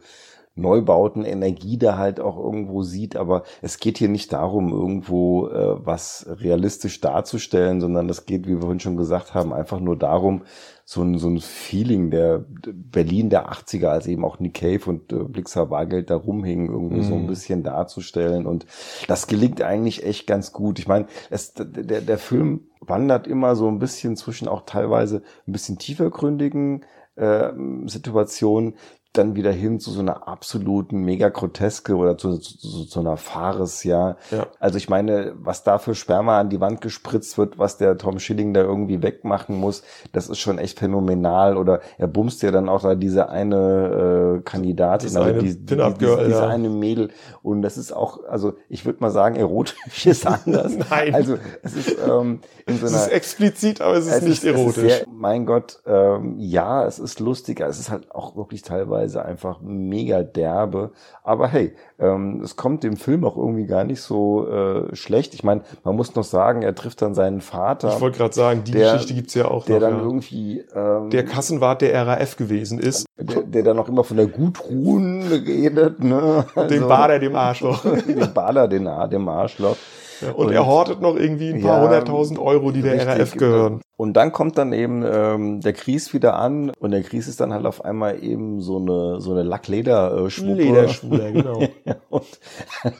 Neubauten, 0.59 1.25
Energie 1.25 1.79
da 1.79 1.97
halt 1.97 2.21
auch 2.21 2.37
irgendwo 2.37 2.83
sieht, 2.83 3.16
aber 3.16 3.44
es 3.62 3.79
geht 3.79 3.99
hier 3.99 4.09
nicht 4.09 4.33
darum, 4.33 4.73
irgendwo 4.73 5.49
äh, 5.49 5.87
was 5.87 6.27
realistisch 6.29 7.01
darzustellen, 7.01 7.81
sondern 7.81 8.09
es 8.09 8.27
geht, 8.27 8.47
wie 8.47 8.55
wir 8.55 8.61
vorhin 8.61 8.81
schon 8.81 8.97
gesagt 8.97 9.35
haben, 9.35 9.53
einfach 9.53 9.81
nur 9.81 9.97
darum, 9.97 10.42
so 10.90 11.03
ein, 11.03 11.18
so 11.18 11.29
ein 11.29 11.40
Feeling 11.40 12.11
der 12.11 12.47
Berlin 12.49 13.29
der 13.29 13.53
80er, 13.53 13.88
als 13.88 14.07
eben 14.07 14.25
auch 14.25 14.38
Nick 14.38 14.55
Cave 14.55 14.81
und 14.87 15.12
äh, 15.12 15.16
Blixer 15.16 15.66
Bargeld 15.66 16.09
da 16.09 16.16
rumhingen, 16.16 16.68
irgendwie 16.68 17.03
so 17.03 17.14
ein 17.14 17.27
bisschen 17.27 17.62
darzustellen. 17.62 18.47
Und 18.47 18.64
das 19.07 19.27
gelingt 19.27 19.61
eigentlich 19.61 20.03
echt 20.03 20.27
ganz 20.27 20.51
gut. 20.51 20.79
Ich 20.79 20.88
meine, 20.88 21.07
es, 21.29 21.53
der, 21.53 22.01
der 22.01 22.16
Film 22.16 22.68
wandert 22.81 23.27
immer 23.27 23.55
so 23.55 23.68
ein 23.68 23.79
bisschen 23.79 24.16
zwischen 24.16 24.49
auch 24.49 24.62
teilweise 24.64 25.23
ein 25.47 25.53
bisschen 25.53 25.77
tiefergründigen 25.77 26.87
äh, 27.16 27.51
Situationen, 27.85 28.77
dann 29.14 29.35
wieder 29.35 29.51
hin 29.51 29.81
zu 29.81 29.90
so 29.90 30.01
einer 30.01 30.29
absoluten 30.29 31.01
Mega-Groteske 31.01 31.97
oder 31.97 32.18
zu, 32.18 32.37
zu, 32.38 32.59
zu, 32.59 32.85
zu 32.85 33.01
einer 33.01 33.16
Fares, 33.16 33.83
ja. 33.83 34.16
Ja. 34.31 34.47
Also 34.61 34.77
ich 34.77 34.90
meine, 34.90 35.33
was 35.37 35.64
da 35.64 35.79
für 35.79 35.94
Sperma 35.94 36.38
an 36.38 36.51
die 36.51 36.61
Wand 36.61 36.83
gespritzt 36.83 37.38
wird, 37.38 37.59
was 37.59 37.79
der 37.79 37.97
Tom 37.97 38.18
Schilling 38.18 38.53
da 38.53 38.61
irgendwie 38.61 39.03
wegmachen 39.03 39.57
muss, 39.57 39.83
das 40.12 40.29
ist 40.29 40.38
schon 40.38 40.59
echt 40.59 40.79
phänomenal. 40.79 41.57
Oder 41.57 41.81
er 41.97 42.07
bumst 42.07 42.42
ja 42.42 42.51
dann 42.51 42.68
auch 42.68 42.83
da 42.83 42.94
diese 42.94 43.31
eine 43.31 44.38
äh, 44.38 44.42
Kandidatin, 44.42 45.12
Das 45.12 45.16
eine 45.16 45.38
die, 45.38 45.57
die, 45.57 45.64
diese, 45.64 45.97
diese 45.99 46.31
ja. 46.31 46.47
eine 46.47 46.68
Mädel. 46.68 47.11
Und 47.42 47.62
das 47.62 47.79
ist 47.79 47.92
auch, 47.92 48.25
also 48.29 48.55
ich 48.68 48.85
würde 48.85 49.01
mal 49.01 49.11
sagen, 49.11 49.37
erotisch 49.37 50.07
ist 50.07 50.27
anders. 50.27 50.77
Nein. 50.90 51.14
Also 51.14 51.38
es 51.62 51.75
ist 51.75 51.97
ähm, 52.07 52.40
in 52.66 52.79
so 52.79 52.87
Es 52.87 52.92
einer 52.92 53.03
ist 53.05 53.12
explizit, 53.12 53.81
aber 53.81 53.97
es 53.97 54.07
ist 54.07 54.23
nicht 54.23 54.44
es 54.44 54.44
ist 54.44 54.44
erotisch. 54.44 54.75
sehr, 54.99 55.07
mein 55.11 55.47
Gott, 55.47 55.81
ähm, 55.87 56.37
ja, 56.38 56.85
es 56.85 56.99
ist 56.99 57.21
lustiger. 57.21 57.66
Es 57.66 57.81
ist 57.81 57.90
halt 57.90 58.11
auch 58.12 58.37
wirklich 58.37 58.61
teilweise 58.62 58.98
einfach 59.25 59.61
mega 59.61 60.23
derbe. 60.23 60.91
Aber 61.23 61.49
hey, 61.49 61.75
ähm, 61.99 62.41
es 62.43 62.57
kommt 62.57 62.83
dem 62.85 62.97
Film 62.97 63.25
auch 63.25 63.37
irgendwie 63.37 63.67
gar 63.67 63.85
nicht 63.85 64.01
so 64.01 64.49
äh, 64.49 64.95
schlecht. 64.97 65.35
Ich 65.35 65.45
meine, 65.45 65.63
man 65.85 65.97
muss 65.97 66.15
noch 66.15 66.25
sagen, 66.25 66.63
er 66.63 66.75
trifft 66.75 67.03
dann 67.03 67.15
seinen 67.15 67.41
Vater, 67.41 67.95
ich 67.95 68.01
wollte 68.01 68.19
gerade 68.19 68.35
sagen, 68.35 68.65
die 68.65 68.73
Der- 68.73 68.93
Geschichte 68.95 69.15
gibt's 69.15 69.35
ja 69.35 69.47
auch 69.47 69.65
der 69.65 69.77
noch. 69.81 69.89
dann 69.89 69.97
ja. 69.99 70.03
irgendwie 70.03 70.65
ähm, 70.75 71.11
Der 71.11 71.25
Kassenwart 71.25 71.83
der 71.83 72.07
RAF 72.07 72.37
gewesen 72.37 72.79
ist. 72.79 73.07
der, 73.19 73.43
der 73.43 73.63
dann 73.63 73.79
auch 73.79 73.89
immer 73.89 74.05
von 74.05 74.17
der 74.17 74.27
Gutruhen 74.27 75.23
redet, 75.23 76.03
ne? 76.03 76.45
Den 76.71 76.89
Bader, 76.89 77.19
dem 77.19 77.37
Arschloch. 77.37 77.83
den 78.09 78.33
Bader, 78.33 78.69
den, 78.69 78.89
dem 79.11 79.29
Arschloch. 79.29 79.77
Ja, 80.20 80.33
und, 80.33 80.46
Und- 80.46 80.52
er 80.52 80.66
hortet 80.66 81.00
noch 81.00 81.16
irgendwie 81.16 81.50
ein 81.50 81.61
paar 81.62 81.78
Ja, 81.78 81.83
hunderttausend 81.85 82.38
Euro, 82.38 82.70
die 82.72 82.83
der. 82.83 83.07
RAF 83.07 83.33
gehören. 83.37 83.81
Und 83.96 84.12
dann 84.16 84.31
kommt 84.33 84.57
dann 84.59 84.72
eben 84.72 85.04
ähm, 85.04 85.61
der 85.61 85.72
Kries 85.72 86.12
wieder 86.14 86.37
an 86.38 86.70
und 86.78 86.92
der 86.92 87.02
Kries 87.02 87.26
ist 87.26 87.40
dann 87.40 87.52
halt 87.52 87.66
auf 87.66 87.85
einmal 87.85 88.22
eben 88.22 88.61
so 88.61 88.76
eine 88.78 89.20
so 89.20 89.33
eine 89.33 89.42
Lackleder-Schmuppe. 89.42 90.54
Lederschwuler, 90.62 91.33
genau. 91.33 91.62
und, 92.09 92.24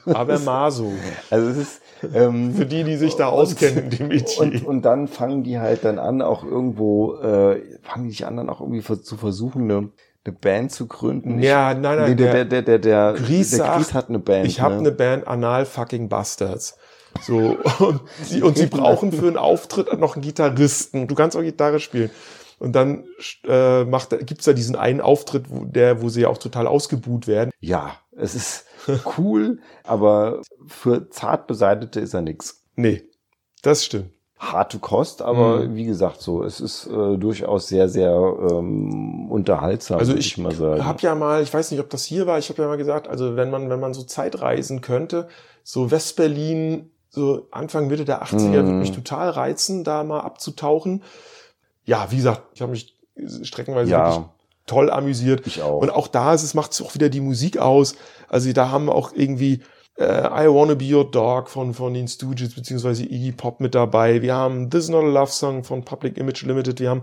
Aber 0.05 0.39
Maso. 0.45 0.91
also 1.29 1.47
es 1.49 1.57
ist 1.57 1.81
ähm, 2.13 2.53
Für 2.53 2.65
die, 2.65 2.83
die 2.83 2.95
sich 2.97 3.15
da 3.15 3.27
auskennen 3.27 3.85
in 3.85 3.89
dem 3.97 4.01
und, 4.07 4.09
Metier. 4.15 4.67
und 4.67 4.81
dann 4.83 5.07
fangen 5.07 5.43
die 5.43 5.59
halt 5.59 5.83
dann 5.85 5.99
an, 5.99 6.21
auch 6.21 6.43
irgendwo, 6.43 7.15
äh, 7.15 7.61
fangen 7.81 8.05
die 8.05 8.11
sich 8.11 8.25
an, 8.25 8.37
dann 8.37 8.49
auch 8.49 8.61
irgendwie 8.61 8.81
zu 8.81 9.17
versuchen, 9.17 9.63
eine, 9.71 9.89
eine 10.25 10.35
Band 10.39 10.71
zu 10.71 10.87
gründen. 10.87 11.41
Ja, 11.41 11.73
nein, 11.73 11.97
nein, 11.97 12.09
Nee, 12.11 12.15
der, 12.15 12.33
der, 12.33 12.45
der- 12.45 12.61
der, 12.61 12.79
der, 12.79 13.13
Gries 13.13 13.51
der 13.51 13.65
Gries 13.75 13.93
hat 13.93 14.09
eine 14.09 14.19
Band. 14.19 14.47
Ich 14.47 14.59
habe 14.61 14.75
ne? 14.75 14.79
eine 14.81 14.91
Band 14.91 15.27
Anal 15.27 15.65
Fucking 15.65 16.07
Bastards. 16.09 16.77
So, 17.21 17.57
und, 17.79 18.01
die, 18.31 18.41
und 18.41 18.57
sie 18.57 18.67
brauchen 18.67 19.11
für 19.11 19.27
einen 19.27 19.37
Auftritt 19.37 19.97
noch 19.99 20.15
einen 20.15 20.21
Gitarristen. 20.23 21.07
Du 21.07 21.15
kannst 21.15 21.35
auch 21.37 21.41
Gitarre 21.41 21.79
spielen. 21.79 22.09
Und 22.59 22.73
dann 22.73 23.05
äh, 23.47 23.85
macht, 23.85 24.09
gibt's 24.27 24.45
da 24.45 24.53
diesen 24.53 24.75
einen 24.75 24.99
Auftritt, 25.01 25.45
wo, 25.49 25.63
der, 25.65 26.01
wo 26.01 26.09
sie 26.09 26.21
ja 26.21 26.27
auch 26.27 26.37
total 26.37 26.67
ausgebuht 26.67 27.25
werden. 27.27 27.51
Ja, 27.61 27.95
es 28.11 28.35
ist 28.35 28.65
cool, 29.17 29.59
aber 29.83 30.41
für 30.67 31.09
zart 31.09 31.47
beseitete 31.47 31.99
ist 32.01 32.13
er 32.13 32.21
nix. 32.21 32.63
Nee, 32.75 33.03
das 33.61 33.85
stimmt. 33.85 34.11
harte 34.37 34.79
Kost, 34.79 35.21
aber 35.21 35.61
Mhm. 35.61 35.75
wie 35.75 35.85
gesagt, 35.85 36.21
so 36.21 36.43
es 36.43 36.59
ist 36.61 36.87
äh, 36.87 37.17
durchaus 37.17 37.67
sehr, 37.67 37.87
sehr 37.89 38.11
ähm, 38.11 39.29
unterhaltsam. 39.29 39.99
Also 39.99 40.13
würd 40.13 40.19
ich 40.19 40.37
mal 40.37 40.53
sagen. 40.53 40.85
habe 40.85 41.01
ja 41.01 41.15
mal, 41.15 41.41
ich 41.43 41.53
weiß 41.53 41.71
nicht, 41.71 41.79
ob 41.79 41.89
das 41.89 42.03
hier 42.05 42.25
war, 42.27 42.39
ich 42.39 42.49
habe 42.49 42.61
ja 42.61 42.67
mal 42.67 42.77
gesagt, 42.77 43.07
also 43.09 43.35
wenn 43.37 43.49
man, 43.49 43.69
wenn 43.69 43.79
man 43.79 43.93
so 43.93 44.03
Zeitreisen 44.03 44.79
könnte, 44.81 45.27
so 45.63 45.91
Westberlin, 45.91 46.91
so 47.09 47.47
Anfang, 47.51 47.87
Mitte 47.87 48.05
der 48.05 48.23
80er, 48.23 48.37
Mhm. 48.49 48.53
würde 48.53 48.71
mich 48.71 48.91
total 48.91 49.29
reizen, 49.31 49.83
da 49.83 50.03
mal 50.03 50.19
abzutauchen. 50.21 51.03
Ja, 51.85 52.07
wie 52.11 52.17
gesagt, 52.17 52.43
ich 52.53 52.61
habe 52.61 52.71
mich 52.71 52.95
streckenweise 53.43 53.89
wirklich 53.91 54.15
ja, 54.15 54.29
toll 54.67 54.89
amüsiert. 54.91 55.45
ich 55.47 55.61
auch. 55.61 55.81
Und 55.81 55.89
auch 55.89 56.07
da 56.07 56.33
ist 56.33 56.43
es, 56.43 56.53
macht 56.53 56.71
es 56.71 56.81
auch 56.81 56.93
wieder 56.93 57.09
die 57.09 57.19
Musik 57.21 57.57
aus. 57.57 57.95
Also 58.27 58.51
da 58.53 58.69
haben 58.69 58.85
wir 58.85 58.95
auch 58.95 59.11
irgendwie 59.13 59.61
äh, 59.97 60.03
I 60.27 60.47
Wanna 60.47 60.75
Be 60.75 60.85
Your 60.95 61.09
Dog 61.09 61.49
von, 61.49 61.73
von 61.73 61.93
den 61.93 62.07
Stooges 62.07 62.53
beziehungsweise 62.53 63.03
Iggy 63.03 63.31
Pop 63.33 63.59
mit 63.59 63.73
dabei. 63.75 64.21
Wir 64.21 64.35
haben 64.35 64.69
This 64.69 64.83
Is 64.85 64.89
Not 64.89 65.03
a 65.03 65.07
Love 65.07 65.31
Song 65.31 65.63
von 65.63 65.83
Public 65.83 66.17
Image 66.17 66.43
Limited. 66.43 66.79
Wir 66.79 66.91
haben 66.91 67.01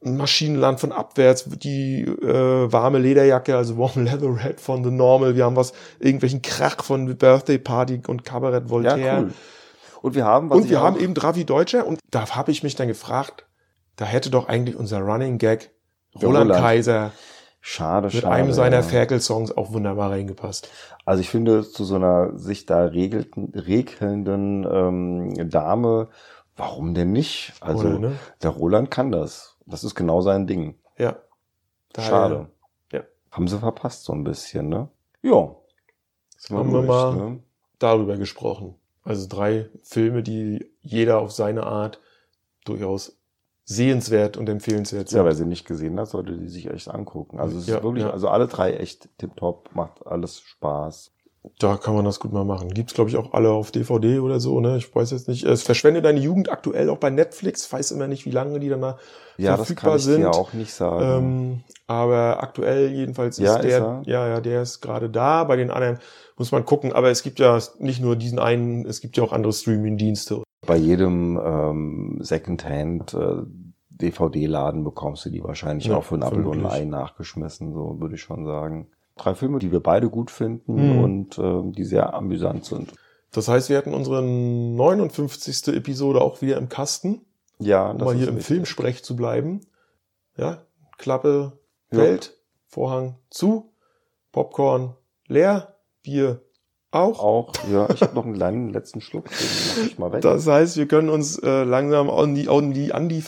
Maschinenland 0.00 0.78
von 0.78 0.92
Abwärts, 0.92 1.44
die 1.48 2.02
äh, 2.02 2.72
warme 2.72 2.98
Lederjacke, 2.98 3.56
also 3.56 3.78
Warm 3.78 4.04
Leatherette 4.04 4.60
von 4.60 4.84
The 4.84 4.90
Normal. 4.90 5.36
Wir 5.36 5.44
haben 5.44 5.56
was, 5.56 5.72
irgendwelchen 5.98 6.42
Krach 6.42 6.82
von 6.84 7.16
Birthday 7.16 7.58
Party 7.58 8.00
und 8.06 8.24
Cabaret 8.24 8.64
ja, 8.64 8.70
Voltaire. 8.70 9.20
cool. 9.22 9.32
Und 10.00 10.14
wir 10.14 10.24
haben, 10.24 10.50
was 10.50 10.58
Und 10.58 10.70
wir 10.70 10.80
auch, 10.80 10.84
haben 10.84 11.00
eben 11.00 11.14
Dravi 11.14 11.44
Deutscher 11.44 11.86
und 11.86 11.98
da 12.10 12.28
habe 12.30 12.52
ich 12.52 12.62
mich 12.62 12.76
dann 12.76 12.86
gefragt, 12.86 13.46
da 13.96 14.04
hätte 14.04 14.30
doch 14.30 14.48
eigentlich 14.48 14.76
unser 14.76 15.00
Running 15.00 15.38
Gag 15.38 15.70
Roland, 16.14 16.50
Roland. 16.50 16.60
Kaiser 16.60 17.12
schade, 17.60 18.06
mit 18.06 18.22
schade. 18.22 18.30
einem 18.30 18.52
seiner 18.52 18.76
ja. 18.76 18.82
Ferkel-Songs 18.82 19.56
auch 19.56 19.72
wunderbar 19.72 20.10
reingepasst. 20.10 20.68
Also 21.04 21.20
ich 21.20 21.30
finde, 21.30 21.68
zu 21.68 21.84
so 21.84 21.96
einer 21.96 22.38
sich 22.38 22.66
da 22.66 22.84
regelten, 22.84 23.52
regelnden 23.54 24.66
ähm, 24.70 25.50
Dame, 25.50 26.08
warum 26.56 26.94
denn 26.94 27.12
nicht? 27.12 27.54
Also 27.60 27.88
Oder, 27.88 27.98
ne? 27.98 28.12
der 28.42 28.50
Roland 28.50 28.90
kann 28.90 29.10
das. 29.10 29.57
Das 29.70 29.84
ist 29.84 29.94
genau 29.94 30.20
sein 30.20 30.46
Ding. 30.46 30.74
Ja. 30.96 31.16
Daher 31.92 32.08
Schade. 32.10 32.50
ja. 32.92 33.02
Haben 33.30 33.48
sie 33.48 33.58
verpasst 33.58 34.04
so 34.04 34.12
ein 34.12 34.24
bisschen, 34.24 34.68
ne? 34.68 34.88
Ja. 35.22 35.54
Haben 36.50 36.72
wir 36.72 36.82
mal- 36.82 37.14
ne? 37.16 37.42
Darüber 37.78 38.16
gesprochen. 38.16 38.74
Also 39.04 39.26
drei 39.28 39.68
Filme, 39.82 40.22
die 40.22 40.70
jeder 40.80 41.18
auf 41.20 41.32
seine 41.32 41.64
Art 41.64 42.00
durchaus 42.64 43.16
sehenswert 43.64 44.36
und 44.36 44.48
empfehlenswert 44.48 45.08
sind. 45.08 45.18
Ja, 45.18 45.24
wer 45.24 45.34
sie 45.34 45.44
nicht 45.46 45.66
gesehen 45.66 45.98
hat, 46.00 46.08
sollte 46.08 46.36
die 46.36 46.48
sich 46.48 46.68
echt 46.70 46.88
angucken. 46.88 47.38
Also 47.38 47.56
es 47.58 47.64
ist 47.64 47.68
Ja, 47.68 47.82
wirklich, 47.82 48.04
ja. 48.04 48.10
also 48.10 48.28
alle 48.28 48.46
drei 48.48 48.74
echt 48.74 49.08
tipptopp, 49.18 49.70
macht 49.74 50.06
alles 50.06 50.40
Spaß. 50.40 51.12
Da 51.58 51.76
kann 51.76 51.94
man 51.94 52.04
das 52.04 52.20
gut 52.20 52.32
mal 52.32 52.44
machen. 52.44 52.68
Gibt's 52.70 52.94
glaube 52.94 53.10
ich, 53.10 53.16
auch 53.16 53.32
alle 53.32 53.50
auf 53.50 53.70
DVD 53.70 54.18
oder 54.20 54.40
so, 54.40 54.60
ne? 54.60 54.76
Ich 54.76 54.94
weiß 54.94 55.10
jetzt 55.10 55.28
nicht. 55.28 55.44
Es 55.44 55.62
verschwendet 55.62 56.04
deine 56.04 56.20
Jugend 56.20 56.50
aktuell 56.50 56.88
auch 56.90 56.98
bei 56.98 57.10
Netflix. 57.10 57.66
Ich 57.66 57.72
weiß 57.72 57.90
immer 57.92 58.06
nicht, 58.08 58.26
wie 58.26 58.30
lange 58.30 58.60
die 58.60 58.68
danach 58.68 58.98
Ja, 59.36 59.50
das 59.56 59.66
verfügbar 59.66 59.90
kann 59.92 59.98
ich 59.98 60.04
sind. 60.04 60.20
dir 60.22 60.30
auch 60.30 60.52
nicht 60.52 60.72
sagen. 60.74 61.04
Ähm, 61.04 61.60
aber 61.86 62.42
aktuell 62.42 62.88
jedenfalls 62.90 63.38
ist 63.38 63.44
Ja, 63.44 63.56
ist 63.56 63.64
der, 63.64 63.78
er? 63.78 64.02
ja, 64.06 64.28
ja, 64.28 64.40
der 64.40 64.62
ist 64.62 64.80
gerade 64.80 65.08
da. 65.10 65.44
Bei 65.44 65.56
den 65.56 65.70
anderen 65.70 65.98
muss 66.36 66.52
man 66.52 66.64
gucken. 66.64 66.92
Aber 66.92 67.10
es 67.10 67.22
gibt 67.22 67.38
ja 67.38 67.58
nicht 67.78 68.00
nur 68.00 68.16
diesen 68.16 68.38
einen, 68.38 68.86
es 68.86 69.00
gibt 69.00 69.16
ja 69.16 69.22
auch 69.24 69.32
andere 69.32 69.52
Streaming-Dienste. 69.52 70.42
Bei 70.66 70.76
jedem 70.76 71.40
ähm, 71.42 72.18
Secondhand 72.20 73.14
äh, 73.14 73.42
DVD-Laden 73.90 74.84
bekommst 74.84 75.24
du 75.24 75.30
die 75.30 75.42
wahrscheinlich 75.42 75.86
Ja, 75.86 75.96
auch 75.96 76.04
für 76.04 76.16
ein 76.16 76.22
Apfel 76.22 76.46
und 76.46 76.64
ein. 76.64 76.70
Ei 76.70 76.84
nachgeschmissen, 76.84 77.72
so 77.72 78.00
würde 78.00 78.14
ich 78.16 78.20
schon 78.22 78.44
sagen. 78.44 78.88
Drei 79.18 79.34
Filme, 79.34 79.58
die 79.58 79.70
wir 79.72 79.80
beide 79.80 80.08
gut 80.08 80.30
finden 80.30 80.92
Mhm. 80.94 80.98
und 80.98 81.38
ähm, 81.38 81.72
die 81.72 81.84
sehr 81.84 82.14
amüsant 82.14 82.64
sind. 82.64 82.92
Das 83.32 83.48
heißt, 83.48 83.68
wir 83.68 83.76
hatten 83.76 83.92
unsere 83.92 84.22
59. 84.22 85.74
Episode 85.74 86.20
auch 86.20 86.40
wieder 86.40 86.56
im 86.56 86.68
Kasten, 86.68 87.20
Ja, 87.58 87.90
um 87.90 87.98
das 87.98 88.06
mal 88.06 88.12
ist 88.14 88.18
hier 88.20 88.28
im. 88.28 88.40
Filmsprech 88.40 89.02
zu 89.04 89.16
bleiben. 89.16 89.60
Ja, 90.36 90.62
Klappe 90.96 91.52
Ja. 91.90 91.98
fällt, 91.98 92.34
Vorhang 92.68 93.16
zu, 93.30 93.72
Popcorn 94.32 94.94
leer, 95.26 95.74
Bier 96.02 96.42
auch. 96.90 97.18
Auch, 97.22 97.52
ja, 97.70 97.88
ich 97.90 98.00
habe 98.00 98.14
noch 98.14 98.24
einen 98.24 98.34
kleinen 98.34 98.70
letzten 98.72 99.00
Schluck, 99.02 99.28
den 99.28 99.86
ich 99.86 99.98
mal 99.98 100.10
weg. 100.12 100.22
Das 100.22 100.46
heißt, 100.46 100.76
wir 100.78 100.86
können 100.88 101.10
uns 101.10 101.38
äh, 101.38 101.64
langsam 101.64 102.08
an 102.08 102.34
die, 102.34 102.48
an, 102.48 102.72
die, 102.72 102.92
an, 102.94 103.08
die, 103.10 103.22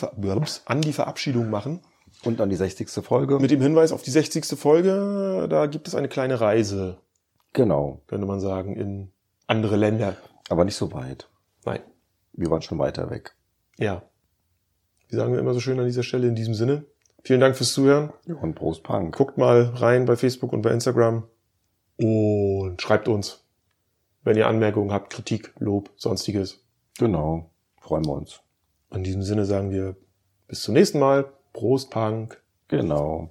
an 0.65 0.81
die 0.81 0.93
Verabschiedung 0.93 1.49
machen. 1.51 1.79
Und 2.23 2.39
dann 2.39 2.49
die 2.49 2.55
60. 2.55 2.89
Folge. 3.03 3.39
Mit 3.39 3.51
dem 3.51 3.61
Hinweis 3.61 3.91
auf 3.91 4.01
die 4.01 4.11
60. 4.11 4.45
Folge, 4.59 5.47
da 5.49 5.65
gibt 5.65 5.87
es 5.87 5.95
eine 5.95 6.07
kleine 6.07 6.39
Reise, 6.41 6.97
genau, 7.53 8.01
könnte 8.07 8.25
man 8.27 8.39
sagen, 8.39 8.75
in 8.75 9.11
andere 9.47 9.75
Länder. 9.75 10.15
aber 10.49 10.65
nicht 10.65 10.75
so 10.75 10.91
weit. 10.93 11.29
Nein. 11.65 11.81
Wir 12.33 12.49
waren 12.49 12.61
schon 12.61 12.79
weiter 12.79 13.09
weg. 13.09 13.35
Ja. 13.77 14.03
Wie 15.09 15.15
sagen 15.15 15.33
wir 15.33 15.39
immer 15.39 15.53
so 15.53 15.59
schön 15.59 15.79
an 15.79 15.85
dieser 15.85 16.03
Stelle 16.03 16.27
in 16.27 16.35
diesem 16.35 16.53
Sinne. 16.53 16.85
Vielen 17.23 17.41
Dank 17.41 17.55
fürs 17.55 17.73
Zuhören. 17.73 18.13
Und 18.41 18.55
Prost 18.55 18.83
Punk. 18.83 19.15
Guckt 19.15 19.37
mal 19.37 19.63
rein 19.75 20.05
bei 20.05 20.15
Facebook 20.15 20.53
und 20.53 20.61
bei 20.61 20.71
Instagram 20.71 21.27
und 21.97 22.81
schreibt 22.81 23.07
uns, 23.07 23.43
wenn 24.23 24.37
ihr 24.37 24.47
Anmerkungen 24.47 24.91
habt, 24.91 25.11
Kritik, 25.11 25.53
Lob, 25.59 25.91
sonstiges. 25.97 26.63
Genau, 26.97 27.51
freuen 27.79 28.05
wir 28.05 28.13
uns. 28.13 28.41
In 28.91 29.03
diesem 29.03 29.21
Sinne 29.21 29.45
sagen 29.45 29.71
wir 29.71 29.95
bis 30.47 30.63
zum 30.63 30.73
nächsten 30.73 30.99
Mal. 30.99 31.31
Prost, 31.53 31.89
Punk. 31.89 32.41
Genau. 32.67 33.29